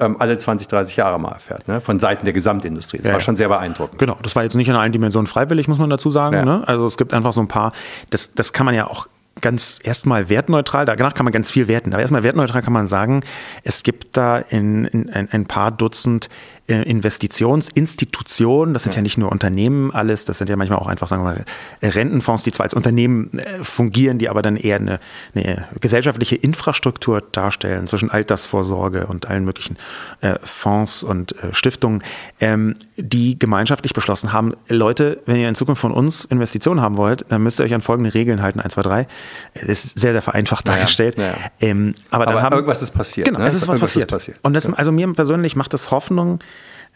ähm, 0.00 0.16
alle 0.18 0.38
20, 0.38 0.68
30 0.68 0.96
Jahre 0.96 1.18
mal 1.18 1.32
erfährt, 1.32 1.66
ne? 1.68 1.80
von 1.80 1.98
Seiten 1.98 2.24
der 2.24 2.32
Gesamtindustrie. 2.32 2.98
Das 2.98 3.06
ja, 3.06 3.12
war 3.14 3.20
schon 3.20 3.36
sehr 3.36 3.48
beeindruckend. 3.48 3.98
Genau, 3.98 4.16
das 4.22 4.36
war 4.36 4.42
jetzt 4.42 4.54
nicht 4.54 4.68
in 4.68 4.74
allen 4.74 4.92
Dimensionen 4.92 5.26
freiwillig, 5.26 5.68
muss 5.68 5.78
man 5.78 5.90
dazu 5.90 6.10
sagen. 6.10 6.44
Ne? 6.44 6.62
Also 6.66 6.86
es 6.86 6.96
gibt 6.96 7.14
einfach 7.14 7.32
so 7.32 7.40
ein 7.40 7.48
paar, 7.48 7.72
das, 8.10 8.34
das 8.34 8.52
kann 8.52 8.66
man 8.66 8.74
ja 8.74 8.86
auch 8.86 9.08
ganz 9.40 9.78
erstmal 9.82 10.28
wertneutral, 10.28 10.84
danach 10.84 11.14
kann 11.14 11.24
man 11.24 11.32
ganz 11.32 11.50
viel 11.50 11.68
werten, 11.68 11.92
aber 11.92 12.00
erstmal 12.00 12.22
wertneutral 12.22 12.62
kann 12.62 12.72
man 12.72 12.88
sagen, 12.88 13.22
es 13.62 13.82
gibt 13.82 14.16
da 14.16 14.38
in, 14.38 14.84
in 14.86 15.10
ein, 15.10 15.28
ein 15.30 15.46
paar 15.46 15.70
Dutzend 15.70 16.28
Investitionsinstitutionen, 16.68 18.74
das 18.74 18.82
sind 18.82 18.94
ja. 18.94 18.98
ja. 18.98 19.02
nicht 19.02 19.18
nur 19.18 19.32
Unternehmen 19.32 19.92
alles, 19.92 20.26
das 20.26 20.38
sind 20.38 20.50
ja 20.50 20.56
manchmal 20.56 20.78
auch 20.78 20.86
einfach, 20.86 21.08
sagen 21.08 21.22
wir 21.22 21.32
mal, 21.32 21.44
Rentenfonds, 21.82 22.44
die 22.44 22.52
zwar 22.52 22.64
als 22.64 22.74
Unternehmen 22.74 23.38
äh, 23.38 23.64
fungieren, 23.64 24.18
die 24.18 24.28
aber 24.28 24.42
dann 24.42 24.56
eher 24.56 24.76
eine, 24.76 25.00
eine 25.34 25.66
gesellschaftliche 25.80 26.36
Infrastruktur 26.36 27.22
darstellen 27.32 27.86
zwischen 27.86 28.10
Altersvorsorge 28.10 29.06
und 29.06 29.26
allen 29.26 29.44
möglichen 29.44 29.76
äh, 30.20 30.34
Fonds 30.42 31.02
und 31.02 31.34
Stiftungen, 31.52 32.02
ähm, 32.40 32.74
die 32.96 33.38
gemeinschaftlich 33.38 33.94
beschlossen 33.94 34.32
haben, 34.32 34.54
Leute, 34.68 35.20
wenn 35.26 35.36
ihr 35.36 35.48
in 35.48 35.54
Zukunft 35.54 35.80
von 35.80 35.92
uns 35.92 36.24
Investitionen 36.24 36.80
haben 36.80 36.96
wollt, 36.96 37.24
dann 37.28 37.42
müsst 37.42 37.60
ihr 37.60 37.64
euch 37.64 37.74
an 37.74 37.80
folgende 37.80 38.12
Regeln 38.12 38.42
halten, 38.42 38.60
1, 38.60 38.74
2, 38.74 38.82
3. 38.82 39.06
Das 39.54 39.68
ist 39.68 39.98
sehr, 39.98 40.12
sehr 40.12 40.22
vereinfacht 40.22 40.68
dargestellt. 40.68 41.16
Naja, 41.16 41.32
naja. 41.32 41.50
Ähm, 41.60 41.94
aber, 42.10 42.28
aber 42.28 42.42
haben, 42.42 42.54
irgendwas 42.54 42.82
ist 42.82 42.90
passiert. 42.90 43.26
Genau, 43.26 43.38
ne? 43.38 43.46
es 43.46 43.54
ist 43.54 43.68
was 43.68 43.78
passiert. 43.78 44.10
passiert. 44.10 44.38
Und 44.42 44.54
das, 44.54 44.70
also 44.72 44.92
mir 44.92 45.10
persönlich 45.12 45.56
macht 45.56 45.72
das 45.72 45.90
Hoffnung, 45.90 46.40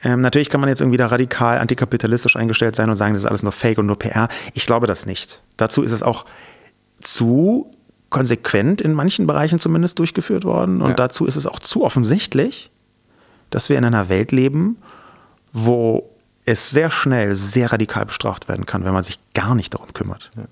ähm, 0.04 0.20
natürlich 0.20 0.50
kann 0.50 0.60
man 0.60 0.68
jetzt 0.68 0.80
irgendwie 0.80 0.98
da 0.98 1.06
radikal 1.06 1.58
antikapitalistisch 1.58 2.36
eingestellt 2.36 2.76
sein 2.76 2.90
und 2.90 2.96
sagen, 2.96 3.14
das 3.14 3.22
ist 3.22 3.28
alles 3.28 3.42
nur 3.42 3.52
Fake 3.52 3.78
und 3.78 3.86
nur 3.86 3.98
PR. 3.98 4.28
Ich 4.54 4.66
glaube 4.66 4.86
das 4.86 5.06
nicht. 5.06 5.42
Dazu 5.56 5.82
ist 5.82 5.92
es 5.92 6.02
auch 6.02 6.24
zu 7.00 7.70
konsequent 8.10 8.80
in 8.80 8.92
manchen 8.92 9.26
Bereichen 9.26 9.58
zumindest 9.58 9.98
durchgeführt 9.98 10.44
worden 10.44 10.82
und 10.82 10.90
ja. 10.90 10.94
dazu 10.96 11.24
ist 11.24 11.36
es 11.36 11.46
auch 11.46 11.58
zu 11.58 11.82
offensichtlich, 11.82 12.70
dass 13.50 13.68
wir 13.68 13.78
in 13.78 13.84
einer 13.84 14.08
Welt 14.08 14.32
leben, 14.32 14.76
wo 15.52 16.10
es 16.44 16.70
sehr 16.70 16.90
schnell 16.90 17.34
sehr 17.34 17.72
radikal 17.72 18.06
bestraft 18.06 18.48
werden 18.48 18.66
kann, 18.66 18.84
wenn 18.84 18.92
man 18.92 19.04
sich 19.04 19.18
gar 19.34 19.54
nicht 19.54 19.74
darum 19.74 19.92
kümmert. 19.92 20.30
Ja. 20.36 20.44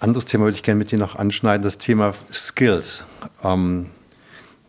Anderes 0.00 0.24
Thema 0.24 0.44
würde 0.44 0.56
ich 0.56 0.62
gerne 0.62 0.78
mit 0.78 0.90
dir 0.90 0.98
noch 0.98 1.16
anschneiden, 1.16 1.62
das 1.62 1.78
Thema 1.78 2.14
Skills. 2.32 3.04
Ähm, 3.42 3.90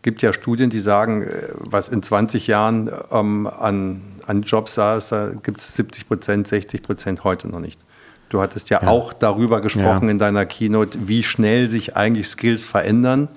gibt 0.02 0.22
ja 0.22 0.32
Studien, 0.32 0.70
die 0.70 0.80
sagen, 0.80 1.22
äh, 1.22 1.48
was 1.54 1.88
in 1.88 2.02
20 2.02 2.46
Jahren 2.46 2.90
ähm, 3.10 3.46
an, 3.46 4.02
an 4.26 4.42
Jobs 4.42 4.74
saß, 4.74 5.08
da 5.08 5.30
gibt 5.42 5.60
es 5.60 5.74
70 5.74 6.08
Prozent, 6.08 6.48
60 6.48 6.82
Prozent 6.82 7.24
heute 7.24 7.48
noch 7.48 7.60
nicht. 7.60 7.80
Du 8.28 8.40
hattest 8.40 8.70
ja, 8.70 8.80
ja. 8.82 8.88
auch 8.88 9.12
darüber 9.12 9.60
gesprochen 9.60 10.04
ja. 10.04 10.10
in 10.10 10.18
deiner 10.18 10.46
Keynote, 10.46 11.06
wie 11.06 11.22
schnell 11.22 11.68
sich 11.68 11.96
eigentlich 11.96 12.28
Skills 12.28 12.64
verändern 12.64 13.28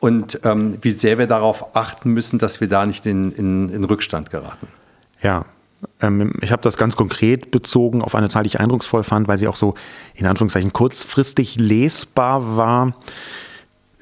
und 0.00 0.40
ähm, 0.44 0.78
wie 0.80 0.92
sehr 0.92 1.18
wir 1.18 1.26
darauf 1.26 1.76
achten 1.76 2.10
müssen, 2.10 2.38
dass 2.38 2.60
wir 2.60 2.68
da 2.68 2.86
nicht 2.86 3.06
in, 3.06 3.32
in, 3.32 3.68
in 3.68 3.84
Rückstand 3.84 4.30
geraten. 4.30 4.66
Ja, 5.20 5.44
ähm, 6.00 6.32
ich 6.40 6.52
habe 6.52 6.62
das 6.62 6.76
ganz 6.76 6.96
konkret 6.96 7.50
bezogen 7.50 8.02
auf 8.02 8.14
eine 8.14 8.28
Zahl, 8.28 8.44
die 8.44 8.48
ich 8.48 8.60
eindrucksvoll 8.60 9.04
fand, 9.04 9.28
weil 9.28 9.38
sie 9.38 9.48
auch 9.48 9.56
so 9.56 9.74
in 10.14 10.26
Anführungszeichen 10.26 10.72
kurzfristig 10.72 11.56
lesbar 11.56 12.56
war. 12.56 12.94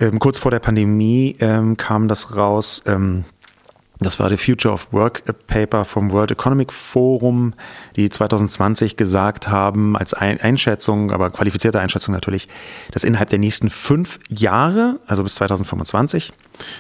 Ähm, 0.03 0.19
kurz 0.19 0.41
vor 0.41 0.51
der 0.51 0.59
Pandemie 0.59 1.37
ähm, 1.38 1.77
kam 1.77 2.09
das 2.09 2.37
raus. 2.37 2.83
Ähm, 2.87 3.25
das 4.01 4.19
war 4.19 4.29
der 4.29 4.38
Future 4.38 4.75
of 4.75 4.93
Work 4.93 5.23
Paper 5.47 5.85
vom 5.85 6.11
World 6.11 6.33
Economic 6.33 6.73
Forum, 6.73 7.55
die 7.95 8.11
2020 8.11 8.97
gesagt 8.97 9.47
haben, 9.47 9.97
als 9.97 10.12
Einschätzung, 10.12 11.12
aber 11.12 11.31
qualifizierte 11.31 11.79
Einschätzung 11.79 12.12
natürlich, 12.12 12.49
dass 12.91 13.05
innerhalb 13.05 13.31
der 13.31 13.38
nächsten 13.38 13.71
fünf 13.71 14.19
Jahre, 14.29 14.99
also 15.07 15.23
bis 15.23 15.37
2025, 15.37 16.33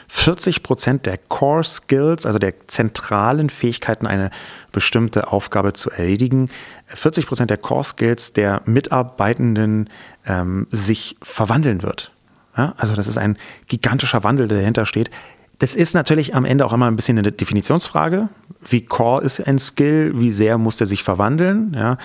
40 0.08 0.64
Prozent 0.64 1.06
der 1.06 1.16
Core 1.16 1.62
Skills, 1.62 2.26
also 2.26 2.40
der 2.40 2.66
zentralen 2.66 3.50
Fähigkeiten, 3.50 4.08
eine 4.08 4.30
bestimmte 4.72 5.28
Aufgabe 5.28 5.74
zu 5.74 5.92
erledigen, 5.92 6.50
40 6.86 7.28
Prozent 7.28 7.50
der 7.50 7.58
Core 7.58 7.84
Skills 7.84 8.32
der 8.32 8.62
Mitarbeitenden 8.64 9.88
ähm, 10.26 10.66
sich 10.72 11.16
verwandeln 11.22 11.84
wird. 11.84 12.11
Ja, 12.56 12.74
also 12.76 12.94
das 12.94 13.06
ist 13.06 13.18
ein 13.18 13.38
gigantischer 13.68 14.24
Wandel, 14.24 14.48
der 14.48 14.58
dahinter 14.58 14.86
steht. 14.86 15.10
das 15.58 15.76
ist 15.76 15.94
natürlich 15.94 16.34
am 16.34 16.44
Ende 16.44 16.66
auch 16.66 16.72
immer 16.72 16.86
ein 16.86 16.96
bisschen 16.96 17.18
eine 17.18 17.30
Definitionsfrage. 17.30 18.28
Wie 18.68 18.84
core 18.84 19.22
ist 19.22 19.46
ein 19.46 19.60
Skill? 19.60 20.12
Wie 20.16 20.32
sehr 20.32 20.58
muss 20.58 20.76
der 20.76 20.88
sich 20.88 21.04
verwandeln? 21.04 21.72
Ja? 21.74 21.98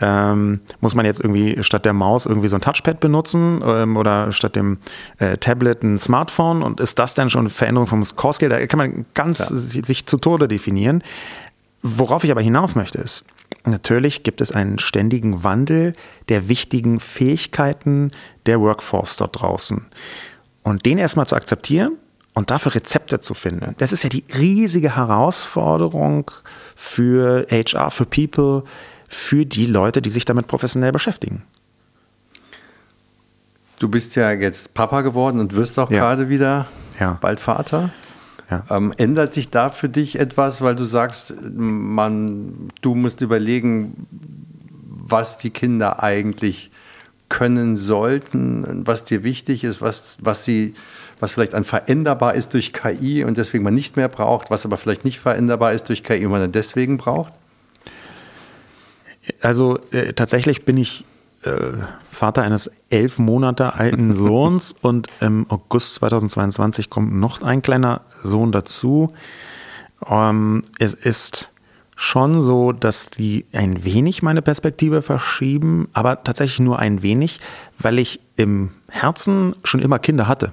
Ähm, 0.00 0.60
muss 0.80 0.94
man 0.94 1.04
jetzt 1.04 1.20
irgendwie 1.20 1.62
statt 1.62 1.84
der 1.84 1.92
Maus 1.92 2.26
irgendwie 2.26 2.46
so 2.46 2.56
ein 2.56 2.60
Touchpad 2.60 3.00
benutzen 3.00 3.62
ähm, 3.64 3.96
oder 3.96 4.30
statt 4.30 4.54
dem 4.54 4.78
äh, 5.18 5.36
Tablet 5.38 5.82
ein 5.82 5.98
Smartphone? 5.98 6.62
Und 6.62 6.78
ist 6.78 7.00
das 7.00 7.14
dann 7.14 7.30
schon 7.30 7.40
eine 7.40 7.50
Veränderung 7.50 7.88
vom 7.88 8.04
Core 8.14 8.34
Skill? 8.34 8.48
Da 8.48 8.64
kann 8.66 8.78
man 8.78 9.06
ganz 9.14 9.50
ja. 9.50 9.56
sich 9.56 10.06
zu 10.06 10.16
Tode 10.16 10.46
definieren. 10.46 11.02
Worauf 11.82 12.22
ich 12.22 12.30
aber 12.30 12.42
hinaus 12.42 12.76
möchte 12.76 12.98
ist, 12.98 13.24
natürlich 13.64 14.22
gibt 14.22 14.40
es 14.40 14.52
einen 14.52 14.78
ständigen 14.78 15.44
Wandel 15.44 15.94
der 16.28 16.48
wichtigen 16.48 17.00
Fähigkeiten 17.00 18.10
der 18.46 18.60
Workforce 18.60 19.16
dort 19.16 19.40
draußen. 19.40 19.86
Und 20.62 20.86
den 20.86 20.98
erstmal 20.98 21.26
zu 21.26 21.36
akzeptieren 21.36 21.92
und 22.34 22.50
dafür 22.50 22.74
Rezepte 22.74 23.20
zu 23.20 23.34
finden, 23.34 23.74
das 23.78 23.92
ist 23.92 24.02
ja 24.02 24.08
die 24.08 24.24
riesige 24.36 24.96
Herausforderung 24.96 26.30
für 26.76 27.46
HR, 27.50 27.90
für 27.90 28.06
People, 28.06 28.64
für 29.08 29.44
die 29.44 29.66
Leute, 29.66 30.02
die 30.02 30.10
sich 30.10 30.24
damit 30.24 30.46
professionell 30.46 30.92
beschäftigen. 30.92 31.42
Du 33.78 33.88
bist 33.88 34.14
ja 34.14 34.30
jetzt 34.32 34.74
Papa 34.74 35.00
geworden 35.00 35.40
und 35.40 35.54
wirst 35.54 35.78
auch 35.78 35.90
ja. 35.90 36.00
gerade 36.00 36.28
wieder 36.28 36.68
ja. 37.00 37.18
bald 37.20 37.40
Vater. 37.40 37.90
Ja. 38.50 38.64
Ähm, 38.70 38.92
ändert 38.96 39.32
sich 39.32 39.50
da 39.50 39.70
für 39.70 39.88
dich 39.88 40.18
etwas, 40.18 40.60
weil 40.60 40.74
du 40.74 40.84
sagst, 40.84 41.34
man, 41.52 42.68
du 42.82 42.94
musst 42.94 43.20
überlegen, 43.20 44.06
was 45.10 45.36
die 45.36 45.50
Kinder 45.50 46.02
eigentlich 46.02 46.70
können 47.28 47.76
sollten, 47.76 48.86
was 48.86 49.04
dir 49.04 49.22
wichtig 49.22 49.62
ist, 49.62 49.80
was, 49.80 50.16
was 50.20 50.44
sie, 50.44 50.74
was 51.20 51.32
vielleicht 51.32 51.54
an 51.54 51.64
veränderbar 51.64 52.34
ist 52.34 52.54
durch 52.54 52.72
KI 52.72 53.22
und 53.24 53.38
deswegen 53.38 53.62
man 53.62 53.74
nicht 53.74 53.96
mehr 53.96 54.08
braucht, 54.08 54.50
was 54.50 54.66
aber 54.66 54.76
vielleicht 54.76 55.04
nicht 55.04 55.20
veränderbar 55.20 55.72
ist 55.72 55.88
durch 55.88 56.02
KI 56.02 56.24
und 56.24 56.32
man 56.32 56.40
dann 56.40 56.52
deswegen 56.52 56.96
braucht? 56.96 57.32
Also 59.40 59.78
äh, 59.92 60.12
tatsächlich 60.12 60.64
bin 60.64 60.76
ich 60.76 61.04
äh, 61.42 61.50
Vater 62.10 62.42
eines 62.42 62.70
elf 62.90 63.18
Monate 63.18 63.74
alten 63.74 64.14
Sohns 64.14 64.74
und 64.80 65.08
im 65.20 65.46
August 65.48 65.96
2022 65.96 66.90
kommt 66.90 67.14
noch 67.14 67.42
ein 67.42 67.62
kleiner 67.62 68.02
Sohn 68.22 68.52
dazu. 68.52 69.12
Ähm, 70.08 70.62
es 70.78 70.94
ist 70.94 71.52
schon 71.96 72.40
so, 72.40 72.72
dass 72.72 73.10
die 73.10 73.44
ein 73.52 73.84
wenig 73.84 74.22
meine 74.22 74.40
Perspektive 74.40 75.02
verschieben, 75.02 75.88
aber 75.92 76.24
tatsächlich 76.24 76.60
nur 76.60 76.78
ein 76.78 77.02
wenig, 77.02 77.40
weil 77.78 77.98
ich 77.98 78.20
im 78.36 78.70
Herzen 78.88 79.54
schon 79.64 79.80
immer 79.80 79.98
Kinder 79.98 80.26
hatte. 80.26 80.52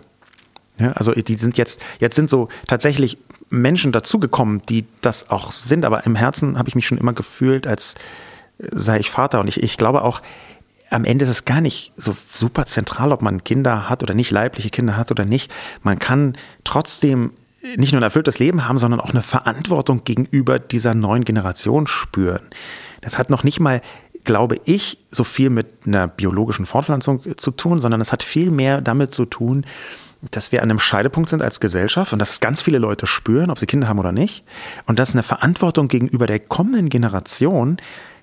Ja, 0.78 0.92
also 0.92 1.14
die 1.14 1.36
sind 1.36 1.58
jetzt, 1.58 1.82
jetzt 2.00 2.16
sind 2.16 2.30
so 2.30 2.50
tatsächlich 2.68 3.18
Menschen 3.50 3.92
dazugekommen, 3.92 4.62
die 4.68 4.86
das 5.02 5.30
auch 5.30 5.52
sind, 5.52 5.86
aber 5.86 6.06
im 6.06 6.16
Herzen 6.16 6.58
habe 6.58 6.70
ich 6.70 6.76
mich 6.76 6.86
schon 6.86 6.98
immer 6.98 7.14
gefühlt, 7.14 7.66
als 7.66 7.96
sei 8.60 9.00
ich 9.00 9.10
Vater. 9.10 9.40
Und 9.40 9.48
ich, 9.48 9.64
ich 9.64 9.78
glaube 9.78 10.04
auch, 10.04 10.22
am 10.90 11.06
Ende 11.06 11.26
ist 11.26 11.32
es 11.32 11.46
gar 11.46 11.62
nicht 11.62 11.94
so 11.98 12.16
super 12.28 12.66
zentral, 12.66 13.12
ob 13.12 13.22
man 13.22 13.44
Kinder 13.44 13.90
hat 13.90 14.04
oder 14.04 14.14
nicht, 14.14 14.32
leibliche 14.32 14.70
Kinder 14.70 14.98
hat 14.98 15.12
oder 15.12 15.26
nicht. 15.26 15.52
Man 15.84 16.00
kann 16.00 16.38
trotzdem 16.64 17.32
nicht 17.76 17.92
nur 17.92 18.00
ein 18.00 18.04
erfülltes 18.04 18.40
Leben 18.40 18.68
haben, 18.68 18.78
sondern 18.78 19.00
auch 19.00 19.10
eine 19.10 19.24
Verantwortung 19.24 20.04
gegenüber 20.04 20.60
dieser 20.60 20.94
neuen 20.94 21.26
Generation 21.26 21.88
spüren. 21.88 22.48
Das 23.02 23.18
hat 23.18 23.30
noch 23.30 23.44
nicht 23.44 23.60
mal, 23.60 23.82
glaube 24.24 24.60
ich, 24.66 25.00
so 25.12 25.24
viel 25.24 25.50
mit 25.50 25.86
einer 25.86 26.08
biologischen 26.08 26.66
Fortpflanzung 26.66 27.22
zu 27.38 27.52
tun, 27.52 27.82
sondern 27.82 28.02
es 28.02 28.12
hat 28.12 28.24
viel 28.24 28.52
mehr 28.52 28.82
damit 28.82 29.14
zu 29.14 29.26
tun, 29.26 29.66
dass 30.32 30.52
wir 30.52 30.64
an 30.64 30.70
einem 30.70 30.80
Scheidepunkt 30.80 31.30
sind 31.30 31.42
als 31.42 31.60
Gesellschaft 31.60 32.14
und 32.14 32.20
dass 32.20 32.32
es 32.32 32.40
ganz 32.40 32.62
viele 32.62 32.80
Leute 32.80 33.06
spüren, 33.06 33.52
ob 33.52 33.60
sie 33.60 33.68
Kinder 33.68 33.88
haben 33.88 34.00
oder 34.00 34.12
nicht. 34.12 34.44
Und 34.86 35.00
dass 35.00 35.14
eine 35.14 35.24
Verantwortung 35.24 35.88
gegenüber 35.88 36.26
der 36.26 36.40
kommenden 36.40 36.90
Generation 36.90 37.78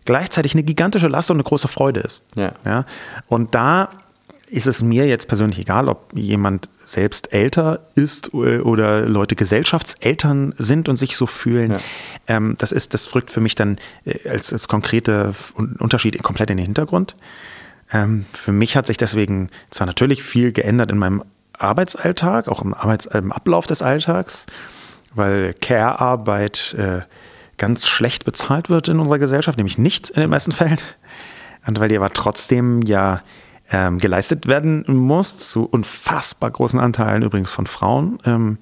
gleichzeitig 0.05 0.55
eine 0.55 0.63
gigantische 0.63 1.09
Last 1.09 1.31
und 1.31 1.37
eine 1.37 1.45
große 1.45 1.69
Freude 1.69 2.01
ist. 2.01 2.23
Ja. 2.35 2.53
ja? 2.65 2.85
Und 3.29 3.55
da 3.55 3.89
ist 4.47 4.67
es 4.67 4.83
mir 4.83 5.07
jetzt 5.07 5.29
persönlich 5.29 5.59
egal, 5.59 5.89
ob 5.89 6.13
jemand 6.15 6.69
selbst 6.85 7.33
älter 7.33 7.81
ist 7.95 8.35
oder 8.35 9.03
Leute 9.03 9.37
Gesellschaftseltern 9.37 10.55
sind 10.59 10.89
und 10.89 10.97
sich 10.97 11.17
so 11.17 11.27
fühlen. 11.27 11.73
Ja. 11.73 11.81
Ähm, 12.29 12.55
das 12.59 12.73
ist, 12.73 12.95
das 12.95 13.15
rückt 13.15 13.31
für 13.31 13.41
mich 13.41 13.55
dann 13.55 13.79
äh, 14.05 14.29
als, 14.29 14.53
als 14.53 14.69
konkrete 14.69 15.35
Unterschied 15.79 16.23
komplett 16.23 16.51
in 16.51 16.59
den 16.59 16.67
Hintergrund. 16.67 17.17
Ähm, 17.93 18.27
für 18.33 18.53
mich 18.53 18.77
hat 18.77 18.87
sich 18.87 18.97
deswegen 18.97 19.51
zwar 19.71 19.87
natürlich 19.87 20.23
viel 20.23 20.53
geändert 20.53 20.93
in 20.93 20.99
meinem 20.99 21.25
Arbeitsalltag, 21.59 22.49
auch 22.49 22.63
im, 22.63 22.75
Arbeits-, 22.75 23.07
im 23.07 23.33
Ablauf 23.33 23.67
des 23.67 23.83
Alltags, 23.83 24.47
weil 25.15 25.55
Care-Arbeit 25.55 26.75
äh, 26.79 27.03
ganz 27.59 27.87
schlecht 27.87 28.25
bezahlt 28.25 28.71
wird 28.71 28.89
in 28.89 28.99
unserer 28.99 29.19
Gesellschaft, 29.19 29.59
nämlich 29.59 29.79
nicht 29.79 30.11
in 30.11 30.21
den 30.21 30.31
meisten 30.31 30.53
Fällen. 30.53 30.79
Und 31.67 31.81
weil 31.81 31.89
die 31.89 31.97
aber 31.97 32.13
trotzdem 32.13 32.83
ja 32.83 33.23
ähm, 33.71 33.99
geleistet 33.99 34.47
werden 34.47 34.85
muss, 34.87 35.39
zu 35.39 35.65
unfassbar 35.65 36.51
großen 36.51 36.79
Anteilen 36.79 37.23
übrigens 37.23 37.51
von 37.51 37.67
Frauen. 37.67 38.19
Ähm, 38.25 38.59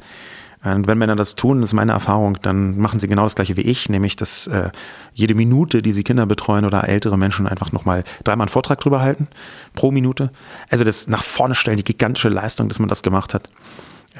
und 0.64 0.86
wenn 0.86 0.96
Männer 0.96 1.16
das 1.16 1.34
tun, 1.34 1.60
ist 1.62 1.72
meine 1.72 1.90
Erfahrung, 1.90 2.38
dann 2.40 2.78
machen 2.78 3.00
sie 3.00 3.08
genau 3.08 3.24
das 3.24 3.34
gleiche 3.34 3.56
wie 3.56 3.62
ich, 3.62 3.88
nämlich 3.88 4.14
dass 4.14 4.46
äh, 4.46 4.70
jede 5.12 5.34
Minute, 5.34 5.82
die 5.82 5.92
sie 5.92 6.04
Kinder 6.04 6.24
betreuen 6.24 6.64
oder 6.64 6.88
ältere 6.88 7.18
Menschen 7.18 7.48
einfach 7.48 7.72
nochmal 7.72 8.04
dreimal 8.22 8.44
einen 8.44 8.52
Vortrag 8.52 8.78
drüber 8.78 9.00
halten, 9.00 9.26
pro 9.74 9.90
Minute. 9.90 10.30
Also 10.70 10.84
das 10.84 11.08
nach 11.08 11.24
vorne 11.24 11.56
stellen, 11.56 11.78
die 11.78 11.84
gigantische 11.84 12.28
Leistung, 12.28 12.68
dass 12.68 12.78
man 12.78 12.88
das 12.88 13.02
gemacht 13.02 13.34
hat. 13.34 13.50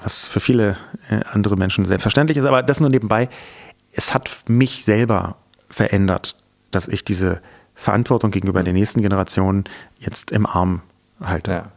Was 0.03 0.25
für 0.25 0.41
viele 0.41 0.77
äh, 1.11 1.21
andere 1.31 1.57
Menschen 1.57 1.85
selbstverständlich 1.85 2.39
ist, 2.39 2.45
aber 2.45 2.65
das 2.65 2.81
nur 2.81 2.91
nebenbei 2.91 3.29
es 3.93 4.15
hat 4.15 4.45
mich 4.49 4.85
selber 4.85 5.37
verändert, 5.69 6.37
dass 6.71 6.89
ich 6.89 7.05
diese 7.05 7.41
Verantwortung 7.75 8.31
gegenüber 8.31 8.63
der 8.63 8.73
nächsten 8.73 9.03
Generation 9.03 9.65
jetzt 9.99 10.33
im 10.33 10.47
Arm 10.47 10.83
halte. 11.21 11.51
Ja. 11.51 11.73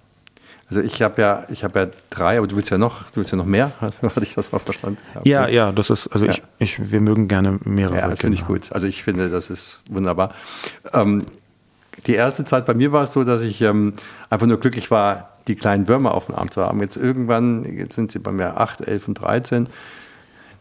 Also 0.67 0.81
ich 0.81 1.01
habe 1.03 1.21
ja, 1.21 1.45
ich 1.49 1.63
habe 1.63 1.79
ja 1.79 1.87
drei, 2.09 2.39
aber 2.39 2.47
du 2.47 2.55
willst 2.55 2.71
ja 2.71 2.77
noch, 2.77 3.11
du 3.11 3.17
willst 3.17 3.31
ja 3.31 3.37
noch 3.37 3.45
mehr, 3.45 3.71
hatte 3.81 4.23
ich 4.23 4.33
das 4.33 4.51
mal 4.51 4.59
verstanden? 4.59 4.97
Ja, 5.23 5.47
ja, 5.47 5.71
das 5.71 5.91
ist, 5.91 6.07
also 6.07 6.25
ja. 6.25 6.31
ich, 6.31 6.41
ich, 6.57 6.91
wir 6.91 7.01
mögen 7.01 7.27
gerne 7.27 7.59
mehrere. 7.63 7.97
Ja, 7.97 8.15
finde 8.15 8.37
ich 8.37 8.47
gut. 8.47 8.71
Also 8.71 8.87
ich 8.87 9.03
finde, 9.03 9.29
das 9.29 9.49
ist 9.49 9.81
wunderbar. 9.89 10.33
Ähm, 10.91 11.25
die 12.07 12.15
erste 12.15 12.45
Zeit 12.45 12.65
bei 12.65 12.73
mir 12.73 12.91
war 12.91 13.03
es 13.03 13.13
so, 13.13 13.23
dass 13.23 13.41
ich 13.41 13.61
ähm, 13.61 13.93
einfach 14.29 14.47
nur 14.47 14.59
glücklich 14.59 14.89
war, 14.89 15.29
die 15.47 15.55
kleinen 15.55 15.87
Würmer 15.87 16.15
auf 16.15 16.25
dem 16.25 16.35
Arm 16.35 16.49
zu 16.49 16.61
haben. 16.61 16.81
Jetzt 16.81 16.97
irgendwann, 16.97 17.63
jetzt 17.63 17.95
sind 17.95 18.11
sie 18.11 18.19
bei 18.19 18.31
mir 18.31 18.59
8, 18.59 18.81
11 18.81 19.07
und 19.07 19.13
13 19.15 19.69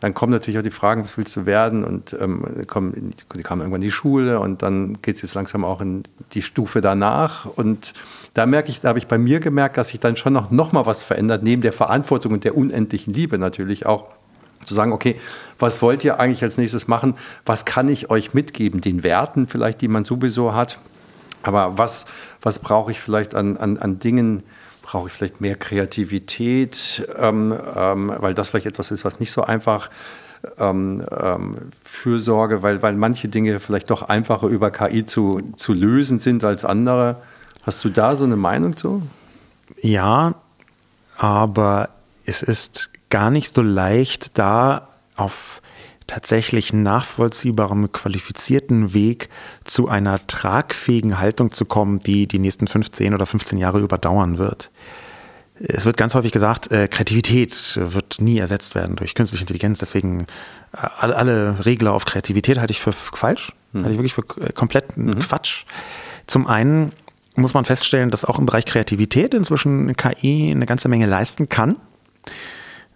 dann 0.00 0.14
kommen 0.14 0.32
natürlich 0.32 0.58
auch 0.58 0.64
die 0.64 0.70
Fragen, 0.70 1.02
was 1.04 1.16
willst 1.16 1.34
du 1.36 1.46
werden? 1.46 1.84
Und 1.84 2.16
ähm, 2.20 2.44
kommen, 2.66 3.14
die 3.34 3.42
kamen 3.42 3.62
irgendwann 3.62 3.82
in 3.82 3.88
die 3.88 3.92
Schule 3.92 4.40
und 4.40 4.62
dann 4.62 5.00
geht 5.02 5.16
es 5.16 5.22
jetzt 5.22 5.34
langsam 5.34 5.64
auch 5.64 5.80
in 5.80 6.02
die 6.32 6.42
Stufe 6.42 6.80
danach. 6.80 7.46
Und 7.46 7.94
da 8.34 8.46
merke 8.46 8.70
ich, 8.70 8.80
da 8.80 8.88
habe 8.88 8.98
ich 8.98 9.06
bei 9.06 9.18
mir 9.18 9.40
gemerkt, 9.40 9.76
dass 9.76 9.88
sich 9.88 10.00
dann 10.00 10.16
schon 10.16 10.32
noch, 10.32 10.50
noch 10.50 10.72
mal 10.72 10.86
was 10.86 11.02
verändert, 11.02 11.42
neben 11.42 11.62
der 11.62 11.72
Verantwortung 11.72 12.32
und 12.32 12.44
der 12.44 12.56
unendlichen 12.56 13.14
Liebe 13.14 13.38
natürlich 13.38 13.86
auch 13.86 14.06
zu 14.64 14.74
sagen, 14.74 14.92
okay, 14.92 15.20
was 15.58 15.82
wollt 15.82 16.04
ihr 16.04 16.18
eigentlich 16.18 16.42
als 16.42 16.56
nächstes 16.56 16.88
machen? 16.88 17.14
Was 17.44 17.64
kann 17.64 17.88
ich 17.88 18.10
euch 18.10 18.34
mitgeben? 18.34 18.80
Den 18.80 19.02
Werten 19.02 19.46
vielleicht, 19.46 19.80
die 19.80 19.88
man 19.88 20.04
sowieso 20.04 20.54
hat. 20.54 20.78
Aber 21.42 21.76
was, 21.76 22.06
was 22.40 22.58
brauche 22.58 22.90
ich 22.90 23.00
vielleicht 23.00 23.34
an, 23.34 23.56
an, 23.56 23.76
an 23.76 23.98
Dingen, 23.98 24.42
brauche 24.84 25.08
ich 25.08 25.14
vielleicht 25.14 25.40
mehr 25.40 25.56
Kreativität, 25.56 27.08
ähm, 27.18 27.58
ähm, 27.74 28.12
weil 28.18 28.34
das 28.34 28.50
vielleicht 28.50 28.66
etwas 28.66 28.90
ist, 28.90 29.04
was 29.04 29.18
nicht 29.18 29.32
so 29.32 29.42
einfach 29.42 29.88
ähm, 30.58 31.02
ähm, 31.10 31.72
Fürsorge, 31.82 32.62
weil, 32.62 32.82
weil 32.82 32.94
manche 32.94 33.28
Dinge 33.28 33.58
vielleicht 33.60 33.88
doch 33.88 34.02
einfacher 34.02 34.46
über 34.46 34.70
KI 34.70 35.06
zu, 35.06 35.40
zu 35.56 35.72
lösen 35.72 36.20
sind 36.20 36.44
als 36.44 36.66
andere. 36.66 37.16
Hast 37.62 37.82
du 37.82 37.88
da 37.88 38.14
so 38.14 38.24
eine 38.24 38.36
Meinung 38.36 38.76
zu? 38.76 39.02
Ja, 39.80 40.34
aber 41.16 41.88
es 42.26 42.42
ist 42.42 42.90
gar 43.08 43.30
nicht 43.30 43.54
so 43.54 43.62
leicht, 43.62 44.36
da 44.38 44.88
auf 45.16 45.62
tatsächlich 46.06 46.72
nachvollziehbarem, 46.72 47.92
qualifizierten 47.92 48.92
Weg 48.92 49.28
zu 49.64 49.88
einer 49.88 50.26
tragfähigen 50.26 51.18
Haltung 51.18 51.52
zu 51.52 51.64
kommen, 51.64 51.98
die 51.98 52.26
die 52.26 52.38
nächsten 52.38 52.66
15 52.66 53.14
oder 53.14 53.26
15 53.26 53.58
Jahre 53.58 53.80
überdauern 53.80 54.38
wird. 54.38 54.70
Es 55.58 55.84
wird 55.84 55.96
ganz 55.96 56.14
häufig 56.14 56.32
gesagt, 56.32 56.72
äh, 56.72 56.88
Kreativität 56.88 57.78
wird 57.80 58.20
nie 58.20 58.38
ersetzt 58.38 58.74
werden 58.74 58.96
durch 58.96 59.14
künstliche 59.14 59.44
Intelligenz. 59.44 59.78
Deswegen 59.78 60.26
äh, 60.72 60.86
alle, 60.98 61.64
Regler 61.64 61.92
auf 61.92 62.04
Kreativität 62.04 62.58
halte 62.58 62.72
ich 62.72 62.80
für 62.80 62.92
falsch, 62.92 63.52
mhm. 63.72 63.84
halte 63.84 63.92
ich 63.92 63.98
wirklich 63.98 64.14
für 64.14 64.24
äh, 64.42 64.52
komplett 64.52 64.96
mhm. 64.96 65.20
Quatsch. 65.20 65.64
Zum 66.26 66.48
einen 66.48 66.92
muss 67.36 67.54
man 67.54 67.64
feststellen, 67.64 68.10
dass 68.10 68.24
auch 68.24 68.38
im 68.38 68.46
Bereich 68.46 68.64
Kreativität 68.64 69.32
inzwischen 69.32 69.96
KI 69.96 70.50
eine 70.50 70.66
ganze 70.66 70.88
Menge 70.88 71.06
leisten 71.06 71.48
kann. 71.48 71.76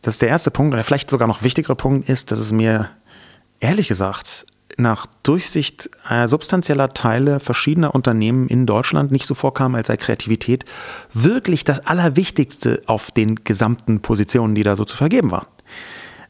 Das 0.03 0.15
ist 0.15 0.23
der 0.23 0.29
erste 0.29 0.51
Punkt. 0.51 0.73
Und 0.73 0.77
der 0.77 0.85
vielleicht 0.85 1.11
sogar 1.11 1.29
noch 1.29 1.43
wichtigere 1.43 1.77
Punkt 1.77 2.09
ist, 2.09 2.33
dass 2.33 2.39
es 2.39 2.53
mir 2.53 2.91
ehrlich 3.61 3.89
gesagt 3.89 4.47
nach 4.77 5.07
Durchsicht 5.25 5.91
äh, 6.09 6.29
substanzieller 6.29 6.95
Teile 6.95 7.41
verschiedener 7.41 7.95
Unternehmen 7.95 8.49
in 8.49 8.65
Deutschland 8.65 9.11
nicht 9.11 9.27
so 9.27 9.35
vorkam, 9.35 9.75
als 9.75 9.89
sei 9.89 9.97
Kreativität 9.97 10.65
wirklich 11.13 11.65
das 11.65 11.85
Allerwichtigste 11.85 12.83
auf 12.87 13.11
den 13.11 13.45
gesamten 13.45 14.01
Positionen, 14.01 14.55
die 14.55 14.63
da 14.63 14.77
so 14.77 14.85
zu 14.85 14.97
vergeben 14.97 15.33
waren. 15.33 15.49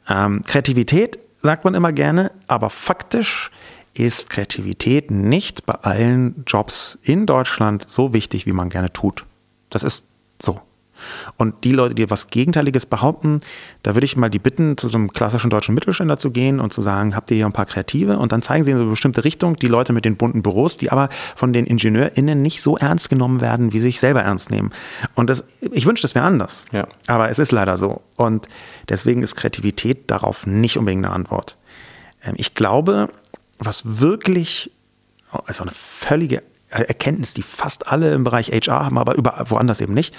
Ähm, 0.09 0.43
Kreativität 0.47 1.19
sagt 1.43 1.65
man 1.65 1.75
immer 1.75 1.93
gerne, 1.93 2.33
aber 2.47 2.71
faktisch 2.71 3.51
ist 3.93 4.31
Kreativität 4.31 5.11
nicht 5.11 5.67
bei 5.67 5.75
allen 5.75 6.45
Jobs 6.47 6.99
in 7.03 7.27
Deutschland 7.27 7.85
so 7.89 8.13
wichtig, 8.13 8.47
wie 8.47 8.53
man 8.53 8.71
gerne 8.71 8.93
tut. 8.93 9.27
Das 9.71 9.83
ist 9.83 10.05
so. 10.41 10.61
Und 11.37 11.65
die 11.65 11.73
Leute, 11.73 11.95
die 11.95 12.11
was 12.11 12.29
Gegenteiliges 12.29 12.87
behaupten, 12.87 13.41
da 13.83 13.95
würde 13.95 14.05
ich 14.05 14.17
mal 14.17 14.29
die 14.29 14.39
bitten, 14.39 14.77
zu 14.77 14.89
so 14.89 14.99
einem 14.99 15.13
klassischen 15.13 15.51
deutschen 15.51 15.75
Mittelständler 15.75 16.19
zu 16.19 16.31
gehen 16.31 16.61
und 16.61 16.73
zu 16.73 16.83
sagen, 16.83 17.15
habt 17.15 17.31
ihr 17.31 17.37
hier 17.37 17.47
ein 17.47 17.53
paar 17.53 17.67
Kreative? 17.67 18.19
Und 18.19 18.33
dann 18.33 18.43
zeigen 18.43 18.65
sie 18.65 18.71
in 18.71 18.79
eine 18.79 18.87
bestimmte 18.87 19.25
Richtung 19.25 19.57
die 19.57 19.69
Leute 19.69 19.93
mit 19.93 20.05
den 20.05 20.17
bunten 20.17 20.43
Büros, 20.43 20.77
die 20.77 20.91
aber 20.91 21.09
von 21.37 21.53
den 21.53 21.67
IngenieurInnen 21.67 22.41
nicht 22.41 22.63
so 22.63 22.77
ernst 22.77 23.09
genommen 23.09 23.41
werden, 23.41 23.73
wie 23.73 23.79
sie 23.79 23.89
sich 23.89 24.01
selber 24.01 24.23
ernst 24.23 24.51
nehmen. 24.51 24.71
Und 25.15 25.31
das, 25.31 25.45
ich 25.61 25.87
wünsche, 25.87 26.03
das 26.03 26.15
wäre 26.15 26.25
anders. 26.25 26.65
Ja. 26.73 26.87
Aber 27.07 27.31
es 27.31 27.39
ist 27.39 27.53
leider 27.53 27.79
so. 27.79 28.03
Und 28.17 28.49
deswegen 28.89 29.23
ist 29.23 29.35
Kreativität 29.35 30.11
darauf 30.11 30.47
nicht 30.47 30.77
unbedingt 30.77 31.05
eine 31.05 31.15
Antwort. 31.15 31.57
Ähm, 32.25 32.35
ich 32.37 32.55
glaube, 32.55 33.09
was 33.59 34.01
wirklich, 34.01 34.71
also 35.31 35.63
eine 35.63 35.73
völlige 35.73 36.43
Erkenntnis, 36.71 37.35
die 37.35 37.43
fast 37.43 37.89
alle 37.89 38.13
im 38.13 38.25
Bereich 38.25 38.49
HR 38.49 38.85
haben, 38.85 38.99
aber 38.99 39.15
über, 39.15 39.45
woanders 39.49 39.81
eben 39.81 39.95
nicht, 39.95 40.15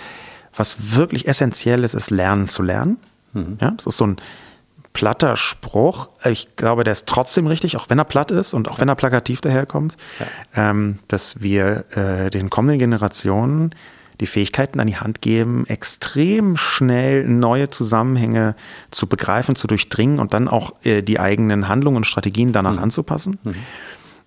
was 0.55 0.95
wirklich 0.95 1.27
essentiell 1.27 1.83
ist, 1.83 1.93
ist 1.93 2.11
Lernen 2.11 2.47
zu 2.47 2.63
lernen. 2.63 2.97
Mhm. 3.33 3.57
Ja, 3.61 3.71
das 3.71 3.85
ist 3.85 3.97
so 3.97 4.07
ein 4.07 4.17
platter 4.93 5.37
Spruch. 5.37 6.09
Ich 6.25 6.55
glaube, 6.55 6.83
der 6.83 6.93
ist 6.93 7.07
trotzdem 7.07 7.47
richtig, 7.47 7.77
auch 7.77 7.89
wenn 7.89 7.99
er 7.99 8.05
platt 8.05 8.31
ist 8.31 8.53
und 8.53 8.67
auch 8.67 8.75
ja. 8.75 8.81
wenn 8.81 8.89
er 8.89 8.95
plakativ 8.95 9.41
daherkommt, 9.41 9.95
ja. 10.19 10.69
ähm, 10.69 10.99
dass 11.07 11.41
wir 11.41 11.85
äh, 11.95 12.29
den 12.29 12.49
kommenden 12.49 12.79
Generationen 12.79 13.75
die 14.19 14.27
Fähigkeiten 14.27 14.81
an 14.81 14.87
die 14.87 14.97
Hand 14.97 15.21
geben, 15.21 15.65
extrem 15.67 16.57
schnell 16.57 17.25
neue 17.25 17.69
Zusammenhänge 17.69 18.55
zu 18.91 19.07
begreifen, 19.07 19.55
zu 19.55 19.67
durchdringen 19.67 20.19
und 20.19 20.33
dann 20.33 20.49
auch 20.49 20.73
äh, 20.83 21.01
die 21.01 21.19
eigenen 21.21 21.69
Handlungen 21.69 21.97
und 21.97 22.03
Strategien 22.03 22.51
danach 22.51 22.73
mhm. 22.73 22.83
anzupassen. 22.83 23.39
Mhm 23.43 23.55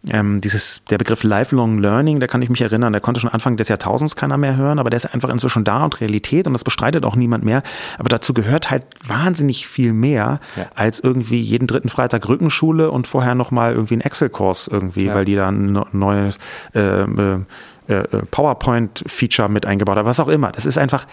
ähm, 0.09 0.41
dieses, 0.41 0.85
der 0.91 0.99
Begriff 0.99 1.23
Lifelong 1.23 1.79
Learning, 1.79 2.19
da 2.19 2.27
kann 2.27 2.43
ich 2.43 2.51
mich 2.51 2.61
erinnern, 2.61 2.93
der 2.93 3.01
konnte 3.01 3.21
schon 3.21 3.31
Anfang 3.31 3.57
des 3.57 3.69
Jahrtausends 3.69 4.17
keiner 4.17 4.37
mehr 4.37 4.57
hören, 4.57 4.79
aber 4.79 4.91
der 4.91 4.97
ist 4.97 5.07
einfach 5.07 5.29
inzwischen 5.29 5.63
da 5.65 5.85
und 5.85 6.01
Realität 6.01 6.47
und 6.47 6.53
das 6.55 6.65
bestreitet 6.65 7.05
auch 7.05 7.15
niemand 7.15 7.45
mehr. 7.45 7.63
Aber 7.99 8.09
dazu 8.09 8.35
gehört 8.35 8.71
halt 8.71 8.85
wahnsinnig 9.07 9.69
viel 9.69 9.93
mehr 9.93 10.41
ja. 10.57 10.67
als 10.75 10.99
irgendwie 10.99 11.41
jeden 11.41 11.69
dritten 11.69 11.89
Freitag 11.89 12.29
Rückenschule 12.29 12.91
und 12.91 13.07
vorher 13.07 13.35
nochmal 13.35 13.75
irgendwie 13.75 13.97
ein 13.97 14.01
Excel-Kurs 14.01 14.69
irgendwie, 14.69 15.07
ja. 15.07 15.15
weil 15.15 15.25
die 15.25 15.37
da 15.37 15.49
ein 15.49 15.85
neues 15.93 16.39
äh, 16.75 17.03
äh, 17.03 17.39
äh, 17.87 18.05
PowerPoint-Feature 18.31 19.49
mit 19.49 19.67
eingebaut 19.67 19.97
haben, 19.97 20.07
was 20.07 20.21
auch 20.21 20.29
immer. 20.29 20.51
Das 20.51 20.67
ist 20.67 20.79
einfach 20.79 21.07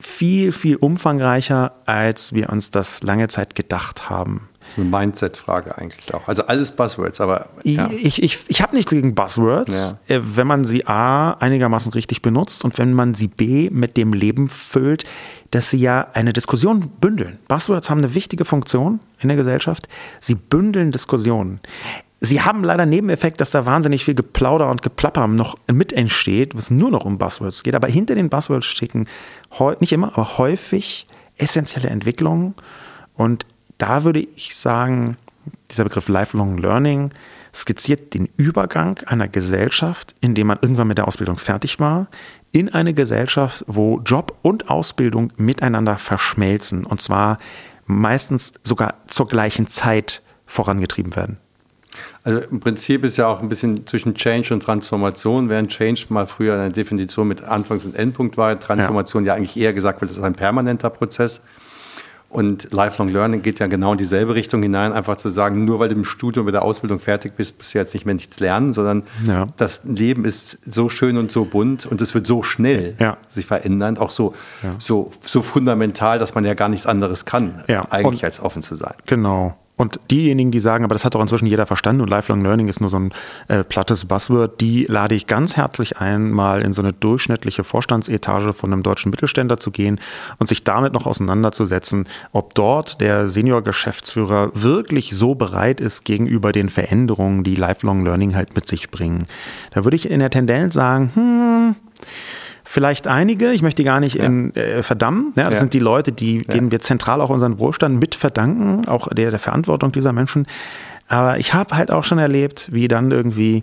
viel, 0.00 0.52
viel 0.52 0.76
umfangreicher, 0.76 1.72
als 1.86 2.32
wir 2.32 2.50
uns 2.50 2.70
das 2.70 3.02
lange 3.02 3.28
Zeit 3.28 3.54
gedacht 3.54 4.10
haben. 4.10 4.48
Das 4.64 4.74
ist 4.74 4.78
eine 4.78 4.88
Mindset-Frage 4.88 5.76
eigentlich 5.76 6.14
auch. 6.14 6.26
Also 6.26 6.46
alles 6.46 6.72
Buzzwords, 6.72 7.20
aber. 7.20 7.48
Ja. 7.64 7.90
Ich, 7.90 8.22
ich, 8.22 8.38
ich 8.48 8.62
habe 8.62 8.74
nichts 8.74 8.90
gegen 8.90 9.14
Buzzwords, 9.14 9.96
ja. 10.08 10.16
Äh, 10.16 10.20
wenn 10.22 10.46
man 10.46 10.64
sie 10.64 10.86
A 10.86 11.32
einigermaßen 11.32 11.92
richtig 11.92 12.22
benutzt 12.22 12.64
und 12.64 12.78
wenn 12.78 12.94
man 12.94 13.14
sie 13.14 13.28
B 13.28 13.68
mit 13.70 13.96
dem 13.96 14.12
Leben 14.14 14.48
füllt, 14.48 15.04
dass 15.50 15.70
sie 15.70 15.78
ja 15.78 16.08
eine 16.14 16.32
Diskussion 16.32 16.90
bündeln. 17.00 17.38
Buzzwords 17.46 17.90
haben 17.90 17.98
eine 17.98 18.14
wichtige 18.14 18.44
Funktion 18.44 19.00
in 19.20 19.28
der 19.28 19.36
Gesellschaft. 19.36 19.88
Sie 20.18 20.34
bündeln 20.34 20.90
Diskussionen. 20.90 21.60
Sie 22.20 22.40
haben 22.40 22.64
leider 22.64 22.86
Nebeneffekt, 22.86 23.40
dass 23.40 23.50
da 23.50 23.66
wahnsinnig 23.66 24.04
viel 24.04 24.14
Geplauder 24.14 24.70
und 24.70 24.80
Geplapper 24.80 25.26
noch 25.26 25.56
mit 25.70 25.92
entsteht, 25.92 26.56
was 26.56 26.70
nur 26.70 26.90
noch 26.90 27.04
um 27.04 27.18
Buzzwords 27.18 27.62
geht. 27.62 27.74
Aber 27.74 27.86
hinter 27.86 28.14
den 28.14 28.30
Buzzwords 28.30 28.64
stecken 28.64 29.06
nicht 29.80 29.92
immer, 29.92 30.08
aber 30.14 30.38
häufig 30.38 31.06
essentielle 31.36 31.90
Entwicklungen. 31.90 32.54
Und 33.14 33.44
da 33.84 34.02
würde 34.02 34.20
ich 34.20 34.56
sagen, 34.56 35.18
dieser 35.70 35.84
Begriff 35.84 36.08
Lifelong 36.08 36.56
Learning 36.56 37.10
skizziert 37.54 38.14
den 38.14 38.30
Übergang 38.38 38.98
einer 39.04 39.28
Gesellschaft, 39.28 40.14
in 40.22 40.34
der 40.34 40.46
man 40.46 40.58
irgendwann 40.62 40.88
mit 40.88 40.96
der 40.96 41.06
Ausbildung 41.06 41.36
fertig 41.36 41.78
war, 41.80 42.08
in 42.50 42.70
eine 42.70 42.94
Gesellschaft, 42.94 43.62
wo 43.66 44.00
Job 44.00 44.38
und 44.40 44.70
Ausbildung 44.70 45.34
miteinander 45.36 45.98
verschmelzen 45.98 46.86
und 46.86 47.02
zwar 47.02 47.38
meistens 47.84 48.54
sogar 48.62 48.94
zur 49.06 49.28
gleichen 49.28 49.66
Zeit 49.66 50.22
vorangetrieben 50.46 51.14
werden. 51.14 51.36
Also 52.22 52.40
im 52.40 52.60
Prinzip 52.60 53.04
ist 53.04 53.18
ja 53.18 53.26
auch 53.26 53.42
ein 53.42 53.50
bisschen 53.50 53.86
zwischen 53.86 54.14
Change 54.14 54.54
und 54.54 54.62
Transformation, 54.62 55.50
während 55.50 55.68
Change 55.68 56.06
mal 56.08 56.26
früher 56.26 56.54
eine 56.54 56.72
Definition 56.72 57.28
mit 57.28 57.44
Anfangs- 57.44 57.84
und 57.84 57.94
Endpunkt 57.96 58.38
war, 58.38 58.58
Transformation 58.58 59.26
ja, 59.26 59.32
ja 59.32 59.36
eigentlich 59.36 59.58
eher 59.58 59.74
gesagt 59.74 60.00
wird, 60.00 60.10
das 60.10 60.16
ist 60.16 60.24
ein 60.24 60.34
permanenter 60.34 60.88
Prozess. 60.88 61.42
Und 62.34 62.72
Lifelong 62.72 63.10
Learning 63.10 63.42
geht 63.42 63.60
ja 63.60 63.68
genau 63.68 63.92
in 63.92 63.98
dieselbe 63.98 64.34
Richtung 64.34 64.60
hinein, 64.60 64.92
einfach 64.92 65.16
zu 65.16 65.28
sagen, 65.28 65.64
nur 65.64 65.78
weil 65.78 65.88
du 65.88 65.94
im 65.94 66.04
Studium 66.04 66.46
mit 66.46 66.54
der 66.56 66.62
Ausbildung 66.62 66.98
fertig 66.98 67.36
bist, 67.36 67.58
bist 67.58 67.72
du 67.72 67.78
jetzt 67.78 67.94
nicht 67.94 68.06
mehr 68.06 68.14
nichts 68.16 68.40
lernen, 68.40 68.72
sondern 68.72 69.04
ja. 69.24 69.46
das 69.56 69.82
Leben 69.84 70.24
ist 70.24 70.58
so 70.64 70.88
schön 70.88 71.16
und 71.16 71.30
so 71.30 71.44
bunt 71.44 71.86
und 71.86 72.00
es 72.00 72.12
wird 72.12 72.26
so 72.26 72.42
schnell 72.42 72.96
ja. 72.98 73.18
sich 73.28 73.46
verändern, 73.46 73.98
auch 73.98 74.10
so, 74.10 74.34
ja. 74.64 74.74
so, 74.80 75.12
so 75.20 75.42
fundamental, 75.42 76.18
dass 76.18 76.34
man 76.34 76.44
ja 76.44 76.54
gar 76.54 76.68
nichts 76.68 76.86
anderes 76.86 77.24
kann, 77.24 77.62
eigentlich 77.68 78.22
und 78.22 78.24
als 78.24 78.40
offen 78.40 78.64
zu 78.64 78.74
sein. 78.74 78.94
Genau. 79.06 79.56
Und 79.76 79.98
diejenigen, 80.08 80.52
die 80.52 80.60
sagen, 80.60 80.84
aber 80.84 80.94
das 80.94 81.04
hat 81.04 81.16
doch 81.16 81.20
inzwischen 81.20 81.46
jeder 81.46 81.66
verstanden 81.66 82.00
und 82.00 82.08
Lifelong 82.08 82.42
Learning 82.42 82.68
ist 82.68 82.80
nur 82.80 82.90
so 82.90 82.98
ein 82.98 83.12
äh, 83.48 83.64
plattes 83.64 84.04
Buzzword, 84.04 84.60
die 84.60 84.86
lade 84.88 85.16
ich 85.16 85.26
ganz 85.26 85.56
herzlich 85.56 85.98
ein, 85.98 86.30
mal 86.30 86.62
in 86.62 86.72
so 86.72 86.80
eine 86.80 86.92
durchschnittliche 86.92 87.64
Vorstandsetage 87.64 88.52
von 88.52 88.72
einem 88.72 88.84
deutschen 88.84 89.10
Mittelständler 89.10 89.58
zu 89.58 89.72
gehen 89.72 90.00
und 90.38 90.48
sich 90.48 90.62
damit 90.62 90.92
noch 90.92 91.06
auseinanderzusetzen, 91.06 92.08
ob 92.30 92.54
dort 92.54 93.00
der 93.00 93.28
Senior-Geschäftsführer 93.28 94.52
wirklich 94.54 95.10
so 95.10 95.34
bereit 95.34 95.80
ist 95.80 96.04
gegenüber 96.04 96.52
den 96.52 96.68
Veränderungen, 96.68 97.42
die 97.42 97.56
Lifelong 97.56 98.04
Learning 98.04 98.36
halt 98.36 98.54
mit 98.54 98.68
sich 98.68 98.90
bringen. 98.90 99.26
Da 99.72 99.82
würde 99.82 99.96
ich 99.96 100.08
in 100.08 100.20
der 100.20 100.30
Tendenz 100.30 100.74
sagen, 100.74 101.10
hm, 101.14 101.76
Vielleicht 102.74 103.06
einige, 103.06 103.52
ich 103.52 103.62
möchte 103.62 103.82
die 103.82 103.84
gar 103.84 104.00
nicht 104.00 104.16
ja. 104.16 104.24
in, 104.24 104.52
äh, 104.56 104.82
verdammen. 104.82 105.32
Ja, 105.36 105.44
das 105.44 105.54
ja. 105.54 105.60
sind 105.60 105.74
die 105.74 105.78
Leute, 105.78 106.10
die, 106.10 106.42
denen 106.42 106.72
wir 106.72 106.80
zentral 106.80 107.20
auch 107.20 107.30
unseren 107.30 107.60
Wohlstand 107.60 108.00
mit 108.00 108.16
verdanken, 108.16 108.88
auch 108.88 109.06
der, 109.06 109.30
der 109.30 109.38
Verantwortung 109.38 109.92
dieser 109.92 110.12
Menschen. 110.12 110.48
Aber 111.06 111.38
ich 111.38 111.54
habe 111.54 111.76
halt 111.76 111.92
auch 111.92 112.02
schon 112.02 112.18
erlebt, 112.18 112.70
wie 112.72 112.88
dann 112.88 113.12
irgendwie 113.12 113.62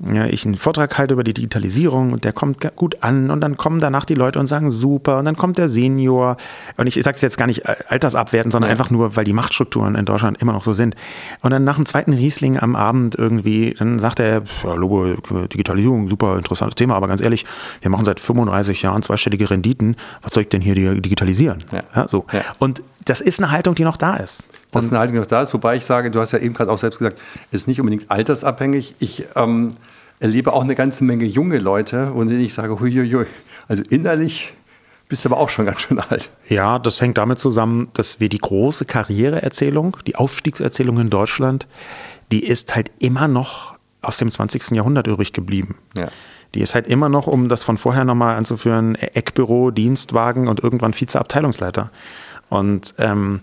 ja, 0.00 0.26
ich 0.26 0.44
einen 0.44 0.56
Vortrag 0.56 0.98
halte 0.98 1.14
über 1.14 1.22
die 1.22 1.34
Digitalisierung 1.34 2.12
und 2.12 2.24
der 2.24 2.32
kommt 2.32 2.58
gut 2.74 3.02
an 3.02 3.30
und 3.30 3.40
dann 3.40 3.56
kommen 3.56 3.78
danach 3.78 4.04
die 4.04 4.14
Leute 4.14 4.40
und 4.40 4.48
sagen 4.48 4.72
super 4.72 5.18
und 5.18 5.24
dann 5.24 5.36
kommt 5.36 5.56
der 5.56 5.68
Senior 5.68 6.36
und 6.76 6.88
ich, 6.88 6.96
ich 6.96 7.04
sage 7.04 7.14
es 7.14 7.22
jetzt 7.22 7.38
gar 7.38 7.46
nicht 7.46 7.64
äh, 7.64 7.76
altersabwerten, 7.88 8.50
sondern 8.50 8.70
ja. 8.70 8.72
einfach 8.72 8.90
nur, 8.90 9.14
weil 9.14 9.24
die 9.24 9.32
Machtstrukturen 9.32 9.94
in 9.94 10.04
Deutschland 10.04 10.42
immer 10.42 10.52
noch 10.52 10.64
so 10.64 10.72
sind. 10.72 10.96
Und 11.42 11.52
dann 11.52 11.62
nach 11.62 11.76
dem 11.76 11.86
zweiten 11.86 12.12
Riesling 12.12 12.58
am 12.58 12.74
Abend 12.74 13.14
irgendwie, 13.14 13.74
dann 13.78 14.00
sagt 14.00 14.18
er, 14.18 14.42
ja, 14.64 14.74
Logo, 14.74 15.14
Digitalisierung, 15.46 16.08
super 16.08 16.36
interessantes 16.38 16.74
Thema, 16.74 16.96
aber 16.96 17.06
ganz 17.06 17.20
ehrlich, 17.20 17.46
wir 17.80 17.90
machen 17.90 18.04
seit 18.04 18.18
35 18.18 18.82
Jahren 18.82 19.02
zweistellige 19.02 19.48
Renditen, 19.48 19.96
was 20.22 20.34
soll 20.34 20.42
ich 20.42 20.48
denn 20.48 20.60
hier 20.60 20.74
digitalisieren? 20.74 21.62
Ja. 21.72 21.82
ja 21.94 22.08
so. 22.08 22.26
Und 22.58 22.82
das 23.04 23.20
ist 23.20 23.40
eine 23.40 23.52
Haltung, 23.52 23.74
die 23.74 23.84
noch 23.84 23.96
da 23.96 24.16
ist. 24.16 24.44
Das 24.80 24.86
ist 24.86 24.92
eine 24.92 25.00
Haltung, 25.00 25.14
die 25.14 25.20
noch 25.20 25.26
da 25.26 25.42
ist, 25.42 25.54
wobei 25.54 25.76
ich 25.76 25.84
sage, 25.84 26.10
du 26.10 26.20
hast 26.20 26.32
ja 26.32 26.38
eben 26.38 26.54
gerade 26.54 26.70
auch 26.70 26.78
selbst 26.78 26.98
gesagt, 26.98 27.18
es 27.50 27.62
ist 27.62 27.68
nicht 27.68 27.80
unbedingt 27.80 28.10
altersabhängig. 28.10 28.96
Ich 28.98 29.24
ähm, 29.36 29.68
erlebe 30.20 30.52
auch 30.52 30.62
eine 30.62 30.74
ganze 30.74 31.04
Menge 31.04 31.24
junge 31.24 31.58
Leute, 31.58 32.12
und 32.12 32.30
ich 32.30 32.54
sage, 32.54 32.80
huiuiui, 32.80 33.26
also 33.68 33.82
innerlich 33.90 34.54
bist 35.08 35.24
du 35.24 35.28
aber 35.28 35.38
auch 35.38 35.48
schon 35.48 35.66
ganz 35.66 35.82
schön 35.82 36.00
alt. 36.00 36.30
Ja, 36.48 36.78
das 36.78 37.00
hängt 37.00 37.18
damit 37.18 37.38
zusammen, 37.38 37.88
dass 37.94 38.20
wir 38.20 38.28
die 38.28 38.38
große 38.38 38.84
Karriereerzählung, 38.84 39.96
die 40.06 40.16
Aufstiegserzählung 40.16 40.98
in 40.98 41.10
Deutschland, 41.10 41.66
die 42.32 42.44
ist 42.44 42.74
halt 42.74 42.90
immer 42.98 43.28
noch 43.28 43.74
aus 44.02 44.18
dem 44.18 44.30
20. 44.30 44.70
Jahrhundert 44.72 45.06
übrig 45.06 45.32
geblieben. 45.32 45.76
Ja. 45.96 46.08
Die 46.54 46.60
ist 46.60 46.74
halt 46.74 46.86
immer 46.86 47.08
noch, 47.08 47.26
um 47.26 47.48
das 47.48 47.64
von 47.64 47.78
vorher 47.78 48.04
nochmal 48.04 48.36
anzuführen, 48.36 48.94
Eckbüro, 48.94 49.70
Dienstwagen 49.70 50.46
und 50.48 50.60
irgendwann 50.60 50.98
Vizeabteilungsleiter. 50.98 51.90
Und 52.48 52.94
ähm, 52.98 53.40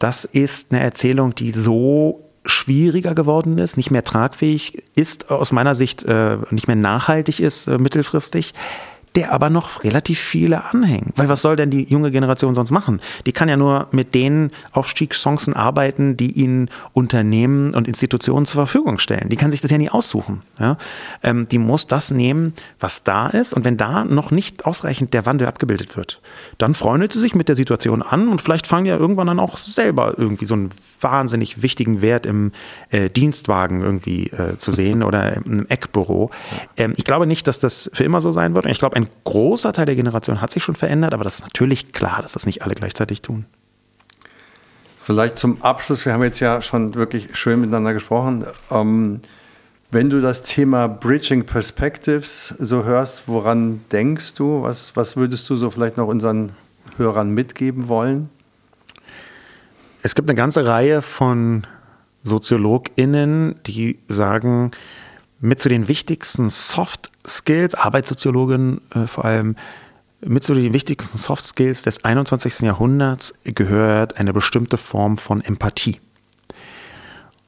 das 0.00 0.24
ist 0.24 0.72
eine 0.72 0.80
Erzählung, 0.80 1.34
die 1.36 1.52
so 1.52 2.24
schwieriger 2.44 3.14
geworden 3.14 3.58
ist, 3.58 3.76
nicht 3.76 3.90
mehr 3.90 4.02
tragfähig 4.02 4.82
ist, 4.96 5.30
aus 5.30 5.52
meiner 5.52 5.74
Sicht 5.74 6.04
äh, 6.04 6.38
nicht 6.50 6.66
mehr 6.66 6.76
nachhaltig 6.76 7.38
ist 7.38 7.68
äh, 7.68 7.78
mittelfristig 7.78 8.54
der 9.16 9.32
aber 9.32 9.50
noch 9.50 9.82
relativ 9.82 10.20
viele 10.20 10.64
anhängen. 10.64 11.12
Weil 11.16 11.28
was 11.28 11.42
soll 11.42 11.56
denn 11.56 11.70
die 11.70 11.84
junge 11.84 12.10
Generation 12.10 12.54
sonst 12.54 12.70
machen? 12.70 13.00
Die 13.26 13.32
kann 13.32 13.48
ja 13.48 13.56
nur 13.56 13.88
mit 13.90 14.14
den 14.14 14.50
Aufstiegschancen 14.72 15.54
arbeiten, 15.54 16.16
die 16.16 16.32
ihnen 16.32 16.70
Unternehmen 16.92 17.74
und 17.74 17.88
Institutionen 17.88 18.46
zur 18.46 18.64
Verfügung 18.64 18.98
stellen. 18.98 19.28
Die 19.28 19.36
kann 19.36 19.50
sich 19.50 19.60
das 19.60 19.70
ja 19.70 19.78
nie 19.78 19.90
aussuchen. 19.90 20.42
Ja? 20.58 20.76
Ähm, 21.22 21.48
die 21.48 21.58
muss 21.58 21.86
das 21.86 22.10
nehmen, 22.10 22.54
was 22.78 23.02
da 23.02 23.28
ist. 23.28 23.52
Und 23.52 23.64
wenn 23.64 23.76
da 23.76 24.04
noch 24.04 24.30
nicht 24.30 24.64
ausreichend 24.64 25.12
der 25.12 25.26
Wandel 25.26 25.48
abgebildet 25.48 25.96
wird, 25.96 26.20
dann 26.58 26.74
freundet 26.74 27.12
sie 27.12 27.20
sich 27.20 27.34
mit 27.34 27.48
der 27.48 27.56
Situation 27.56 28.02
an 28.02 28.28
und 28.28 28.40
vielleicht 28.40 28.66
fangen 28.66 28.86
ja 28.86 28.96
irgendwann 28.96 29.26
dann 29.26 29.40
auch 29.40 29.58
selber 29.58 30.14
irgendwie 30.18 30.44
so 30.44 30.54
einen 30.54 30.70
wahnsinnig 31.00 31.62
wichtigen 31.62 32.02
Wert 32.02 32.26
im 32.26 32.52
äh, 32.90 33.08
Dienstwagen 33.08 33.80
irgendwie 33.80 34.28
äh, 34.28 34.58
zu 34.58 34.70
sehen 34.70 35.02
oder 35.02 35.36
im 35.36 35.66
Eckbüro. 35.68 36.30
Ähm, 36.76 36.92
ich 36.96 37.04
glaube 37.04 37.26
nicht, 37.26 37.46
dass 37.46 37.58
das 37.58 37.90
für 37.92 38.04
immer 38.04 38.20
so 38.20 38.32
sein 38.32 38.54
wird. 38.54 38.66
Ich 38.66 38.78
glaube, 38.78 38.96
ein 39.00 39.08
großer 39.24 39.72
Teil 39.72 39.86
der 39.86 39.96
Generation 39.96 40.40
hat 40.40 40.50
sich 40.50 40.62
schon 40.62 40.74
verändert, 40.74 41.14
aber 41.14 41.24
das 41.24 41.36
ist 41.36 41.42
natürlich 41.42 41.92
klar, 41.92 42.22
dass 42.22 42.32
das 42.32 42.46
nicht 42.46 42.62
alle 42.62 42.74
gleichzeitig 42.74 43.22
tun. 43.22 43.46
Vielleicht 45.02 45.38
zum 45.38 45.62
Abschluss, 45.62 46.04
wir 46.04 46.12
haben 46.12 46.22
jetzt 46.22 46.40
ja 46.40 46.62
schon 46.62 46.94
wirklich 46.94 47.36
schön 47.36 47.60
miteinander 47.60 47.94
gesprochen. 47.94 48.44
Ähm, 48.70 49.20
wenn 49.90 50.08
du 50.08 50.20
das 50.20 50.42
Thema 50.42 50.86
Bridging 50.86 51.46
Perspectives 51.46 52.54
so 52.58 52.84
hörst, 52.84 53.24
woran 53.26 53.80
denkst 53.90 54.34
du? 54.34 54.62
Was, 54.62 54.94
was 54.94 55.16
würdest 55.16 55.50
du 55.50 55.56
so 55.56 55.70
vielleicht 55.70 55.96
noch 55.96 56.06
unseren 56.06 56.52
Hörern 56.96 57.30
mitgeben 57.30 57.88
wollen? 57.88 58.28
Es 60.02 60.14
gibt 60.14 60.30
eine 60.30 60.36
ganze 60.36 60.64
Reihe 60.64 61.02
von 61.02 61.66
SoziologInnen, 62.22 63.56
die 63.66 63.98
sagen, 64.06 64.70
mit 65.40 65.60
zu 65.60 65.68
den 65.68 65.88
wichtigsten 65.88 66.50
Soft 66.50 67.10
Skills, 67.26 67.74
Arbeitssoziologen 67.74 68.80
äh, 68.94 69.06
vor 69.06 69.24
allem, 69.24 69.56
mit 70.22 70.44
zu 70.44 70.52
den 70.52 70.72
wichtigsten 70.74 71.16
Soft 71.16 71.46
Skills 71.46 71.82
des 71.82 72.04
21. 72.04 72.60
Jahrhunderts 72.60 73.34
gehört 73.44 74.18
eine 74.18 74.34
bestimmte 74.34 74.76
Form 74.76 75.16
von 75.16 75.40
Empathie. 75.40 75.98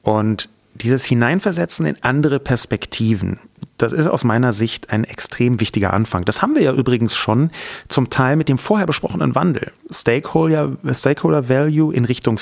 Und 0.02 0.48
dieses 0.74 1.04
Hineinversetzen 1.04 1.84
in 1.84 2.02
andere 2.02 2.40
Perspektiven, 2.40 3.38
das 3.82 3.92
ist 3.92 4.06
aus 4.06 4.24
meiner 4.24 4.52
Sicht 4.52 4.90
ein 4.90 5.04
extrem 5.04 5.60
wichtiger 5.60 5.92
Anfang. 5.92 6.24
Das 6.24 6.40
haben 6.40 6.54
wir 6.54 6.62
ja 6.62 6.72
übrigens 6.72 7.16
schon 7.16 7.50
zum 7.88 8.10
Teil 8.10 8.36
mit 8.36 8.48
dem 8.48 8.58
vorher 8.58 8.86
besprochenen 8.86 9.34
Wandel. 9.34 9.72
Stakeholder, 9.90 10.76
Stakeholder 10.92 11.48
Value 11.48 11.92
in 11.92 12.04
Richtung, 12.04 12.38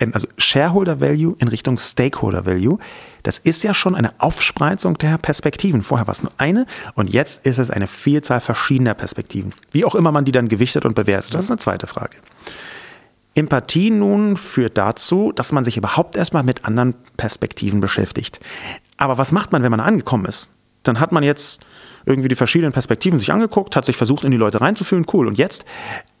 ähm, 0.00 0.12
also 0.14 0.26
Shareholder 0.38 1.00
Value 1.00 1.36
in 1.38 1.48
Richtung 1.48 1.78
Stakeholder 1.78 2.46
Value. 2.46 2.78
Das 3.22 3.38
ist 3.38 3.62
ja 3.62 3.74
schon 3.74 3.94
eine 3.94 4.12
Aufspreizung 4.18 4.96
der 4.96 5.18
Perspektiven. 5.18 5.82
Vorher 5.82 6.06
war 6.06 6.12
es 6.12 6.22
nur 6.22 6.32
eine 6.38 6.66
und 6.94 7.10
jetzt 7.10 7.44
ist 7.44 7.58
es 7.58 7.70
eine 7.70 7.86
Vielzahl 7.86 8.40
verschiedener 8.40 8.94
Perspektiven. 8.94 9.52
Wie 9.70 9.84
auch 9.84 9.94
immer 9.94 10.12
man 10.12 10.24
die 10.24 10.32
dann 10.32 10.48
gewichtet 10.48 10.84
und 10.86 10.94
bewertet, 10.94 11.34
das 11.34 11.44
ist 11.44 11.50
eine 11.50 11.58
zweite 11.58 11.86
Frage. 11.86 12.16
Empathie 13.34 13.90
nun 13.90 14.36
führt 14.36 14.78
dazu, 14.78 15.32
dass 15.32 15.52
man 15.52 15.64
sich 15.64 15.76
überhaupt 15.76 16.16
erstmal 16.16 16.42
mit 16.42 16.64
anderen 16.64 16.94
Perspektiven 17.16 17.80
beschäftigt. 17.80 18.40
Aber 18.96 19.18
was 19.18 19.30
macht 19.30 19.52
man, 19.52 19.62
wenn 19.62 19.70
man 19.70 19.80
angekommen 19.80 20.24
ist? 20.24 20.50
Dann 20.82 21.00
hat 21.00 21.12
man 21.12 21.22
jetzt 21.22 21.60
irgendwie 22.06 22.28
die 22.28 22.34
verschiedenen 22.34 22.72
Perspektiven 22.72 23.18
sich 23.18 23.32
angeguckt, 23.32 23.76
hat 23.76 23.84
sich 23.84 23.96
versucht, 23.96 24.24
in 24.24 24.30
die 24.30 24.36
Leute 24.36 24.60
reinzufühlen, 24.60 25.06
cool. 25.12 25.26
Und 25.26 25.38
jetzt, 25.38 25.64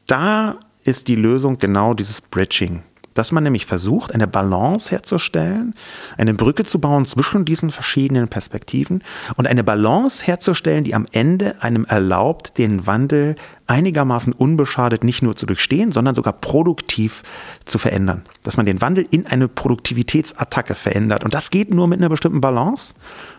da 0.06 0.58
ist 0.84 1.08
die 1.08 1.16
Lösung 1.16 1.58
genau 1.58 1.94
dieses 1.94 2.20
Bridging 2.20 2.82
dass 3.18 3.32
man 3.32 3.42
nämlich 3.42 3.66
versucht, 3.66 4.14
eine 4.14 4.28
Balance 4.28 4.92
herzustellen, 4.92 5.74
eine 6.16 6.34
Brücke 6.34 6.64
zu 6.64 6.80
bauen 6.80 7.04
zwischen 7.04 7.44
diesen 7.44 7.72
verschiedenen 7.72 8.28
Perspektiven 8.28 9.02
und 9.36 9.48
eine 9.48 9.64
Balance 9.64 10.24
herzustellen, 10.24 10.84
die 10.84 10.94
am 10.94 11.04
Ende 11.10 11.60
einem 11.60 11.84
erlaubt, 11.84 12.58
den 12.58 12.86
Wandel 12.86 13.34
einigermaßen 13.66 14.32
unbeschadet 14.32 15.02
nicht 15.02 15.22
nur 15.22 15.34
zu 15.34 15.46
durchstehen, 15.46 15.90
sondern 15.90 16.14
sogar 16.14 16.32
produktiv 16.32 17.24
zu 17.64 17.78
verändern. 17.78 18.22
Dass 18.44 18.56
man 18.56 18.66
den 18.66 18.80
Wandel 18.80 19.06
in 19.10 19.26
eine 19.26 19.48
Produktivitätsattacke 19.48 20.76
verändert. 20.76 21.24
Und 21.24 21.34
das 21.34 21.50
geht 21.50 21.74
nur 21.74 21.88
mit 21.88 21.98
einer 21.98 22.08
bestimmten 22.08 22.40
Balance. 22.40 22.94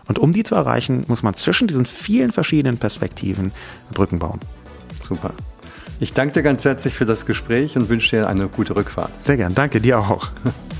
Und 0.08 0.18
um 0.18 0.34
die 0.34 0.42
zu 0.42 0.54
erreichen, 0.54 1.04
muss 1.08 1.22
man 1.22 1.34
zwischen 1.34 1.68
diesen 1.68 1.86
vielen 1.86 2.32
verschiedenen 2.32 2.76
Perspektiven 2.76 3.50
Brücken 3.92 4.18
bauen. 4.18 4.40
Super. 5.08 5.32
Ich 6.02 6.14
danke 6.14 6.32
dir 6.32 6.42
ganz 6.42 6.64
herzlich 6.64 6.94
für 6.94 7.04
das 7.04 7.26
Gespräch 7.26 7.76
und 7.76 7.90
wünsche 7.90 8.16
dir 8.16 8.26
eine 8.26 8.48
gute 8.48 8.74
Rückfahrt. 8.74 9.22
Sehr 9.22 9.36
gern, 9.36 9.54
danke 9.54 9.82
dir 9.82 9.98
auch. 9.98 10.30